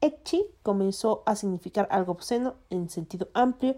Echi 0.01 0.47
comenzó 0.62 1.22
a 1.26 1.37
significar 1.37 1.87
algo 1.91 2.12
obsceno 2.12 2.55
en 2.70 2.89
sentido 2.89 3.28
amplio 3.35 3.76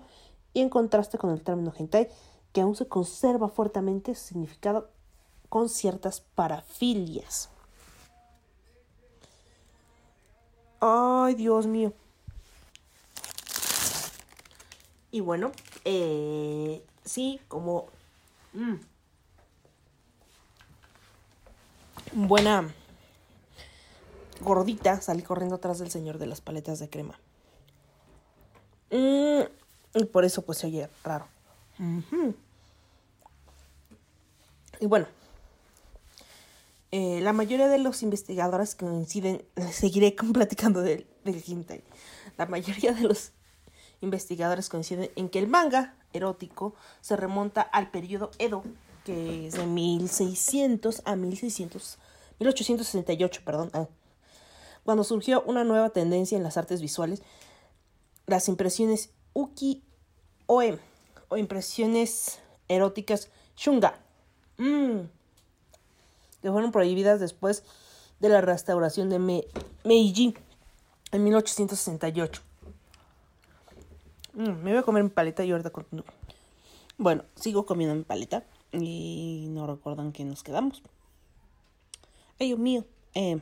y 0.54 0.60
en 0.60 0.68
contraste 0.68 1.18
con 1.18 1.30
el 1.30 1.42
término 1.42 1.72
hentai, 1.76 2.08
que 2.52 2.60
aún 2.60 2.76
se 2.76 2.86
conserva 2.86 3.48
fuertemente 3.48 4.14
su 4.14 4.28
significado 4.28 4.90
con 5.48 5.68
ciertas 5.68 6.20
parafilias. 6.20 7.48
Ay, 10.80 11.34
Dios 11.34 11.66
mío. 11.66 11.92
Y 15.10 15.20
bueno, 15.20 15.52
eh, 15.84 16.84
sí, 17.04 17.40
como 17.48 17.86
mm, 18.52 18.74
buena 22.14 22.72
gordita, 24.40 25.00
salí 25.00 25.22
corriendo 25.22 25.56
atrás 25.56 25.78
del 25.78 25.90
señor 25.90 26.18
de 26.18 26.26
las 26.26 26.40
paletas 26.40 26.78
de 26.78 26.88
crema. 26.88 27.18
Mm, 28.90 29.42
y 29.94 30.04
por 30.04 30.24
eso 30.24 30.42
pues 30.42 30.58
se 30.58 30.66
oye 30.66 30.88
raro. 31.04 31.26
Y 34.80 34.86
bueno, 34.86 35.06
eh, 36.90 37.20
la 37.22 37.32
mayoría 37.32 37.68
de 37.68 37.78
los 37.78 38.02
investigadores 38.02 38.74
coinciden, 38.74 39.44
seguiré 39.72 40.14
platicando 40.32 40.82
del, 40.82 41.06
del. 41.24 41.82
La 42.36 42.46
mayoría 42.46 42.92
de 42.92 43.02
los 43.02 43.32
investigadores 44.00 44.68
coinciden 44.68 45.10
en 45.16 45.28
que 45.28 45.38
el 45.38 45.48
manga 45.48 45.94
erótico 46.12 46.74
se 47.00 47.16
remonta 47.16 47.62
al 47.62 47.90
periodo 47.90 48.30
Edo, 48.38 48.62
que 49.04 49.46
es 49.48 49.54
de 49.54 49.66
1600 49.66 51.02
a 51.04 51.16
1600, 51.16 51.98
1868, 52.40 53.40
perdón, 53.44 53.70
ah, 53.74 53.86
cuando 54.84 55.04
surgió 55.04 55.42
una 55.42 55.64
nueva 55.64 55.90
tendencia 55.90 56.36
en 56.36 56.42
las 56.42 56.56
artes 56.56 56.80
visuales, 56.80 57.22
las 58.26 58.48
impresiones 58.48 59.10
uki-oe 59.34 60.78
o 61.28 61.36
impresiones 61.36 62.38
eróticas 62.68 63.28
shunga, 63.56 63.98
mm, 64.58 65.00
que 66.42 66.50
fueron 66.50 66.72
prohibidas 66.72 67.20
después 67.20 67.62
de 68.20 68.28
la 68.28 68.40
restauración 68.40 69.08
de 69.10 69.18
Me- 69.18 69.44
Meiji 69.84 70.34
en 71.12 71.24
1868. 71.24 72.42
Mm, 74.34 74.50
me 74.62 74.70
voy 74.72 74.78
a 74.78 74.82
comer 74.82 75.02
mi 75.04 75.10
paleta 75.10 75.44
y 75.44 75.50
ahorita 75.52 75.70
continúo. 75.70 76.04
Bueno, 76.98 77.24
sigo 77.36 77.66
comiendo 77.66 77.94
mi 77.94 78.02
paleta 78.04 78.44
y 78.72 79.46
no 79.50 79.66
recuerdan 79.66 80.12
que 80.12 80.24
nos 80.24 80.42
quedamos. 80.42 80.82
Ay, 82.38 82.48
Dios 82.48 82.58
mío. 82.58 82.84
Eh, 83.14 83.40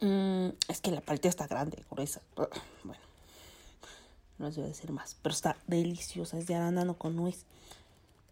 mm, 0.00 0.48
es 0.68 0.80
que 0.80 0.90
la 0.90 1.00
paleta 1.00 1.28
está 1.28 1.46
grande, 1.46 1.84
gruesa. 1.90 2.20
Bueno, 2.34 3.00
no 4.38 4.46
les 4.46 4.56
voy 4.56 4.64
a 4.64 4.68
decir 4.68 4.90
más, 4.92 5.16
pero 5.22 5.34
está 5.34 5.56
deliciosa. 5.66 6.38
Es 6.38 6.46
de 6.46 6.54
arándano 6.54 6.94
con 6.94 7.16
nuez. 7.16 7.44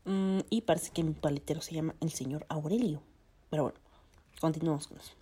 Mm, 0.05 0.40
y 0.50 0.62
parece 0.62 0.90
que 0.90 1.02
mi 1.02 1.12
paletero 1.12 1.61
se 1.61 1.74
llama 1.74 1.94
el 2.00 2.11
señor 2.12 2.46
Aurelio. 2.48 3.00
Pero 3.50 3.64
bueno, 3.64 3.78
continuamos 4.40 4.86
con 4.88 4.98
eso. 4.98 5.12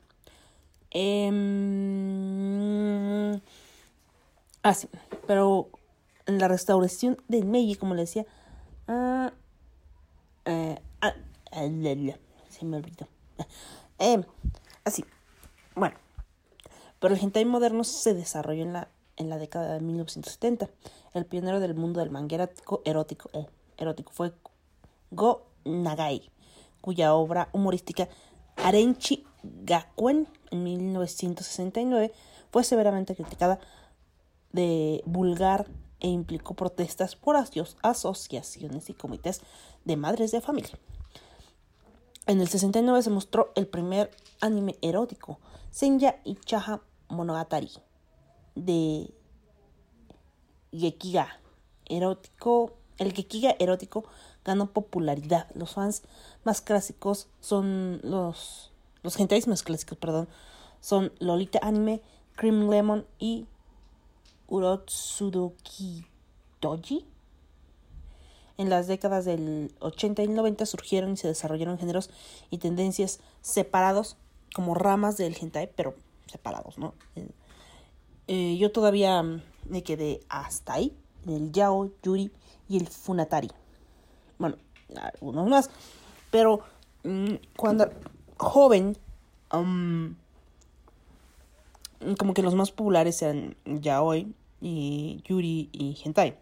Em, 0.91 1.33
ah, 4.63 4.75
sí, 4.75 4.89
pero 5.27 5.71
en 6.27 6.39
la 6.39 6.49
restauración 6.49 7.17
de 7.29 7.43
Meiji, 7.45 7.77
como 7.77 7.95
le 7.95 8.03
decía, 8.03 8.27
ah, 8.89 9.33
eh, 10.45 10.81
ah, 11.01 11.15
ah, 11.53 11.69
se 12.49 12.65
me 12.65 12.77
olvidó. 12.77 13.09
Em, 13.99 14.25
así, 14.85 15.05
bueno, 15.77 15.97
pero 16.99 17.15
el 17.15 17.21
hentai 17.21 17.45
moderno 17.45 17.85
se 17.85 18.15
desarrolló 18.15 18.63
en 18.63 18.73
la, 18.73 18.89
en 19.17 19.29
la 19.29 19.39
década 19.39 19.75
de 19.75 19.81
1970. 19.81 20.69
El 21.15 21.27
pionero 21.27 21.61
del 21.61 21.75
mundo 21.75 22.01
del 22.01 22.11
manga 22.11 22.35
erótico, 22.35 22.83
erótico, 22.85 23.31
eh, 23.33 23.47
erótico 23.77 24.13
fue 24.13 24.33
Go 25.11 25.47
Nagai, 25.65 26.31
cuya 26.81 27.15
obra 27.15 27.49
humorística 27.53 28.09
Arenchi 28.57 29.25
Gakuen 29.43 30.29
en 30.51 30.63
1969 30.63 32.13
fue 32.51 32.65
severamente 32.65 33.15
criticada 33.15 33.59
de 34.53 35.03
vulgar 35.07 35.67
e 36.03 36.09
implicó 36.09 36.55
protestas 36.55 37.17
por 37.17 37.37
aso- 37.37 37.77
asociaciones 37.83 38.91
y 38.91 38.95
comités 38.95 39.41
de 39.85 39.97
madres 39.97 40.33
de 40.33 40.41
familia. 40.41 40.79
En 42.27 42.41
el 42.41 42.49
69 42.49 43.03
se 43.03 43.11
mostró 43.11 43.53
el 43.55 43.67
primer 43.67 44.11
anime 44.41 44.77
erótico, 44.83 45.39
Senya 45.71 46.21
Ichaha 46.25 46.83
Monogatari, 47.09 47.71
de 48.55 49.15
Gekiga 50.73 51.41
erótico. 51.87 52.73
El 52.99 53.13
Gekiga 53.13 53.57
erótico 53.59 54.05
ganó 54.45 54.67
popularidad. 54.73 55.49
Los 55.55 55.73
fans 55.73 56.03
más 56.45 56.61
clásicos 56.61 57.29
son 57.41 58.01
los 58.03 58.73
los 59.03 59.19
más 59.49 59.63
clásicos, 59.65 59.99
perdón, 59.99 60.29
son 60.81 61.13
Lolita 61.19 61.59
Anime, 61.63 62.03
Cream 62.37 62.71
Lemon 62.71 63.05
y 63.19 63.47
Urotsudoki 64.53 66.05
Doji. 66.61 67.07
En 68.59 68.69
las 68.69 68.87
décadas 68.87 69.25
del 69.25 69.75
80 69.81 70.25
y 70.25 70.29
90 70.29 70.67
surgieron 70.67 71.13
y 71.13 71.17
se 71.17 71.27
desarrollaron 71.27 71.79
géneros 71.79 72.11
y 72.51 72.59
tendencias 72.59 73.21
separados 73.41 74.19
como 74.55 74.75
ramas 74.75 75.17
del 75.17 75.35
hentai, 75.41 75.71
pero 75.75 75.95
separados, 76.27 76.77
¿no? 76.77 76.93
Eh, 78.29 78.59
yo 78.59 78.71
todavía 78.71 79.23
me 79.65 79.83
quedé 79.83 80.21
hasta 80.29 80.75
ahí, 80.75 80.95
el 81.27 81.51
yao, 81.51 81.91
yuri 82.03 82.31
y 82.69 82.77
el 82.77 82.89
funatari. 82.89 83.51
Bueno, 84.39 84.59
algunos 85.01 85.49
más, 85.49 85.71
pero 86.31 86.61
mm, 87.05 87.37
cuando 87.57 87.91
joven, 88.37 88.99
como 92.19 92.35
que 92.35 92.43
los 92.43 92.55
más 92.55 92.71
populares 92.71 93.23
eran 93.23 93.57
yaoi 93.65 94.35
y 94.63 95.23
yuri 95.27 95.69
y 95.73 95.99
hentai. 96.03 96.35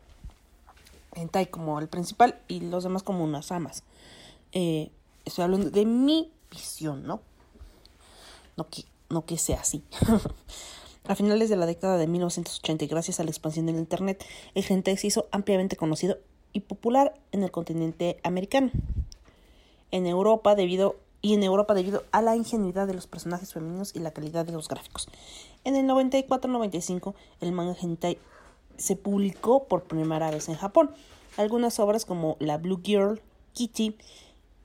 Hentai 1.15 1.47
como 1.47 1.81
el 1.81 1.89
principal 1.89 2.39
y 2.47 2.61
los 2.61 2.85
demás 2.85 3.03
como 3.03 3.25
unas 3.25 3.49
ramas. 3.49 3.83
Eh, 4.53 4.91
estoy 5.25 5.45
hablando 5.45 5.71
de 5.71 5.87
mi 5.87 6.31
visión, 6.51 7.05
¿no? 7.05 7.21
No 8.57 8.69
que, 8.69 8.85
no 9.09 9.25
que 9.25 9.39
sea 9.39 9.61
así. 9.61 9.83
A 11.09 11.15
finales 11.15 11.49
de 11.49 11.57
la 11.57 11.67
década 11.67 11.97
de 11.97 12.07
1980, 12.07 12.85
y 12.85 12.89
gracias 12.89 13.19
a 13.19 13.25
la 13.25 13.31
expansión 13.31 13.67
del 13.67 13.77
Internet, 13.77 14.25
el 14.55 14.65
hentai 14.69 14.97
se 14.99 15.07
hizo 15.07 15.29
ampliamente 15.33 15.75
conocido 15.75 16.19
y 16.53 16.61
popular 16.61 17.15
en 17.33 17.43
el 17.43 17.51
continente 17.51 18.21
americano. 18.23 18.71
En 19.91 20.07
Europa 20.07 20.55
debido 20.55 20.97
y 21.23 21.35
en 21.35 21.43
Europa 21.43 21.75
debido 21.75 22.05
a 22.13 22.23
la 22.23 22.37
ingenuidad 22.37 22.87
de 22.87 22.95
los 22.95 23.07
personajes 23.07 23.53
femeninos 23.53 23.95
y 23.95 23.99
la 23.99 24.13
calidad 24.13 24.45
de 24.45 24.53
los 24.53 24.69
gráficos. 24.69 25.09
En 25.65 25.77
el 25.77 25.87
94-95 25.87 27.15
el 27.41 27.53
manga 27.53 27.77
hentai 27.81 28.19
se 28.77 28.97
publicó 28.97 29.65
por 29.65 29.85
primera 29.85 30.31
vez 30.31 30.49
en 30.49 30.57
Japón. 30.57 30.91
Algunas 31.37 31.79
obras 31.79 32.05
como 32.05 32.37
La 32.41 32.57
Blue 32.57 32.81
Girl, 32.83 33.21
Kitty 33.53 33.97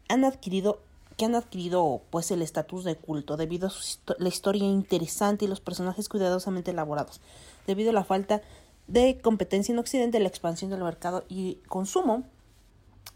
han 0.08 0.24
adquirido 0.24 0.80
que 1.18 1.26
han 1.26 1.36
adquirido 1.36 2.02
pues 2.10 2.30
el 2.32 2.42
estatus 2.42 2.84
de 2.84 2.98
culto 2.98 3.38
debido 3.38 3.68
a 3.68 3.70
su 3.70 4.00
la 4.18 4.28
historia 4.28 4.66
interesante 4.66 5.46
y 5.46 5.48
los 5.48 5.62
personajes 5.62 6.10
cuidadosamente 6.10 6.72
elaborados. 6.72 7.22
Debido 7.68 7.92
a 7.92 7.94
la 7.94 8.04
falta 8.04 8.42
de 8.88 9.18
competencia 9.22 9.72
en 9.72 9.80
Occidente, 9.80 10.20
la 10.20 10.28
expansión 10.28 10.72
del 10.72 10.84
mercado 10.84 11.24
y 11.30 11.56
consumo 11.68 12.24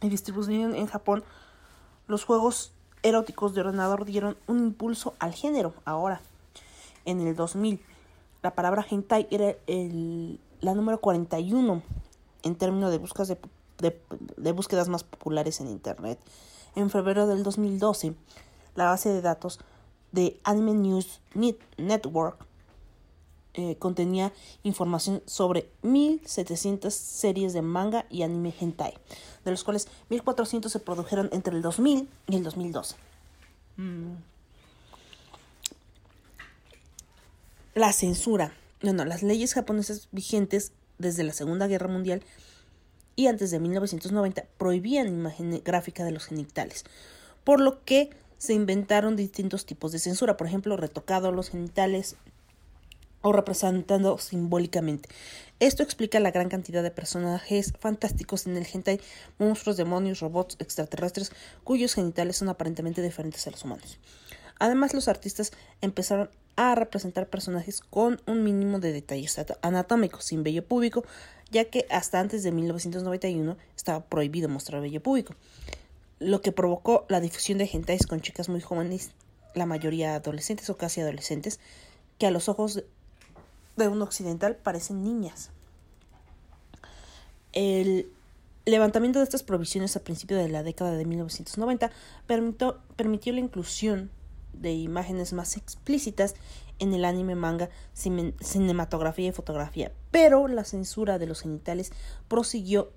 y 0.02 0.10
distribución 0.10 0.76
en 0.76 0.88
Japón, 0.88 1.24
los 2.08 2.24
juegos 2.24 2.72
eróticos 3.04 3.54
de 3.54 3.62
ordenador 3.62 4.06
dieron 4.06 4.38
un 4.48 4.60
impulso 4.60 5.14
al 5.20 5.34
género. 5.34 5.74
Ahora, 5.86 6.22
en 7.06 7.22
el 7.22 7.36
2000, 7.36 7.80
la 8.42 8.56
palabra 8.56 8.86
hentai 8.90 9.28
era 9.32 9.56
el, 9.68 10.40
la 10.62 10.74
número 10.74 11.00
41 11.02 11.82
en 12.44 12.56
términos 12.56 12.92
de 12.92 13.00
de, 14.38 14.52
búsquedas 14.52 14.90
más 14.90 15.04
populares 15.04 15.62
en 15.62 15.68
Internet. 15.68 16.20
En 16.76 16.90
febrero 16.90 17.28
del 17.28 17.44
2012, 17.44 18.14
la 18.76 18.86
base 18.86 19.10
de 19.10 19.22
datos 19.22 19.60
de 20.12 20.40
Anime 20.44 20.74
News 20.74 21.22
Net- 21.34 21.60
Network 21.78 22.46
eh, 23.56 23.78
contenía 23.78 24.32
información 24.64 25.22
sobre 25.26 25.70
1700 25.82 26.94
series 26.94 27.54
de 27.54 27.62
manga 27.62 28.06
y 28.10 28.22
anime 28.24 28.54
hentai, 28.60 28.94
de 29.44 29.52
los 29.52 29.64
cuales 29.64 29.88
1400 30.10 30.72
se 30.72 30.80
produjeron 30.80 31.30
entre 31.32 31.56
el 31.56 31.62
2000 31.62 32.08
y 32.28 32.36
el 32.36 32.44
2012. 32.44 32.96
Mm. 33.78 34.14
La 37.80 37.94
censura. 37.94 38.52
No, 38.82 38.92
no, 38.92 39.06
las 39.06 39.24
leyes 39.24 39.54
japonesas 39.54 40.10
vigentes 40.12 40.74
desde 40.98 41.24
la 41.24 41.32
Segunda 41.32 41.66
Guerra 41.66 41.88
Mundial 41.88 42.24
y 43.16 43.28
antes 43.28 43.52
de 43.52 43.60
1990 43.62 44.44
prohibían 44.58 45.08
imagen 45.08 45.62
gráfica 45.64 46.04
de 46.04 46.12
los 46.12 46.26
genitales, 46.26 46.84
por 47.46 47.62
lo 47.62 47.82
que 47.86 48.10
se 48.38 48.54
inventaron 48.54 49.16
distintos 49.16 49.66
tipos 49.66 49.94
de 49.94 50.00
censura, 50.00 50.36
por 50.36 50.46
ejemplo, 50.46 50.76
retocado 50.76 51.32
los 51.32 51.52
genitales 51.52 52.18
o 53.22 53.32
representando 53.32 54.18
simbólicamente. 54.18 55.08
Esto 55.62 55.82
explica 55.82 56.20
la 56.20 56.32
gran 56.32 56.50
cantidad 56.50 56.84
de 56.84 56.92
personajes 56.92 57.72
fantásticos 57.80 58.46
en 58.46 58.58
el 58.58 58.68
hentai, 58.70 59.00
monstruos, 59.38 59.78
demonios, 59.78 60.20
robots, 60.20 60.58
extraterrestres, 60.60 61.32
cuyos 61.64 61.94
genitales 61.94 62.36
son 62.36 62.50
aparentemente 62.50 63.02
diferentes 63.02 63.48
a 63.48 63.52
los 63.52 63.64
humanos. 63.64 64.00
Además, 64.60 64.94
los 64.94 65.08
artistas 65.08 65.54
empezaron 65.80 66.30
a 66.62 66.76
representar 66.76 67.30
personajes 67.30 67.80
con 67.80 68.20
un 68.28 68.44
mínimo 68.44 68.80
de 68.82 68.92
detalles 68.92 69.40
at- 69.40 69.58
anatómicos, 69.62 70.26
sin 70.26 70.44
vello 70.44 70.62
púbico, 70.66 71.06
ya 71.52 71.64
que 71.64 71.86
hasta 71.90 72.20
antes 72.20 72.44
de 72.44 72.52
1991 72.52 73.56
estaba 73.78 74.04
prohibido 74.04 74.50
mostrar 74.50 74.82
vello 74.82 75.02
púbico, 75.02 75.36
lo 76.20 76.42
que 76.42 76.52
provocó 76.52 77.06
la 77.08 77.22
difusión 77.22 77.60
de 77.60 77.70
hentais 77.72 78.06
con 78.06 78.20
chicas 78.20 78.50
muy 78.50 78.60
jóvenes, 78.60 79.12
la 79.56 79.66
mayoría 79.66 80.16
adolescentes 80.16 80.70
o 80.70 80.76
casi 80.76 81.00
adolescentes, 81.00 81.62
que 82.18 82.28
a 82.28 82.32
los 82.32 82.50
ojos 82.50 82.76
de- 82.76 82.86
de 83.78 83.88
un 83.88 84.02
occidental 84.02 84.58
parecen 84.58 85.02
niñas. 85.02 85.52
El 87.54 88.12
levantamiento 88.66 89.20
de 89.20 89.24
estas 89.24 89.44
provisiones 89.44 89.96
a 89.96 90.02
principios 90.04 90.44
de 90.44 90.50
la 90.50 90.62
década 90.64 90.92
de 90.92 91.06
1990 91.06 91.90
permitió, 92.28 92.80
permitió 92.98 93.32
la 93.32 93.40
inclusión 93.40 94.12
de 94.60 94.74
imágenes 94.74 95.34
más 95.34 95.58
explícitas 95.58 96.36
en 96.80 96.94
el 96.94 97.06
anime, 97.06 97.36
manga, 97.36 97.70
cine- 97.94 98.34
cinematografía 98.42 99.30
y 99.30 99.32
fotografía, 99.32 99.92
pero 100.12 100.48
la 100.48 100.64
censura 100.64 101.18
de 101.18 101.28
los 101.28 101.42
genitales 101.42 101.92
prosiguió 102.28 102.92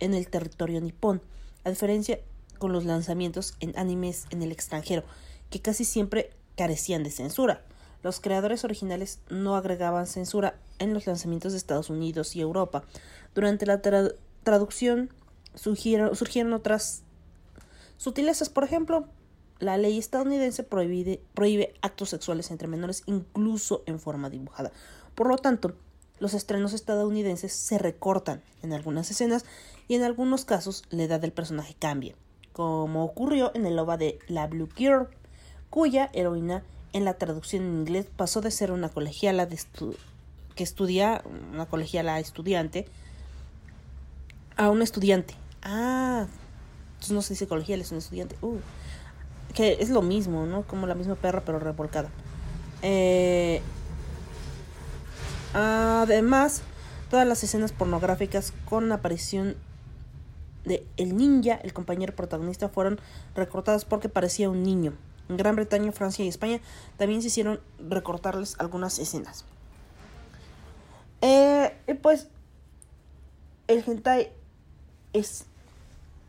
en 0.00 0.14
el 0.14 0.28
territorio 0.28 0.80
nipón, 0.80 1.22
a 1.64 1.70
diferencia 1.70 2.20
con 2.58 2.72
los 2.72 2.84
lanzamientos 2.84 3.54
en 3.60 3.76
animes 3.78 4.26
en 4.30 4.42
el 4.42 4.52
extranjero, 4.52 5.04
que 5.50 5.60
casi 5.60 5.84
siempre 5.84 6.30
carecían 6.56 7.02
de 7.02 7.10
censura. 7.10 7.64
Los 8.02 8.20
creadores 8.20 8.64
originales 8.64 9.20
no 9.28 9.56
agregaban 9.56 10.06
censura 10.06 10.58
en 10.78 10.94
los 10.94 11.06
lanzamientos 11.06 11.52
de 11.52 11.58
Estados 11.58 11.90
Unidos 11.90 12.36
y 12.36 12.40
Europa. 12.40 12.84
Durante 13.34 13.66
la 13.66 13.82
tra- 13.82 14.14
traducción 14.44 15.10
surgieron, 15.54 16.14
surgieron 16.14 16.52
otras 16.52 17.02
sutilezas, 17.96 18.48
por 18.48 18.62
ejemplo, 18.64 19.08
la 19.60 19.76
ley 19.76 19.98
estadounidense 19.98 20.62
prohíbe, 20.62 21.20
prohíbe 21.34 21.74
actos 21.82 22.10
sexuales 22.10 22.50
entre 22.50 22.68
menores 22.68 23.02
incluso 23.06 23.82
en 23.86 23.98
forma 23.98 24.30
dibujada. 24.30 24.70
Por 25.14 25.28
lo 25.28 25.36
tanto, 25.36 25.74
los 26.20 26.34
estrenos 26.34 26.72
estadounidenses 26.72 27.52
se 27.52 27.78
recortan 27.78 28.42
en 28.62 28.72
algunas 28.72 29.10
escenas 29.10 29.44
y 29.88 29.94
en 29.94 30.02
algunos 30.02 30.44
casos 30.44 30.84
la 30.90 31.04
edad 31.04 31.20
del 31.20 31.32
personaje 31.32 31.74
cambia, 31.78 32.14
como 32.52 33.04
ocurrió 33.04 33.52
en 33.54 33.66
el 33.66 33.78
OVA 33.78 33.96
de 33.96 34.18
La 34.28 34.46
Blue 34.46 34.68
Girl, 34.76 35.08
cuya 35.70 36.10
heroína 36.12 36.62
en 36.92 37.04
la 37.04 37.14
traducción 37.14 37.64
en 37.64 37.78
inglés 37.80 38.06
pasó 38.16 38.40
de 38.40 38.50
ser 38.50 38.72
una 38.72 38.88
colegiala 38.88 39.46
de 39.46 39.58
que 40.54 40.64
estudia, 40.64 41.22
una 41.52 41.66
colegiala 41.66 42.18
estudiante, 42.18 42.86
a 44.56 44.70
un 44.70 44.82
estudiante. 44.82 45.34
Ah, 45.62 46.26
entonces 46.94 47.12
no 47.12 47.22
se 47.22 47.34
dice 47.34 47.46
colegial, 47.46 47.80
es 47.80 47.92
un 47.92 47.98
estudiante. 47.98 48.36
Uh, 48.42 48.58
que 49.58 49.78
es 49.80 49.90
lo 49.90 50.02
mismo, 50.02 50.46
¿no? 50.46 50.62
Como 50.62 50.86
la 50.86 50.94
misma 50.94 51.16
perra, 51.16 51.42
pero 51.44 51.58
revolcada. 51.58 52.10
Eh, 52.80 53.60
además, 55.52 56.62
todas 57.10 57.26
las 57.26 57.42
escenas 57.42 57.72
pornográficas 57.72 58.52
con 58.66 58.92
aparición 58.92 59.56
de 60.64 60.86
el 60.96 61.16
ninja, 61.16 61.56
el 61.56 61.72
compañero 61.72 62.14
protagonista, 62.14 62.68
fueron 62.68 63.00
recortadas 63.34 63.84
porque 63.84 64.08
parecía 64.08 64.48
un 64.48 64.62
niño. 64.62 64.92
En 65.28 65.36
Gran 65.36 65.56
Bretaña, 65.56 65.90
Francia 65.90 66.24
y 66.24 66.28
España 66.28 66.60
también 66.96 67.20
se 67.20 67.26
hicieron 67.26 67.58
recortarles 67.80 68.54
algunas 68.60 69.00
escenas. 69.00 69.44
Eh, 71.20 71.74
pues, 72.00 72.28
el 73.66 73.82
hentai 73.84 74.30
es 75.12 75.46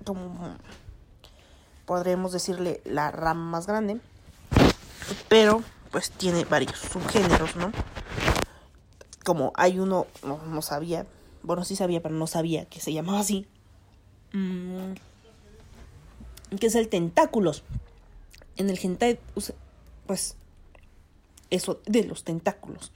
como 0.04 0.58
podríamos 1.90 2.32
decirle 2.32 2.82
la 2.86 3.10
rama 3.10 3.50
más 3.50 3.66
grande, 3.66 4.00
pero 5.28 5.64
pues 5.90 6.12
tiene 6.12 6.46
varios 6.46 6.78
subgéneros, 6.78 7.56
¿no? 7.56 7.72
Como 9.26 9.54
hay 9.56 9.80
uno, 9.80 10.06
no, 10.24 10.38
no 10.38 10.62
sabía, 10.62 11.08
bueno, 11.42 11.66
sí 11.66 11.76
sabía, 11.76 12.00
pero 12.00 12.14
no 12.14 12.28
sabía 12.28 12.66
que 12.66 12.80
se 12.80 12.94
llamaba 12.94 13.22
así, 13.22 13.48
mm, 14.34 14.92
que 16.60 16.68
es 16.68 16.76
el 16.76 16.90
tentáculos. 16.90 17.64
En 18.56 18.70
el 18.70 18.78
hentai, 18.80 19.20
pues, 20.06 20.36
eso 21.50 21.82
de 21.88 22.04
los 22.04 22.24
tentáculos. 22.24 22.92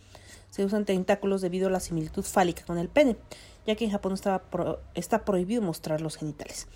Se 0.52 0.64
usan 0.64 0.86
tentáculos 0.86 1.41
debido 1.41 1.68
a 1.68 1.72
la 1.72 1.80
similitud 1.80 2.24
fálica 2.24 2.64
con 2.64 2.78
el 2.78 2.89
pene, 2.89 3.18
ya 3.66 3.74
que 3.76 3.86
en 3.86 3.91
Japón 3.91 4.14
está 4.14 5.26
prohibido 5.26 5.64
mostrar 5.64 6.00
los 6.00 6.16
genitales. 6.16 6.68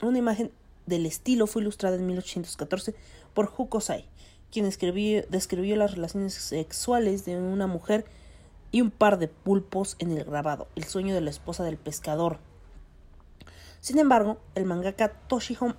Una 0.00 0.18
imagen 0.18 0.52
del 0.86 1.06
estilo 1.06 1.46
fue 1.46 1.62
ilustrada 1.62 1.96
en 1.96 2.06
1814 2.06 2.94
por 3.34 3.52
Hukosai, 3.56 4.06
quien 4.50 4.66
escribió- 4.66 5.26
describió 5.28 5.76
las 5.76 5.92
relaciones 5.94 6.34
sexuales 6.34 7.24
de 7.24 7.36
una 7.38 7.66
mujer 7.66 8.04
y 8.70 8.80
un 8.80 8.90
par 8.90 9.18
de 9.18 9.28
pulpos 9.28 9.96
en 9.98 10.16
el 10.16 10.24
grabado, 10.24 10.68
El 10.76 10.84
sueño 10.84 11.14
de 11.14 11.20
la 11.20 11.30
esposa 11.30 11.62
del 11.64 11.76
pescador. 11.76 12.38
Sin 13.80 13.98
embargo, 13.98 14.38
el 14.54 14.64
mangaka 14.64 15.08
Toshio, 15.28 15.76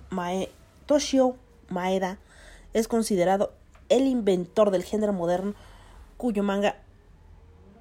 Toshio 0.86 1.36
Maeda 1.68 2.18
es 2.72 2.86
considerado 2.88 3.52
el 3.88 4.06
inventor 4.06 4.70
del 4.70 4.84
género 4.84 5.12
moderno 5.12 5.54
cuyo 6.16 6.42
manga 6.42 6.76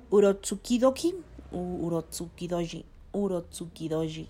Urotsukidoki 0.10 1.16
Urotsukidoji 1.52 2.86
Urotsukidoji 3.12 4.28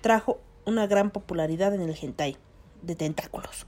trajo 0.00 0.40
una 0.66 0.86
gran 0.86 1.10
popularidad 1.10 1.74
en 1.74 1.80
el 1.80 1.96
hentai 2.00 2.36
de 2.82 2.94
tentáculos, 2.94 3.66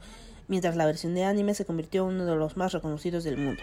mientras 0.49 0.77
la 0.77 0.85
versión 0.85 1.15
de 1.15 1.25
anime 1.25 1.55
se 1.55 1.65
convirtió 1.65 2.09
en 2.09 2.17
uno 2.17 2.27
de 2.27 2.37
los 2.37 2.57
más 2.57 2.73
reconocidos 2.73 3.25
del 3.25 3.39
mundo. 3.39 3.63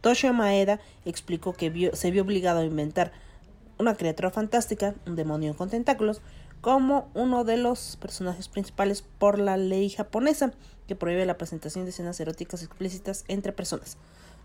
Toshio 0.00 0.32
Maeda 0.32 0.80
explicó 1.04 1.52
que 1.52 1.90
se 1.94 2.10
vio 2.10 2.22
obligado 2.22 2.60
a 2.60 2.64
inventar 2.64 3.12
una 3.78 3.94
criatura 3.94 4.30
fantástica, 4.30 4.94
un 5.06 5.14
demonio 5.16 5.56
con 5.56 5.70
tentáculos, 5.70 6.20
como 6.60 7.10
uno 7.14 7.44
de 7.44 7.56
los 7.56 7.96
personajes 8.00 8.48
principales 8.48 9.02
por 9.02 9.38
la 9.38 9.56
ley 9.56 9.90
japonesa 9.90 10.52
que 10.86 10.94
prohíbe 10.96 11.26
la 11.26 11.38
presentación 11.38 11.84
de 11.84 11.90
escenas 11.90 12.20
eróticas 12.20 12.62
explícitas 12.62 13.24
entre 13.28 13.52
personas. 13.52 13.96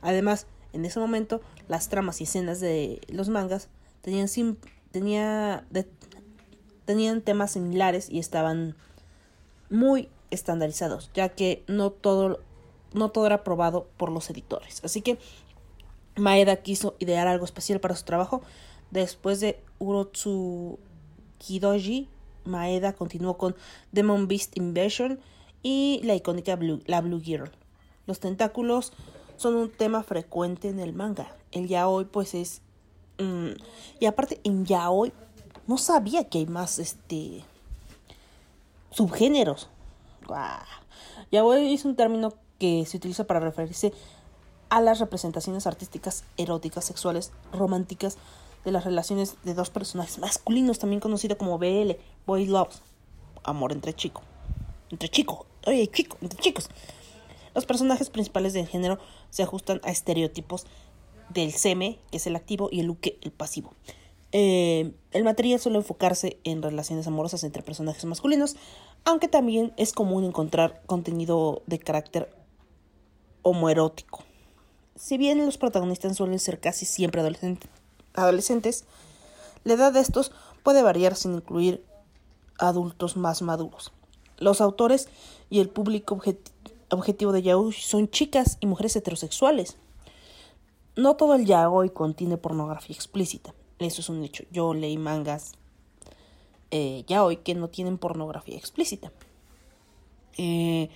Además, 0.02 0.48
en 0.74 0.86
ese 0.86 1.00
momento, 1.00 1.42
las 1.68 1.90
tramas 1.90 2.20
y 2.22 2.26
escenas 2.26 2.60
de 2.60 3.02
los 3.10 3.30
mangas 3.30 3.70
tenían, 4.02 4.28
sim- 4.28 4.58
tenía 4.92 5.66
tenían 6.88 7.22
temas 7.22 7.52
similares 7.52 8.10
y 8.10 8.18
estaban 8.18 8.76
muy 9.70 10.10
estandarizados, 10.32 11.12
ya 11.14 11.30
que 11.30 11.64
no 11.68 11.92
todo, 11.92 12.40
no 12.94 13.10
todo 13.12 13.28
era 13.28 13.36
aprobado 13.36 13.88
por 13.98 14.12
los 14.12 14.28
editores. 14.32 14.82
Así 14.84 15.02
que 15.02 15.20
Maeda 16.16 16.56
quiso 16.56 16.96
idear 16.98 17.28
algo 17.28 17.46
especial 17.46 17.80
para 17.80 17.96
su 17.96 18.04
trabajo. 18.06 18.42
Después 18.90 19.40
de 19.40 19.60
Urotsukidoji, 21.38 22.10
Maeda 22.46 22.94
continuó 22.94 23.38
con 23.38 23.56
Demon 23.92 24.28
Beast 24.28 24.58
Invasion 24.58 25.20
y 25.62 26.00
la 26.04 26.16
icónica 26.16 26.56
Blue- 26.56 26.82
la 26.86 27.02
Blue 27.02 27.20
Girl. 27.22 27.52
Los 28.06 28.20
tentáculos 28.20 28.94
son 29.36 29.56
un 29.56 29.70
tema 29.70 30.02
frecuente 30.04 30.70
en 30.70 30.80
el 30.80 30.94
manga. 30.94 31.36
El 31.52 31.68
yaoi 31.68 32.06
pues 32.06 32.34
es... 32.34 32.62
mm, 33.20 33.50
y 34.00 34.06
aparte 34.06 34.40
en 34.44 34.66
yaoi 34.66 35.12
no 35.68 35.78
sabía 35.78 36.24
que 36.30 36.40
hay 36.40 36.46
más 36.46 36.80
este 36.80 37.44
subgéneros. 38.92 39.70
Guau. 40.26 40.60
Yaoi 41.32 41.74
es 41.74 41.86
un 41.86 41.96
término 41.96 42.34
que 42.58 42.86
se 42.86 42.98
utiliza 42.98 43.26
para 43.26 43.40
referirse 43.40 43.94
a 44.70 44.82
las 44.82 45.00
representaciones 45.00 45.68
artísticas 45.68 46.24
eróticas, 46.38 46.86
sexuales, 46.86 47.32
románticas 47.54 48.18
de 48.66 48.72
las 48.72 48.84
relaciones 48.84 49.36
de 49.44 49.54
dos 49.54 49.70
personajes 49.70 50.20
masculinos, 50.20 50.80
también 50.80 51.00
conocido 51.00 51.38
como 51.38 51.58
BL, 51.58 51.92
Boy 52.26 52.48
Love, 52.48 52.76
amor 53.44 53.72
entre 53.72 53.94
chico, 53.94 54.22
entre 54.90 55.10
chico, 55.10 55.46
oye 55.66 55.88
chico, 55.88 56.18
entre 56.22 56.40
chicos. 56.40 56.70
Los 57.56 57.66
personajes 57.66 58.10
principales 58.10 58.54
del 58.54 58.68
género 58.68 59.00
se 59.30 59.44
ajustan 59.44 59.80
a 59.84 59.92
estereotipos 59.92 60.66
del 61.30 61.54
seme, 61.54 62.00
que 62.12 62.18
es 62.18 62.28
el 62.28 62.36
activo, 62.36 62.70
y 62.72 62.82
el 62.82 62.90
uke, 62.90 63.18
el 63.22 63.32
pasivo. 63.32 63.74
Eh, 64.32 64.94
el 65.12 65.24
material 65.24 65.60
suele 65.60 65.78
enfocarse 65.78 66.40
en 66.44 66.62
relaciones 66.62 67.08
amorosas 67.08 67.44
entre 67.44 67.64
personajes 67.64 68.04
masculinos, 68.06 68.56
aunque 69.06 69.28
también 69.28 69.74
es 69.78 69.94
común 69.94 70.24
encontrar 70.26 70.82
contenido 70.86 71.62
de 71.66 71.80
carácter 71.80 72.30
homoerótico. 73.42 74.24
Si 74.96 75.18
bien 75.18 75.46
los 75.46 75.58
protagonistas 75.58 76.18
suelen 76.18 76.40
ser 76.40 76.60
casi 76.60 76.86
siempre 76.86 77.22
adolescent- 77.22 77.70
adolescentes, 78.14 78.86
la 79.64 79.74
edad 79.74 79.94
de 79.94 80.02
estos 80.02 80.32
puede 80.64 80.82
variar 80.82 81.16
sin 81.16 81.36
incluir 81.36 81.86
adultos 82.60 83.16
más 83.16 83.42
maduros. 83.42 83.94
Los 84.38 84.60
autores 84.60 85.08
y 85.50 85.60
el 85.60 85.70
público 85.70 86.18
objet- 86.18 86.52
objetivo 86.90 87.32
de 87.32 87.44
yaoi 87.44 87.72
son 87.74 88.10
chicas 88.10 88.58
y 88.60 88.66
mujeres 88.66 88.96
heterosexuales. 88.96 89.78
No 90.96 91.16
todo 91.16 91.36
el 91.36 91.46
yaoi 91.46 91.92
contiene 91.92 92.38
pornografía 92.38 92.96
explícita. 92.96 93.54
Eso 93.80 94.02
es 94.02 94.10
un 94.10 94.24
hecho. 94.24 94.44
Yo 94.52 94.74
leí 94.74 94.98
mangas 94.98 95.54
eh, 96.72 97.06
yaoi 97.08 97.38
que 97.38 97.56
no 97.56 97.70
tienen 97.70 97.98
pornografía 97.98 98.58
explícita. 98.58 99.12
Eh, 100.38 100.90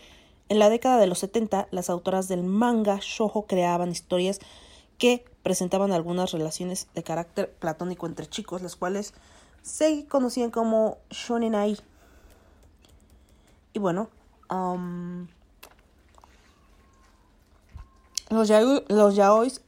en 0.50 0.60
la 0.60 0.70
década 0.70 0.98
de 0.98 1.08
los 1.08 1.20
70, 1.20 1.68
las 1.72 1.90
autoras 1.90 2.28
del 2.28 2.44
manga 2.44 3.00
shoujo 3.02 3.46
creaban 3.46 3.92
historias 3.92 4.40
que 4.98 5.24
presentaban 5.44 5.92
algunas 5.94 6.32
relaciones 6.32 6.88
de 6.94 7.04
carácter 7.04 7.52
platónico 7.54 8.06
entre 8.06 8.28
chicos, 8.28 8.62
las 8.62 8.76
cuales 8.76 9.14
se 9.62 10.06
conocían 10.08 10.52
como 10.52 10.98
shonen 11.10 11.56
ai. 11.56 11.78
Y 13.74 13.80
bueno, 13.80 14.10
am, 14.50 15.30
los, 18.30 18.48
yaoi, 18.50 18.84
los 18.90 19.16
yaois 19.16 19.62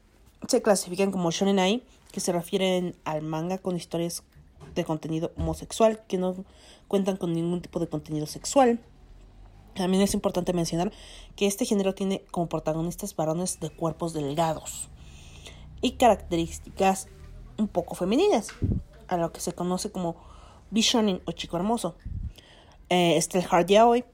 se 0.47 0.61
clasifican 0.61 1.11
como 1.11 1.31
shonen 1.31 1.59
ai, 1.59 1.83
que 2.13 2.19
se 2.19 2.31
refieren 2.31 2.95
al 3.05 3.23
manga 3.23 3.57
con 3.57 3.75
historias 3.75 4.23
de 4.75 4.85
contenido 4.85 5.31
homosexual 5.35 6.03
que 6.07 6.19
no 6.19 6.45
cuentan 6.87 7.17
con 7.17 7.33
ningún 7.33 7.59
tipo 7.59 7.79
de 7.79 7.87
contenido 7.87 8.27
sexual. 8.27 8.79
También 9.73 10.03
es 10.03 10.13
importante 10.13 10.53
mencionar 10.53 10.91
que 11.35 11.47
este 11.47 11.65
género 11.65 11.95
tiene 11.95 12.23
como 12.29 12.47
protagonistas 12.47 13.15
varones 13.15 13.59
de 13.59 13.71
cuerpos 13.71 14.13
delgados 14.13 14.89
y 15.81 15.93
características 15.93 17.07
un 17.57 17.67
poco 17.67 17.95
femeninas, 17.95 18.49
a 19.07 19.17
lo 19.17 19.31
que 19.31 19.41
se 19.41 19.53
conoce 19.53 19.91
como 19.91 20.15
bishonen 20.69 21.19
o 21.25 21.31
chico 21.31 21.57
hermoso. 21.57 21.95
Eh, 22.89 23.17
está 23.17 23.39
el 23.39 23.45
hard 23.49 23.65
yaoi, 23.65 24.05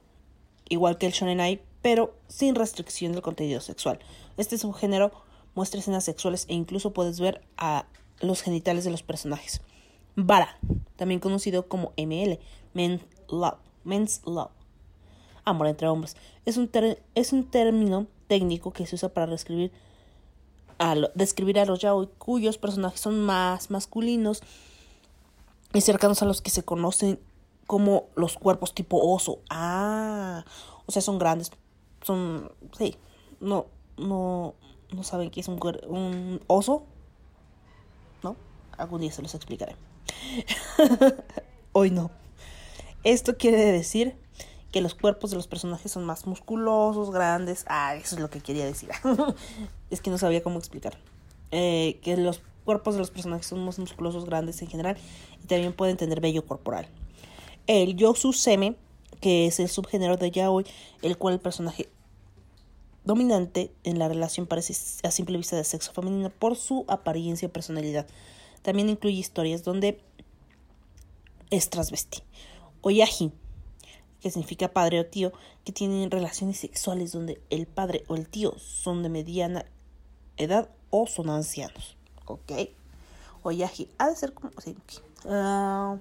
igual 0.70 0.97
que 0.97 1.06
el 1.06 1.12
shonen 1.12 1.41
ai, 1.41 1.62
pero 1.82 2.16
sin 2.30 2.56
restricción 2.56 3.12
del 3.12 3.22
contenido 3.22 3.60
sexual. 3.60 4.00
Este 4.38 4.58
subgénero 4.58 5.12
muestra 5.56 5.80
escenas 5.80 6.04
sexuales 6.04 6.45
e 6.47 6.54
incluso 6.54 6.93
puedes 6.93 7.20
ver 7.20 7.41
a 7.58 7.86
los 8.22 8.41
genitales 8.41 8.84
de 8.84 8.91
los 8.91 9.04
personajes. 9.04 9.62
Bara, 10.16 10.58
también 10.95 11.20
conocido 11.20 11.68
como 11.68 11.93
ML, 11.97 12.39
Men 12.74 13.02
Love, 13.30 13.60
Men's 13.84 14.22
Love, 14.26 14.52
amor 15.45 15.68
entre 15.68 15.88
hombres, 15.88 16.18
es 16.45 16.58
un, 16.58 16.70
es 17.16 17.34
un 17.34 17.50
término 17.50 18.08
técnico 18.28 18.72
que 18.72 18.86
se 18.86 18.95
usa 18.95 19.10
para 19.10 19.28
describir 19.28 19.72
a, 20.78 20.95
describir 21.14 21.60
a 21.60 21.66
los 21.66 21.80
yaoi 21.80 22.08
cuyos 22.18 22.58
personajes 22.58 23.02
son 23.02 23.20
más 23.26 23.70
masculinos 23.70 24.41
y 25.74 25.82
cercanos 25.82 26.22
a 26.22 26.26
los 26.26 26.41
que 26.41 26.50
se 26.50 26.64
conocen 26.64 27.20
como 27.68 28.06
los 28.16 28.38
cuerpos 28.38 28.74
tipo 28.74 28.97
oso. 29.14 29.39
Ah, 29.50 30.43
o 30.86 30.91
sea, 30.91 31.02
son 31.02 31.20
grandes. 31.20 31.52
Son, 32.02 32.52
sí, 32.78 32.95
no, 33.39 33.68
no, 33.97 34.56
no 34.91 35.03
saben 35.03 35.29
qué 35.29 35.41
es 35.41 35.47
un, 35.47 35.59
un 35.87 36.41
oso. 36.47 36.83
¿No? 38.23 38.35
Algún 38.77 39.01
día 39.01 39.11
se 39.11 39.21
los 39.21 39.35
explicaré. 39.35 39.75
Hoy 41.71 41.91
no. 41.91 42.11
Esto 43.03 43.37
quiere 43.37 43.63
decir 43.71 44.15
que 44.71 44.81
los 44.81 44.95
cuerpos 44.95 45.31
de 45.31 45.37
los 45.37 45.47
personajes 45.47 45.91
son 45.91 46.05
más 46.05 46.27
musculosos, 46.27 47.11
grandes. 47.11 47.65
Ah, 47.67 47.95
eso 47.95 48.15
es 48.15 48.21
lo 48.21 48.29
que 48.29 48.41
quería 48.41 48.65
decir. 48.65 48.89
es 49.89 50.01
que 50.01 50.09
no 50.09 50.17
sabía 50.17 50.43
cómo 50.43 50.59
explicar. 50.59 50.97
Eh, 51.51 51.99
que 52.03 52.17
los 52.17 52.41
cuerpos 52.65 52.95
de 52.95 52.99
los 52.99 53.09
personajes 53.09 53.47
son 53.47 53.63
más 53.65 53.79
musculosos, 53.79 54.25
grandes 54.25 54.61
en 54.61 54.67
general. 54.67 54.97
Y 55.43 55.47
también 55.47 55.73
pueden 55.73 55.97
tener 55.97 56.21
vello 56.21 56.45
corporal. 56.45 56.87
El 57.67 57.95
Yosu 57.95 58.33
Seme, 58.33 58.75
que 59.21 59.47
es 59.47 59.59
el 59.59 59.69
subgénero 59.69 60.17
de 60.17 60.31
Yaoi, 60.31 60.65
el 61.01 61.17
cual 61.17 61.35
el 61.35 61.39
personaje 61.39 61.89
dominante 63.04 63.72
en 63.84 64.00
la 64.00 64.08
relación 64.08 64.45
parece 64.45 64.74
a 65.04 65.12
simple 65.12 65.38
vista 65.38 65.56
de 65.56 65.64
sexo 65.64 65.93
femenino 65.93 66.30
por 66.30 66.56
su 66.56 66.86
apariencia 66.88 67.47
y 67.47 67.50
personalidad. 67.50 68.08
También 68.62 68.89
incluye 68.89 69.18
historias 69.18 69.64
donde 69.64 70.02
es 71.50 71.70
transvesti. 71.70 72.20
Oyaji, 72.82 73.32
que 74.22 74.32
significa 74.32 74.70
padre 74.70 75.00
o 75.00 75.06
tío, 75.06 75.32
que 75.64 75.72
tienen 75.72 76.12
relaciones 76.12 76.60
sexuales 76.60 77.12
donde 77.12 77.41
el 77.50 77.66
padre 77.68 78.04
o 78.08 78.16
el 78.16 78.28
tío 78.28 78.58
son 78.60 79.04
de 79.04 79.10
mediana 79.10 79.66
edad 80.38 80.70
o 80.89 81.08
son 81.08 81.30
ancianos. 81.30 81.95
¿Ok? 82.26 82.52
Oyaji, 83.43 83.89
ha 83.97 84.10
de 84.10 84.16
ser 84.16 84.34
como... 84.34 84.52
sí, 84.62 84.76
ok. 84.78 85.04
Ah, 85.26 85.97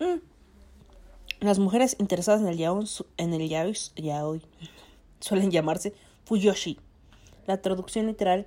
mm. 0.00 0.20
Las 1.40 1.58
mujeres 1.58 1.96
interesadas 1.98 2.40
en 2.40 2.48
el 2.48 2.56
yaoi, 2.56 2.86
en 3.18 3.38
yaoi 3.96 4.42
suelen 5.20 5.50
llamarse 5.50 5.94
fuyoshi. 6.24 6.78
La 7.46 7.60
traducción 7.60 8.06
literal 8.06 8.46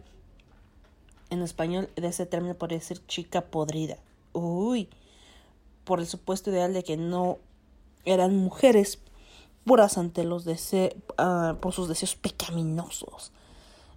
en 1.30 1.42
español 1.42 1.90
de 1.96 2.08
ese 2.08 2.26
término 2.26 2.56
podría 2.56 2.82
ser 2.82 3.06
chica 3.06 3.42
podrida. 3.42 3.98
Uy, 4.34 4.90
por 5.84 6.00
el 6.00 6.08
supuesto 6.08 6.50
ideal 6.50 6.74
de 6.74 6.84
que 6.84 6.98
no 6.98 7.38
eran 8.06 8.36
mujeres 8.36 9.00
puras 9.66 9.98
ante 9.98 10.24
los 10.24 10.46
deseos, 10.46 10.94
por 11.62 11.74
sus 11.74 11.88
deseos 11.88 12.16
pecaminosos. 12.16 13.32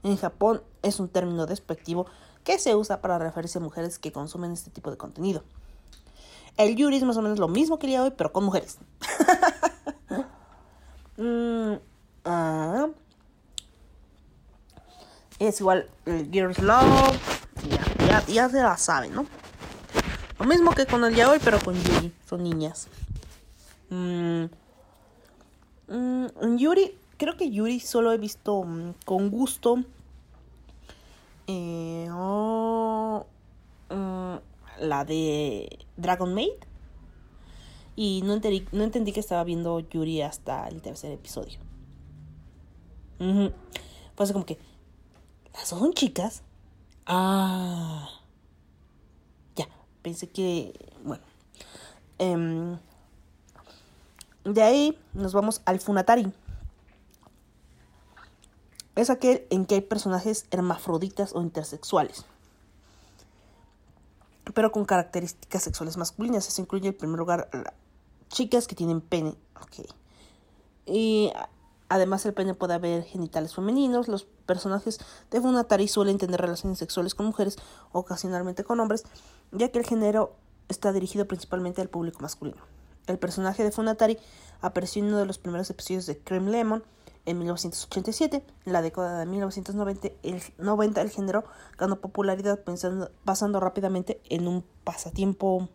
En 0.03 0.17
Japón 0.17 0.63
es 0.83 1.01
un 1.01 1.09
término 1.09 1.47
despectivo 1.47 2.07
que 2.45 2.59
se 2.59 2.75
usa 2.75 3.01
para 3.01 3.19
referirse 3.19 3.59
a 3.59 3.61
mujeres 3.61 3.99
que 3.99 4.13
consumen 4.13 4.53
este 4.53 4.71
tipo 4.71 4.91
de 4.91 4.97
contenido. 4.97 5.45
El 6.57 6.77
yuri 6.77 6.97
es 6.97 7.05
más 7.05 7.17
o 7.17 7.23
menos 7.23 7.39
lo 7.39 7.49
mismo 7.49 7.79
que 7.79 7.87
el 7.87 7.93
yaoi, 7.93 8.11
pero 8.11 8.33
con 8.33 8.45
mujeres. 8.45 8.79
Mm, 11.19 11.75
ah. 12.25 12.89
Es 15.39 15.61
igual 15.61 15.89
el 16.07 16.31
Girls 16.31 16.59
Love. 16.61 17.19
Ya, 18.07 18.25
ya, 18.27 18.49
se 18.49 18.63
la 18.63 18.77
saben, 18.77 19.15
¿no? 19.15 19.27
Lo 20.39 20.45
mismo 20.47 20.73
que 20.73 20.87
con 20.87 21.05
el 21.05 21.15
yaoi, 21.15 21.39
pero 21.43 21.59
con 21.61 21.75
Yuri. 21.75 22.13
Son 22.29 22.43
niñas. 22.43 22.89
Mm, 23.91 24.45
mm, 25.89 26.57
Yuri, 26.57 26.97
creo 27.17 27.37
que 27.37 27.51
Yuri 27.51 27.81
solo 27.81 28.13
he 28.13 28.19
visto 28.19 28.63
mm, 28.63 28.95
con 29.05 29.31
gusto. 29.31 29.85
eh, 31.47 32.09
oh, 32.13 33.27
la 34.81 35.05
de 35.05 35.79
Dragon 35.97 36.33
Maid. 36.35 36.53
Y 37.95 38.23
no 38.25 38.35
entendí, 38.35 38.67
no 38.73 38.85
entendí 38.85 39.13
que 39.13 39.21
estaba 39.21 39.45
viendo 39.45 39.81
Yuri 39.81 40.23
hasta 40.23 40.69
el 40.69 40.81
tercer 40.83 41.13
episodio. 41.13 41.59
Fue 44.17 44.25
así 44.25 44.33
como 44.33 44.47
que. 44.47 44.59
¿Las 45.55 45.69
son 45.69 45.93
chicas? 45.93 46.43
Ah. 47.07 48.09
Ya, 49.57 49.69
pensé 50.03 50.29
que. 50.29 50.73
Bueno. 51.05 51.23
Em, 52.19 52.79
de 54.45 54.63
ahí 54.63 54.99
nos 55.13 55.33
vamos 55.33 55.63
al 55.65 55.81
Funatari. 55.81 56.33
Es 58.95 59.09
aquel 59.09 59.47
en 59.51 59.65
que 59.67 59.77
hay 59.77 59.81
personajes 59.81 60.47
hermafroditas 60.51 61.35
o 61.35 61.41
intersexuales. 61.41 62.27
Pero 64.55 64.73
con 64.73 64.85
características 64.85 65.63
sexuales 65.63 65.97
masculinas. 65.97 66.47
Eso 66.47 66.61
incluye 66.61 66.89
en 66.89 66.95
primer 66.95 67.19
lugar 67.19 67.49
chicas 68.29 68.67
que 68.67 68.75
tienen 68.75 69.01
pene. 69.01 69.35
Ok. 69.61 69.87
Y 70.85 71.33
además 71.93 72.25
el 72.27 72.33
pene 72.33 72.55
puede 72.55 72.75
haber 72.75 73.05
genitales 73.05 73.55
femeninos. 73.55 74.09
Los 74.09 74.25
personajes 74.25 74.99
de 75.31 75.41
Funatari 75.41 75.89
suelen 75.89 76.19
tener 76.19 76.41
relaciones 76.41 76.79
sexuales 76.79 77.15
con 77.15 77.27
mujeres, 77.27 77.57
ocasionalmente 77.93 78.65
con 78.65 78.81
hombres, 78.81 79.05
ya 79.51 79.69
que 79.71 79.79
el 79.79 79.87
género 79.87 80.35
está 80.69 80.93
dirigido 80.93 81.27
principalmente 81.27 81.81
al 81.83 81.89
público 81.89 82.21
masculino. 82.21 82.63
El 83.07 83.19
personaje 83.19 83.63
de 83.63 83.73
Funatari 83.73 84.19
apareció 84.61 85.03
en 85.03 85.09
uno 85.09 85.19
de 85.19 85.27
los 85.27 85.39
primeros 85.39 85.69
episodios 85.71 86.07
de 86.07 86.19
Cream 86.19 86.49
Lemon 86.49 86.83
en 87.27 87.39
1987. 87.39 88.43
En 88.65 88.73
la 88.73 88.81
década 88.81 89.19
de 89.19 89.27
1990 89.27 90.09
el, 90.23 90.43
90, 90.59 91.01
el 91.03 91.11
género 91.11 91.45
ganó 91.77 91.97
popularidad 92.01 92.61
pensando- 92.61 93.11
pasando 93.25 93.61
rápidamente 93.61 94.21
en 94.31 94.49
un 94.49 94.65
pasatiempo 94.85 95.69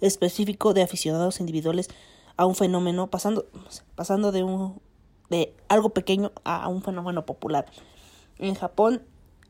específico 0.00 0.74
de 0.74 0.82
aficionados 0.82 1.40
individuales 1.40 1.88
a 2.36 2.46
un 2.46 2.54
fenómeno, 2.54 3.08
pasando 3.08 3.44
de 4.32 4.42
un 4.44 4.80
de 5.30 5.54
algo 5.68 5.90
pequeño 5.90 6.32
a 6.44 6.68
un 6.68 6.82
fenómeno 6.82 7.26
popular. 7.26 7.66
En 8.38 8.54
Japón, 8.54 9.02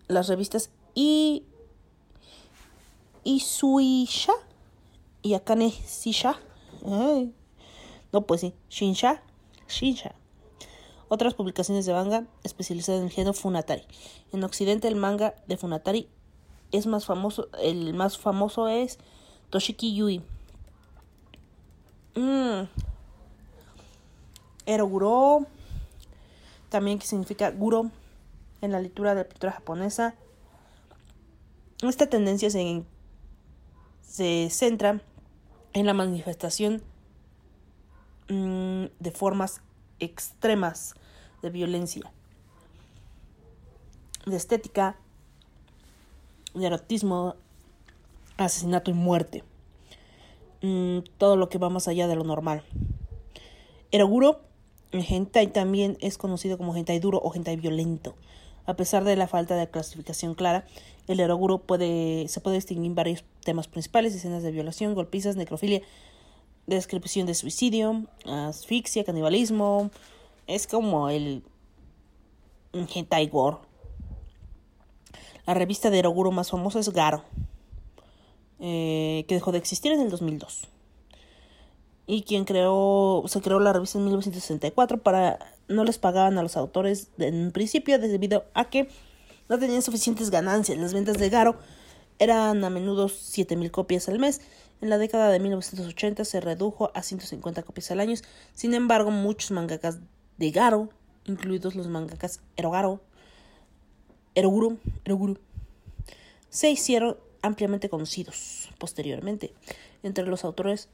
las 0.09 0.29
revistas 0.29 0.71
I 0.95 1.45
Isuisha 3.25 4.33
y 5.23 5.35
Akane 5.35 5.71
Sisha. 5.71 6.41
Ay, 6.85 7.35
no, 8.13 8.23
pues 8.23 8.41
sí, 8.41 8.55
Shinsha, 8.71 9.23
Shinsha. 9.69 10.15
Otras 11.09 11.35
publicaciones 11.35 11.87
de 11.87 11.93
manga 11.93 12.27
especializadas 12.43 13.01
en 13.01 13.07
el 13.07 13.13
género 13.13 13.35
Funatari. 13.35 13.83
En 14.33 14.45
Occidente 14.45 14.89
el 14.89 14.97
manga 14.97 15.35
de 15.47 15.57
Funatari 15.57 16.09
es 16.73 16.87
más 16.87 17.07
famoso, 17.07 17.49
el 17.61 17.95
más 17.95 18.19
famoso 18.19 18.69
es 18.69 18.99
Toshiki 19.51 19.95
Yui. 19.95 20.23
Mm. 22.15 22.69
Eroguro, 24.67 25.47
también 26.69 26.99
que 26.99 27.07
significa 27.07 27.51
guro 27.51 27.91
en 28.61 28.73
la 28.73 28.81
lectura 28.81 29.15
de 29.15 29.23
la 29.23 29.29
pintura 29.29 29.53
japonesa. 29.53 30.15
Esta 31.83 32.09
tendencia 32.09 32.51
se, 32.51 32.83
se 34.03 34.49
centra 34.51 35.01
en 35.73 35.87
la 35.87 35.95
manifestación 35.95 36.83
mm, 38.29 38.87
de 38.99 39.11
formas 39.13 39.61
extremas 40.01 40.95
de 41.43 41.51
violencia, 41.51 42.11
de 44.27 44.37
estética, 44.37 44.97
de 46.55 46.67
erotismo, 46.67 47.37
asesinato 48.37 48.91
y 48.91 48.95
muerte. 48.95 49.45
Mm, 50.63 51.01
todo 51.19 51.37
lo 51.37 51.49
que 51.49 51.59
va 51.59 51.71
más 51.71 51.87
allá 51.87 52.09
de 52.09 52.17
lo 52.17 52.25
normal. 52.25 52.65
Eroguro, 53.93 54.41
en 54.93 55.03
hentai 55.03 55.49
también 55.49 55.97
es 56.01 56.19
conocido 56.19 56.57
como 56.57 56.75
hentai 56.75 56.99
duro 56.99 57.19
o 57.19 57.35
hentai 57.35 57.57
violento. 57.57 58.15
A 58.67 58.75
pesar 58.75 59.05
de 59.05 59.17
la 59.17 59.27
falta 59.27 59.57
de 59.57 59.69
clasificación 59.69 60.35
clara, 60.35 60.67
el 61.07 61.21
eroguro 61.21 61.59
puede, 61.59 62.29
se 62.29 62.41
puede 62.41 62.57
distinguir 62.57 62.93
varios 62.93 63.25
temas 63.43 63.67
principales, 63.67 64.15
escenas 64.15 64.43
de 64.43 64.51
violación, 64.51 64.95
golpizas, 64.95 65.37
necrofilia, 65.37 65.81
descripción 66.67 67.27
de 67.27 67.35
suicidio, 67.35 68.05
asfixia, 68.27 69.05
canibalismo. 69.05 69.91
Es 70.47 70.67
como 70.67 71.09
el 71.09 71.43
hentai 72.73 73.29
gore. 73.29 73.59
La 75.47 75.55
revista 75.55 75.89
de 75.89 75.99
eroguro 75.99 76.31
más 76.31 76.51
famosa 76.51 76.79
es 76.79 76.91
Garo, 76.91 77.25
eh, 78.61 79.25
que 79.29 79.35
dejó 79.35 79.51
de 79.51 79.59
existir 79.59 79.93
en 79.93 80.01
el 80.01 80.11
2002 80.11 80.69
y 82.09 82.23
quien 82.23 82.47
creó, 82.47 83.23
se 83.27 83.43
creó 83.43 83.61
la 83.61 83.75
revista 83.75 83.99
en 83.99 84.05
1964 84.05 85.03
para 85.03 85.39
no 85.69 85.85
les 85.85 85.99
pagaban 85.99 86.39
a 86.39 86.43
los 86.43 86.57
autores 86.57 87.11
en 87.19 87.53
principio 87.53 87.99
debido 87.99 88.47
a 88.55 88.71
que 88.71 88.89
no 89.51 89.59
tenían 89.59 89.83
suficientes 89.83 90.31
ganancias. 90.31 90.79
Las 90.79 90.95
ventas 90.95 91.19
de 91.19 91.29
Garo 91.29 91.57
eran 92.19 92.65
a 92.65 92.71
menudo 92.71 93.11
7000 93.11 93.71
copias 93.71 94.09
al 94.09 94.19
mes. 94.19 94.41
En 94.81 94.89
la 94.89 94.97
década 94.97 95.29
de 95.29 95.39
1980 95.39 96.25
se 96.25 96.41
redujo 96.41 96.91
a 96.95 97.03
150 97.03 97.63
copias 97.63 97.91
al 97.91 98.01
año. 98.01 98.17
Sin 98.55 98.73
embargo, 98.73 99.11
muchos 99.11 99.51
mangakas 99.51 99.99
de 100.39 100.51
Garo, 100.51 100.89
incluidos 101.27 101.75
los 101.75 101.89
mangakas 101.89 102.41
Erogaro, 102.57 103.03
Eroguro, 104.35 104.79
Eroguro, 105.05 105.37
se 106.49 106.71
hicieron 106.71 107.19
ampliamente 107.43 107.91
conocidos 107.91 108.71
posteriormente. 108.79 109.53
Entre 110.03 110.25
los 110.25 110.45
autores 110.45 110.89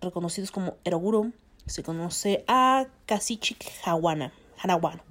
reconocidos 0.00 0.50
como 0.50 0.76
Eroguro, 0.84 1.32
se 1.66 1.82
conoce 1.82 2.44
a 2.48 2.86
Kazuchi 3.06 3.56
Hawana, 3.84 4.32
Hanawa, 4.58 5.02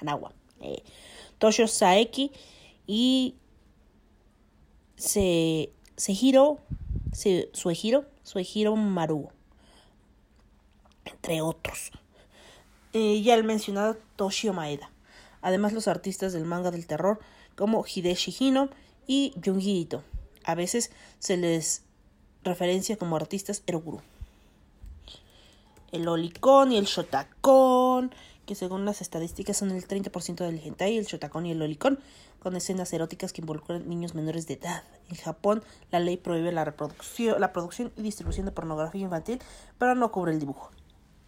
Hanawa, 0.00 0.32
eh, 0.60 0.82
Toshio 1.38 1.68
Saeki 1.68 2.32
y 2.86 3.36
Se, 4.96 5.70
Se, 5.96 7.48
Suehiro, 7.52 8.06
Suehiro 8.22 8.76
Maru, 8.76 9.28
entre 11.04 11.42
otros. 11.42 11.92
Eh, 12.92 13.22
ya 13.22 13.34
el 13.34 13.44
mencionado 13.44 13.96
Toshio 14.16 14.52
Maeda. 14.52 14.90
Además, 15.42 15.72
los 15.72 15.88
artistas 15.88 16.32
del 16.32 16.44
manga 16.44 16.70
del 16.70 16.86
terror 16.86 17.20
como 17.54 17.84
Hideshi 17.84 18.34
Hino 18.38 18.68
y 19.06 19.32
Junji 19.42 19.80
Ito. 19.80 20.02
A 20.44 20.54
veces 20.54 20.90
se 21.18 21.36
les 21.36 21.84
referencia 22.42 22.96
como 22.96 23.16
artistas 23.16 23.62
Eroguro 23.66 24.02
el 25.92 26.08
olicón 26.08 26.72
y 26.72 26.76
el 26.76 26.84
shotacón, 26.84 28.14
que 28.46 28.54
según 28.54 28.84
las 28.84 29.00
estadísticas 29.00 29.56
son 29.56 29.70
el 29.70 29.86
30% 29.86 30.36
del 30.44 30.58
hentai, 30.58 30.96
el 30.96 31.06
shotacón 31.06 31.46
y 31.46 31.52
el 31.52 31.62
olicón, 31.62 31.98
con 32.40 32.56
escenas 32.56 32.92
eróticas 32.92 33.32
que 33.32 33.42
involucran 33.42 33.88
niños 33.88 34.14
menores 34.14 34.46
de 34.46 34.54
edad. 34.54 34.82
En 35.08 35.16
Japón, 35.16 35.62
la 35.90 36.00
ley 36.00 36.16
prohíbe 36.16 36.52
la 36.52 36.64
reproducción, 36.64 37.40
la 37.40 37.52
producción 37.52 37.92
y 37.96 38.02
distribución 38.02 38.46
de 38.46 38.52
pornografía 38.52 39.02
infantil, 39.02 39.40
pero 39.78 39.94
no 39.94 40.10
cubre 40.10 40.32
el 40.32 40.40
dibujo. 40.40 40.70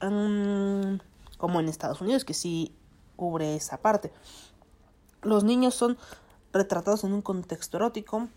Como 0.01 1.61
en 1.61 1.69
Estados 1.69 2.01
Unidos, 2.01 2.25
que 2.25 2.35
sí 2.35 2.73
cubre 3.17 3.55
esa 3.55 3.77
parte. 3.77 4.11
Los 5.23 5.45
niños 5.45 5.75
son 5.75 5.99
retratados 6.53 7.05
en 7.05 7.13
un 7.13 7.23
contexto 7.23 7.77
erótico. 7.77 8.29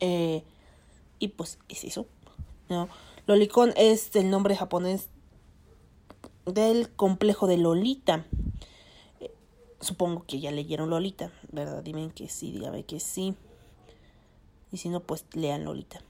eh, 0.00 0.44
y 1.18 1.28
pues 1.28 1.58
es 1.68 1.84
eso. 1.84 2.06
¿no? 2.68 2.88
Lolicón 3.26 3.72
es 3.76 4.14
el 4.16 4.30
nombre 4.30 4.56
japonés 4.56 5.08
del 6.46 6.88
complejo 6.90 7.46
de 7.46 7.58
Lolita. 7.58 8.24
Eh, 9.20 9.30
supongo 9.80 10.24
que 10.26 10.40
ya 10.40 10.50
leyeron 10.50 10.90
Lolita, 10.90 11.30
¿verdad? 11.52 11.82
Dime 11.82 12.10
que 12.14 12.28
sí, 12.28 12.52
dígame 12.52 12.84
que 12.84 13.00
sí. 13.00 13.34
Y 14.72 14.78
si 14.78 14.88
no, 14.88 15.00
pues 15.00 15.24
lean 15.34 15.64
Lolita. 15.64 16.00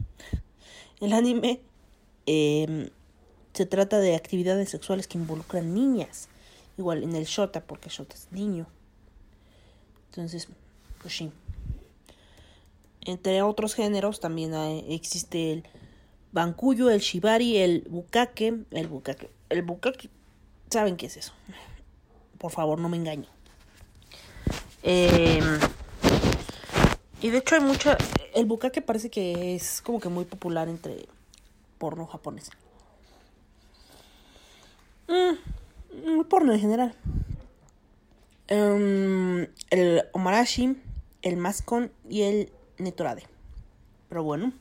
El 1.01 1.13
anime 1.13 1.61
eh, 2.27 2.91
se 3.53 3.67
trata 3.67 3.99
de 3.99 4.15
actividades 4.15 4.71
sexuales 4.71 5.07
que 5.07 5.19
involucran 5.19 5.75
niñas. 5.75 6.29
Igual 6.79 7.03
en 7.03 7.17
el 7.17 7.25
Shota, 7.25 7.63
porque 7.63 7.89
Shota 7.89 8.15
es 8.15 8.31
niño. 8.31 8.67
Entonces, 10.11 10.49
pues 11.01 11.17
sí. 11.17 11.31
Entre 13.03 13.41
otros 13.43 13.75
géneros 13.75 14.21
también 14.21 14.53
existe 14.89 15.53
el 15.53 15.65
Bankuyo, 16.33 16.91
el 16.91 17.01
Shibari, 17.01 17.57
el 17.57 17.87
Bukake. 17.89 18.67
El 18.71 18.89
Bukake. 18.89 19.31
El 19.49 19.63
Bukake. 19.63 20.11
¿Saben 20.71 20.97
qué 20.97 21.07
es 21.07 21.17
eso? 21.17 21.33
Por 22.39 22.51
favor, 22.51 22.79
no 22.79 22.89
me 22.89 22.97
engañen. 22.97 23.29
Eh, 24.83 25.41
y 27.21 27.31
de 27.31 27.39
hecho 27.39 27.55
hay 27.55 27.61
mucha... 27.61 27.97
El 28.35 28.47
Bukake 28.47 28.83
parece 28.83 29.11
que 29.11 29.55
es 29.55 29.81
como 29.81 30.01
que 30.01 30.09
muy 30.09 30.25
popular 30.25 30.69
entre 30.69 31.09
porno 31.79 32.07
japonés. 32.07 32.51
Mm, 35.09 36.23
porno 36.29 36.53
en 36.53 36.61
general. 36.61 36.95
Em, 38.49 39.49
el 39.71 40.05
Omarashi, 40.13 40.81
el 41.23 41.37
Mascon 41.37 41.91
y 42.09 42.23
el 42.23 42.53
Netorade. 42.79 43.27
Pero 44.09 44.23
bueno. 44.23 44.53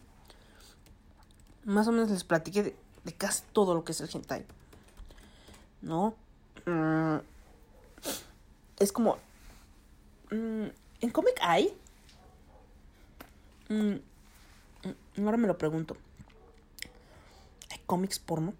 Más 1.65 1.87
o 1.87 1.91
menos 1.91 2.09
les 2.11 2.23
platiqué 2.23 2.63
de, 2.63 2.75
de 3.03 3.13
casi 3.13 3.43
todo 3.51 3.73
lo 3.73 3.83
que 3.83 3.91
es 3.91 4.01
el 4.01 4.09
hentai. 4.13 4.45
¿No? 5.81 6.15
Mm, 6.65 7.17
es 8.79 8.91
como... 8.91 9.17
mm, 10.31 10.65
¿En 11.01 11.09
cómic 11.11 11.37
hay? 11.41 11.75
Mm, 13.69 13.95
ahora 15.17 15.37
me 15.37 15.47
lo 15.47 15.57
pregunto. 15.57 15.97
¿Hay 17.71 17.79
cómics 17.85 18.19
porno? 18.19 18.53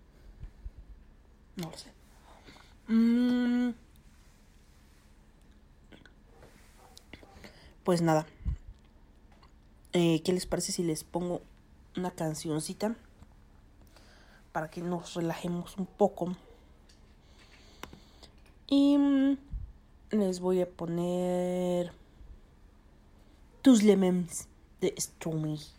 No 1.56 1.70
lo 1.70 1.78
sé. 1.78 1.92
Pues 7.84 8.02
nada. 8.02 8.26
Eh, 9.94 10.22
¿Qué 10.24 10.34
les 10.34 10.46
parece 10.46 10.72
si 10.72 10.84
les 10.84 11.04
pongo 11.04 11.42
una 11.96 12.12
cancioncita? 12.12 12.96
Para 14.52 14.70
que 14.70 14.82
nos 14.82 15.14
relajemos 15.14 15.78
un 15.78 15.86
poco. 15.86 16.36
Y 18.68 18.98
mm, 18.98 19.38
les 20.12 20.40
voy 20.40 20.62
a 20.62 20.66
poner 20.66 21.92
Tus 23.62 23.84
Lemons 23.84 24.48
de 24.82 24.92
Stormy. 24.98 25.72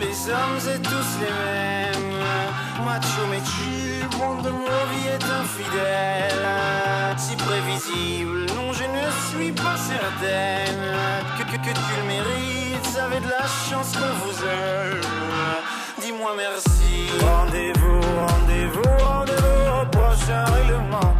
Les 0.00 0.30
hommes 0.30 0.68
êtes 0.68 0.82
tous 0.82 1.18
les 1.20 1.30
mêmes 1.30 1.92
Macho 2.84 3.26
mais 3.30 3.42
tu, 3.42 4.16
monde 4.16 4.44
de 4.44 4.50
est 5.08 5.24
infidèle. 5.24 6.48
Si 7.18 7.36
prévisible, 7.36 8.41
certaine 9.76 10.96
que, 11.38 11.44
que, 11.44 11.56
que 11.56 11.72
tu 11.74 11.92
le 12.00 12.06
mérites. 12.06 12.84
Vous 12.84 12.98
avez 12.98 13.20
de 13.20 13.28
la 13.28 13.46
chance 13.68 13.92
qu'on 13.92 14.14
vous 14.24 14.44
aime. 14.44 15.00
Dis-moi 16.00 16.32
merci. 16.36 17.08
Rendez-vous, 17.20 18.00
rendez-vous, 18.26 19.04
rendez-vous 19.04 19.82
au 19.82 19.86
prochain 19.86 20.44
règlement. 20.44 21.14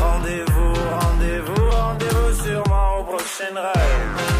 Rendez-vous, 0.00 0.72
rendez-vous, 1.00 1.70
rendez-vous 1.70 2.42
sûrement 2.42 2.98
au 3.00 3.04
prochain 3.04 3.54
rêve. 3.54 4.38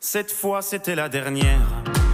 Cette 0.00 0.32
fois 0.32 0.62
c'était 0.62 0.94
la 0.94 1.08
dernière. 1.08 1.93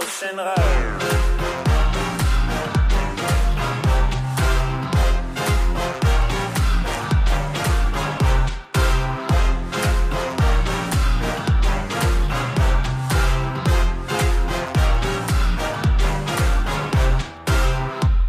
sûrement 0.00 0.42
au 0.42 0.42
prochain 0.42 0.42
rêve. 0.42 1.16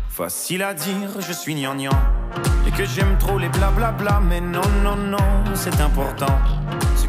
Facile 0.09 0.63
à 0.63 0.73
dire, 0.73 0.95
je 1.19 1.31
suis 1.31 1.53
gnangnan 1.55 1.91
Et 2.67 2.71
que 2.71 2.83
j'aime 2.85 3.17
trop 3.17 3.37
les 3.37 3.49
blablabla 3.49 4.19
Mais 4.27 4.41
non, 4.41 4.61
non, 4.83 4.95
non, 4.95 5.43
c'est 5.53 5.79
important 5.79 6.56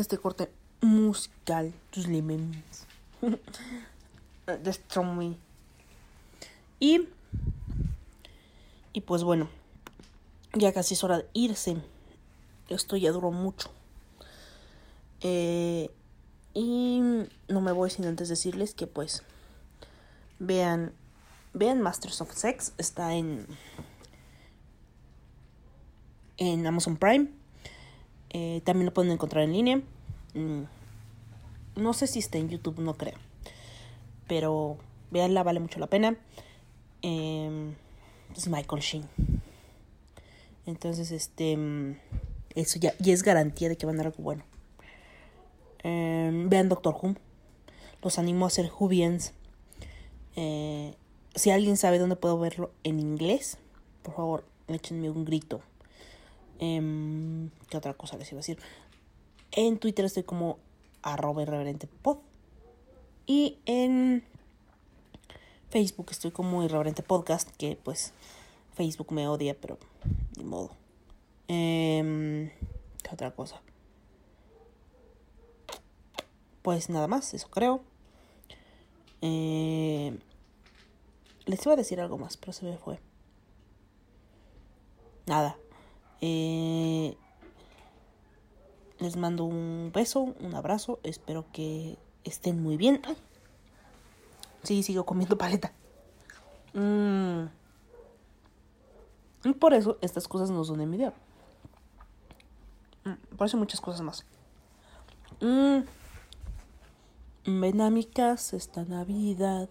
este 0.00 0.18
corte 0.18 0.50
musical 0.80 1.72
tus 1.90 2.06
lemons 2.08 2.86
de 4.46 4.72
Stromy 4.72 5.36
y 6.78 7.08
y 8.92 9.00
pues 9.02 9.22
bueno 9.22 9.48
ya 10.54 10.72
casi 10.72 10.94
es 10.94 11.04
hora 11.04 11.18
de 11.18 11.26
irse. 11.32 11.76
Esto 12.68 12.96
ya 12.96 13.12
duró 13.12 13.30
mucho. 13.30 13.70
Eh, 15.20 15.90
y 16.54 17.00
no 17.48 17.60
me 17.60 17.72
voy 17.72 17.90
sin 17.90 18.06
antes 18.06 18.28
decirles 18.28 18.74
que 18.74 18.86
pues 18.86 19.22
vean 20.38 20.92
vean 21.52 21.80
Masters 21.80 22.20
of 22.20 22.32
Sex. 22.32 22.72
Está 22.78 23.14
en 23.14 23.46
en 26.36 26.66
Amazon 26.66 26.96
Prime. 26.96 27.28
Eh, 28.30 28.60
también 28.64 28.86
lo 28.86 28.94
pueden 28.94 29.10
encontrar 29.12 29.44
en 29.44 29.52
línea. 29.52 29.80
Mm, 30.34 30.62
No 31.76 31.92
sé 31.92 32.06
si 32.06 32.18
está 32.18 32.38
en 32.38 32.48
YouTube, 32.48 32.78
no 32.80 32.94
creo. 32.94 33.16
Pero 34.28 34.76
véanla, 35.10 35.42
vale 35.42 35.60
mucho 35.60 35.78
la 35.80 35.86
pena. 35.88 36.16
Eh, 37.02 37.72
es 38.36 38.48
Michael 38.48 38.82
Sheen. 38.82 39.04
Entonces, 40.66 41.10
este. 41.10 41.56
mm, 41.56 41.96
Eso 42.54 42.78
ya, 42.78 42.94
ya 42.98 43.12
es 43.12 43.22
garantía 43.22 43.68
de 43.68 43.76
que 43.76 43.86
van 43.86 43.94
a 43.96 43.98
dar 43.98 44.06
algo 44.08 44.22
bueno. 44.22 44.44
Eh, 45.82 46.30
vean 46.48 46.68
Doctor 46.68 46.96
Who. 47.00 47.14
Los 48.02 48.18
animo 48.18 48.44
a 48.44 48.48
hacer 48.48 48.70
Whovians. 48.78 49.32
Eh, 50.36 50.94
si 51.34 51.50
alguien 51.50 51.76
sabe 51.76 51.98
dónde 51.98 52.16
puedo 52.16 52.38
verlo 52.38 52.70
en 52.84 52.98
inglés, 53.00 53.58
por 54.02 54.14
favor, 54.14 54.44
échenme 54.68 55.10
un 55.10 55.24
grito. 55.24 55.60
Em, 56.60 57.50
¿Qué 57.70 57.78
otra 57.78 57.94
cosa 57.94 58.18
les 58.18 58.30
iba 58.30 58.38
a 58.38 58.42
decir? 58.42 58.58
En 59.50 59.78
Twitter 59.78 60.04
estoy 60.04 60.22
como 60.22 60.58
arroba 61.02 61.42
irreverente. 61.42 61.88
Y 63.26 63.58
en 63.64 64.22
Facebook 65.70 66.08
estoy 66.10 66.30
como 66.30 66.62
irreverente 66.62 67.02
podcast, 67.02 67.48
que 67.56 67.78
pues 67.82 68.12
Facebook 68.74 69.10
me 69.10 69.26
odia, 69.26 69.56
pero 69.58 69.78
ni 70.36 70.44
modo. 70.44 70.70
Em, 71.48 72.50
¿Qué 73.02 73.10
otra 73.12 73.30
cosa? 73.30 73.62
Pues 76.62 76.90
nada 76.90 77.06
más, 77.06 77.32
eso 77.32 77.48
creo. 77.48 77.80
Eh, 79.22 80.18
les 81.46 81.64
iba 81.64 81.72
a 81.72 81.76
decir 81.76 82.00
algo 82.00 82.18
más, 82.18 82.36
pero 82.36 82.52
se 82.52 82.66
me 82.66 82.76
fue. 82.76 83.00
Nada. 85.26 85.56
Eh, 86.20 87.16
les 88.98 89.16
mando 89.16 89.44
un 89.44 89.90
beso, 89.94 90.34
un 90.40 90.54
abrazo. 90.54 91.00
Espero 91.02 91.46
que 91.52 91.98
estén 92.24 92.62
muy 92.62 92.76
bien. 92.76 93.00
Sí, 94.62 94.82
sigo 94.82 95.04
comiendo 95.04 95.38
paleta. 95.38 95.72
Mm. 96.74 97.46
Y 99.44 99.52
por 99.54 99.72
eso 99.72 99.98
estas 100.02 100.28
cosas 100.28 100.50
no 100.50 100.64
son 100.64 100.80
en 100.80 100.90
video. 100.90 101.14
Mm, 103.04 103.36
Por 103.36 103.46
eso 103.46 103.56
muchas 103.56 103.80
cosas 103.80 104.02
más. 104.02 104.26
Mm. 105.40 105.80
Ven 107.46 107.80
a 107.80 107.90
mi 107.90 108.04
casa 108.04 108.56
esta 108.56 108.84
Navidad. 108.84 109.68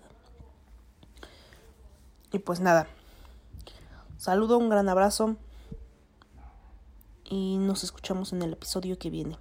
Y 2.32 2.40
pues 2.40 2.60
nada. 2.60 2.88
Saludo, 4.18 4.58
un 4.58 4.70
gran 4.70 4.90
abrazo. 4.90 5.38
Y 7.30 7.58
nos 7.58 7.84
escuchamos 7.84 8.34
en 8.34 8.42
el 8.42 8.54
episodio 8.54 8.98
que 8.98 9.12
viene. 9.12 9.38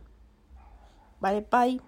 Vale, 1.20 1.46
bye. 1.50 1.80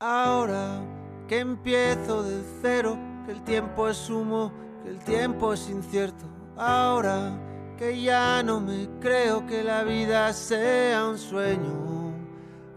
Ahora 0.00 0.82
que 1.28 1.40
empiezo 1.40 2.22
de 2.22 2.42
cero, 2.62 2.98
que 3.26 3.32
el 3.32 3.44
tiempo 3.44 3.88
es 3.88 4.08
humo, 4.08 4.50
que 4.82 4.88
el 4.88 4.98
tiempo 5.04 5.52
es 5.52 5.68
incierto. 5.68 6.24
Ahora 6.56 7.38
que 7.76 8.00
ya 8.00 8.42
no 8.42 8.60
me 8.60 8.88
creo 8.98 9.46
que 9.46 9.62
la 9.62 9.84
vida 9.84 10.32
sea 10.32 11.06
un 11.06 11.18
sueño. 11.18 12.14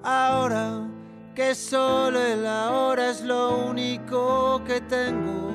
Ahora 0.03 0.89
que 1.34 1.55
solo 1.55 2.19
el 2.19 2.45
ahora 2.45 3.10
es 3.10 3.22
lo 3.22 3.65
único 3.68 4.61
que 4.65 4.81
tengo. 4.81 5.51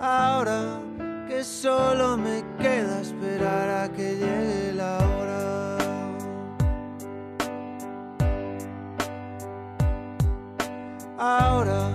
Ahora 0.00 0.83
que 1.26 1.42
solo 1.42 2.16
me 2.16 2.44
queda 2.58 3.00
esperar 3.00 3.68
a 3.84 3.88
que 3.92 4.16
llegue 4.16 4.72
la 4.74 4.98
hora. 4.98 5.74
Ahora 11.18 11.88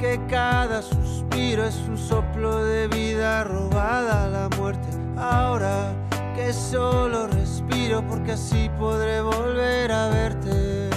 que 0.00 0.20
cada 0.28 0.82
suspiro 0.82 1.64
es 1.64 1.76
un 1.88 1.96
soplo 1.96 2.64
de 2.64 2.88
vida 2.88 3.44
robada 3.44 4.24
a 4.24 4.28
la 4.28 4.48
muerte. 4.56 4.88
Ahora 5.16 5.94
que 6.34 6.52
solo 6.52 7.26
respiro 7.28 8.06
porque 8.06 8.32
así 8.32 8.70
podré 8.78 9.22
volver 9.22 9.90
a 9.90 10.08
verte. 10.08 10.90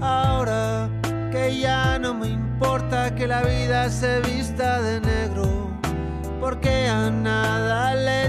Ahora 0.00 0.88
que 1.30 1.58
ya 1.58 1.98
no 1.98 2.14
me 2.14 2.28
importa 2.28 3.14
que 3.14 3.26
la 3.26 3.42
vida 3.42 3.90
se 3.90 4.20
vista 4.20 4.80
de. 4.80 5.07
Porque 6.48 6.88
a 6.88 7.10
nada 7.10 7.94
le 7.94 8.27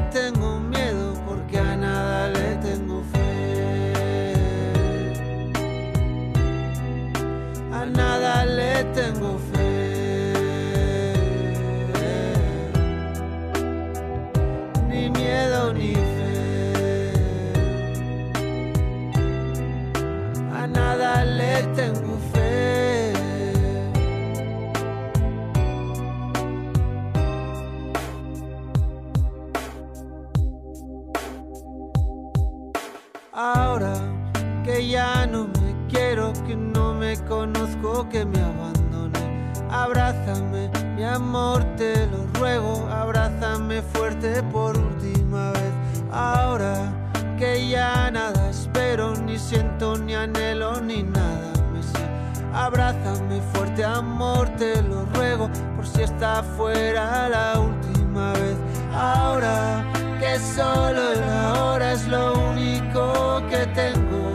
amor, 41.20 41.64
te 41.76 42.08
lo 42.08 42.26
ruego. 42.40 42.88
Abrázame 42.90 43.82
fuerte 43.82 44.42
por 44.44 44.78
última 44.78 45.52
vez. 45.52 45.74
Ahora 46.12 46.92
que 47.38 47.68
ya 47.68 48.10
nada 48.12 48.50
espero, 48.50 49.16
ni 49.16 49.38
siento, 49.38 49.98
ni 49.98 50.16
anhelo, 50.16 50.82
ni 50.82 51.04
nada 51.04 51.52
me 51.72 51.84
sé. 51.84 52.06
Abrázame 52.54 53.42
fuerte, 53.54 53.84
amor, 53.84 54.50
te 54.58 54.82
lo 54.82 55.06
ruego, 55.14 55.50
por 55.76 55.86
si 55.86 56.02
está 56.02 56.42
fuera 56.58 57.30
la 57.30 57.60
última 57.60 58.34
vez. 58.34 58.58
Ahora 58.94 59.84
que 60.20 60.40
solo 60.40 61.02
el 61.14 61.24
ahora 61.24 61.94
es 61.94 62.08
lo 62.08 62.34
único 62.52 63.42
que 63.50 63.66
tengo. 63.82 64.32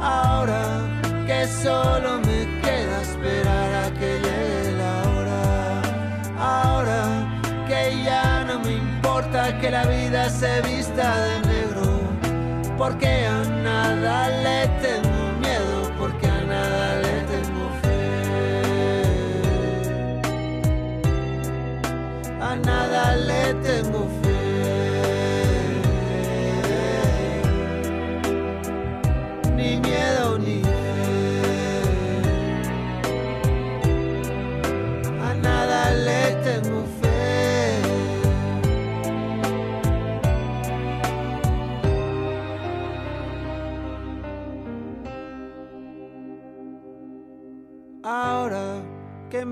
Ahora 0.00 0.62
que 1.26 1.46
solo 1.62 2.20
me 2.20 2.27
que 9.60 9.70
la 9.70 9.84
vida 9.86 10.28
se 10.30 10.60
vista 10.62 11.20
de 11.24 11.40
negro. 11.48 12.00
Porque 12.76 13.26
a 13.26 13.42
nada 13.62 14.28
le 14.28 14.68
tengo 14.82 15.32
miedo, 15.40 15.92
porque 15.98 16.26
a 16.26 16.44
nada 16.44 17.00
le 17.02 17.22
tengo 17.32 17.70
fe. 17.82 17.98
A 22.40 22.56
nada 22.56 23.16
le 23.16 23.54
tengo 23.54 24.06
fe. 24.06 24.17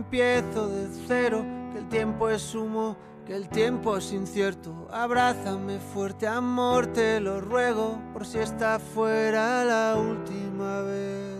Empiezo 0.07 0.69
de 0.69 0.89
cero, 1.09 1.45
que 1.73 1.79
el 1.79 1.89
tiempo 1.89 2.29
es 2.29 2.55
humo, 2.55 2.97
que 3.27 3.35
el 3.35 3.49
tiempo 3.49 3.97
es 3.97 4.13
incierto. 4.13 4.87
Abrázame 4.93 5.81
fuerte, 5.81 6.29
amor, 6.29 6.87
te 6.87 7.19
lo 7.19 7.41
ruego, 7.41 7.99
por 8.13 8.25
si 8.25 8.39
está 8.39 8.79
fuera 8.79 9.65
la 9.65 9.97
última 9.97 10.83
vez. 10.83 11.36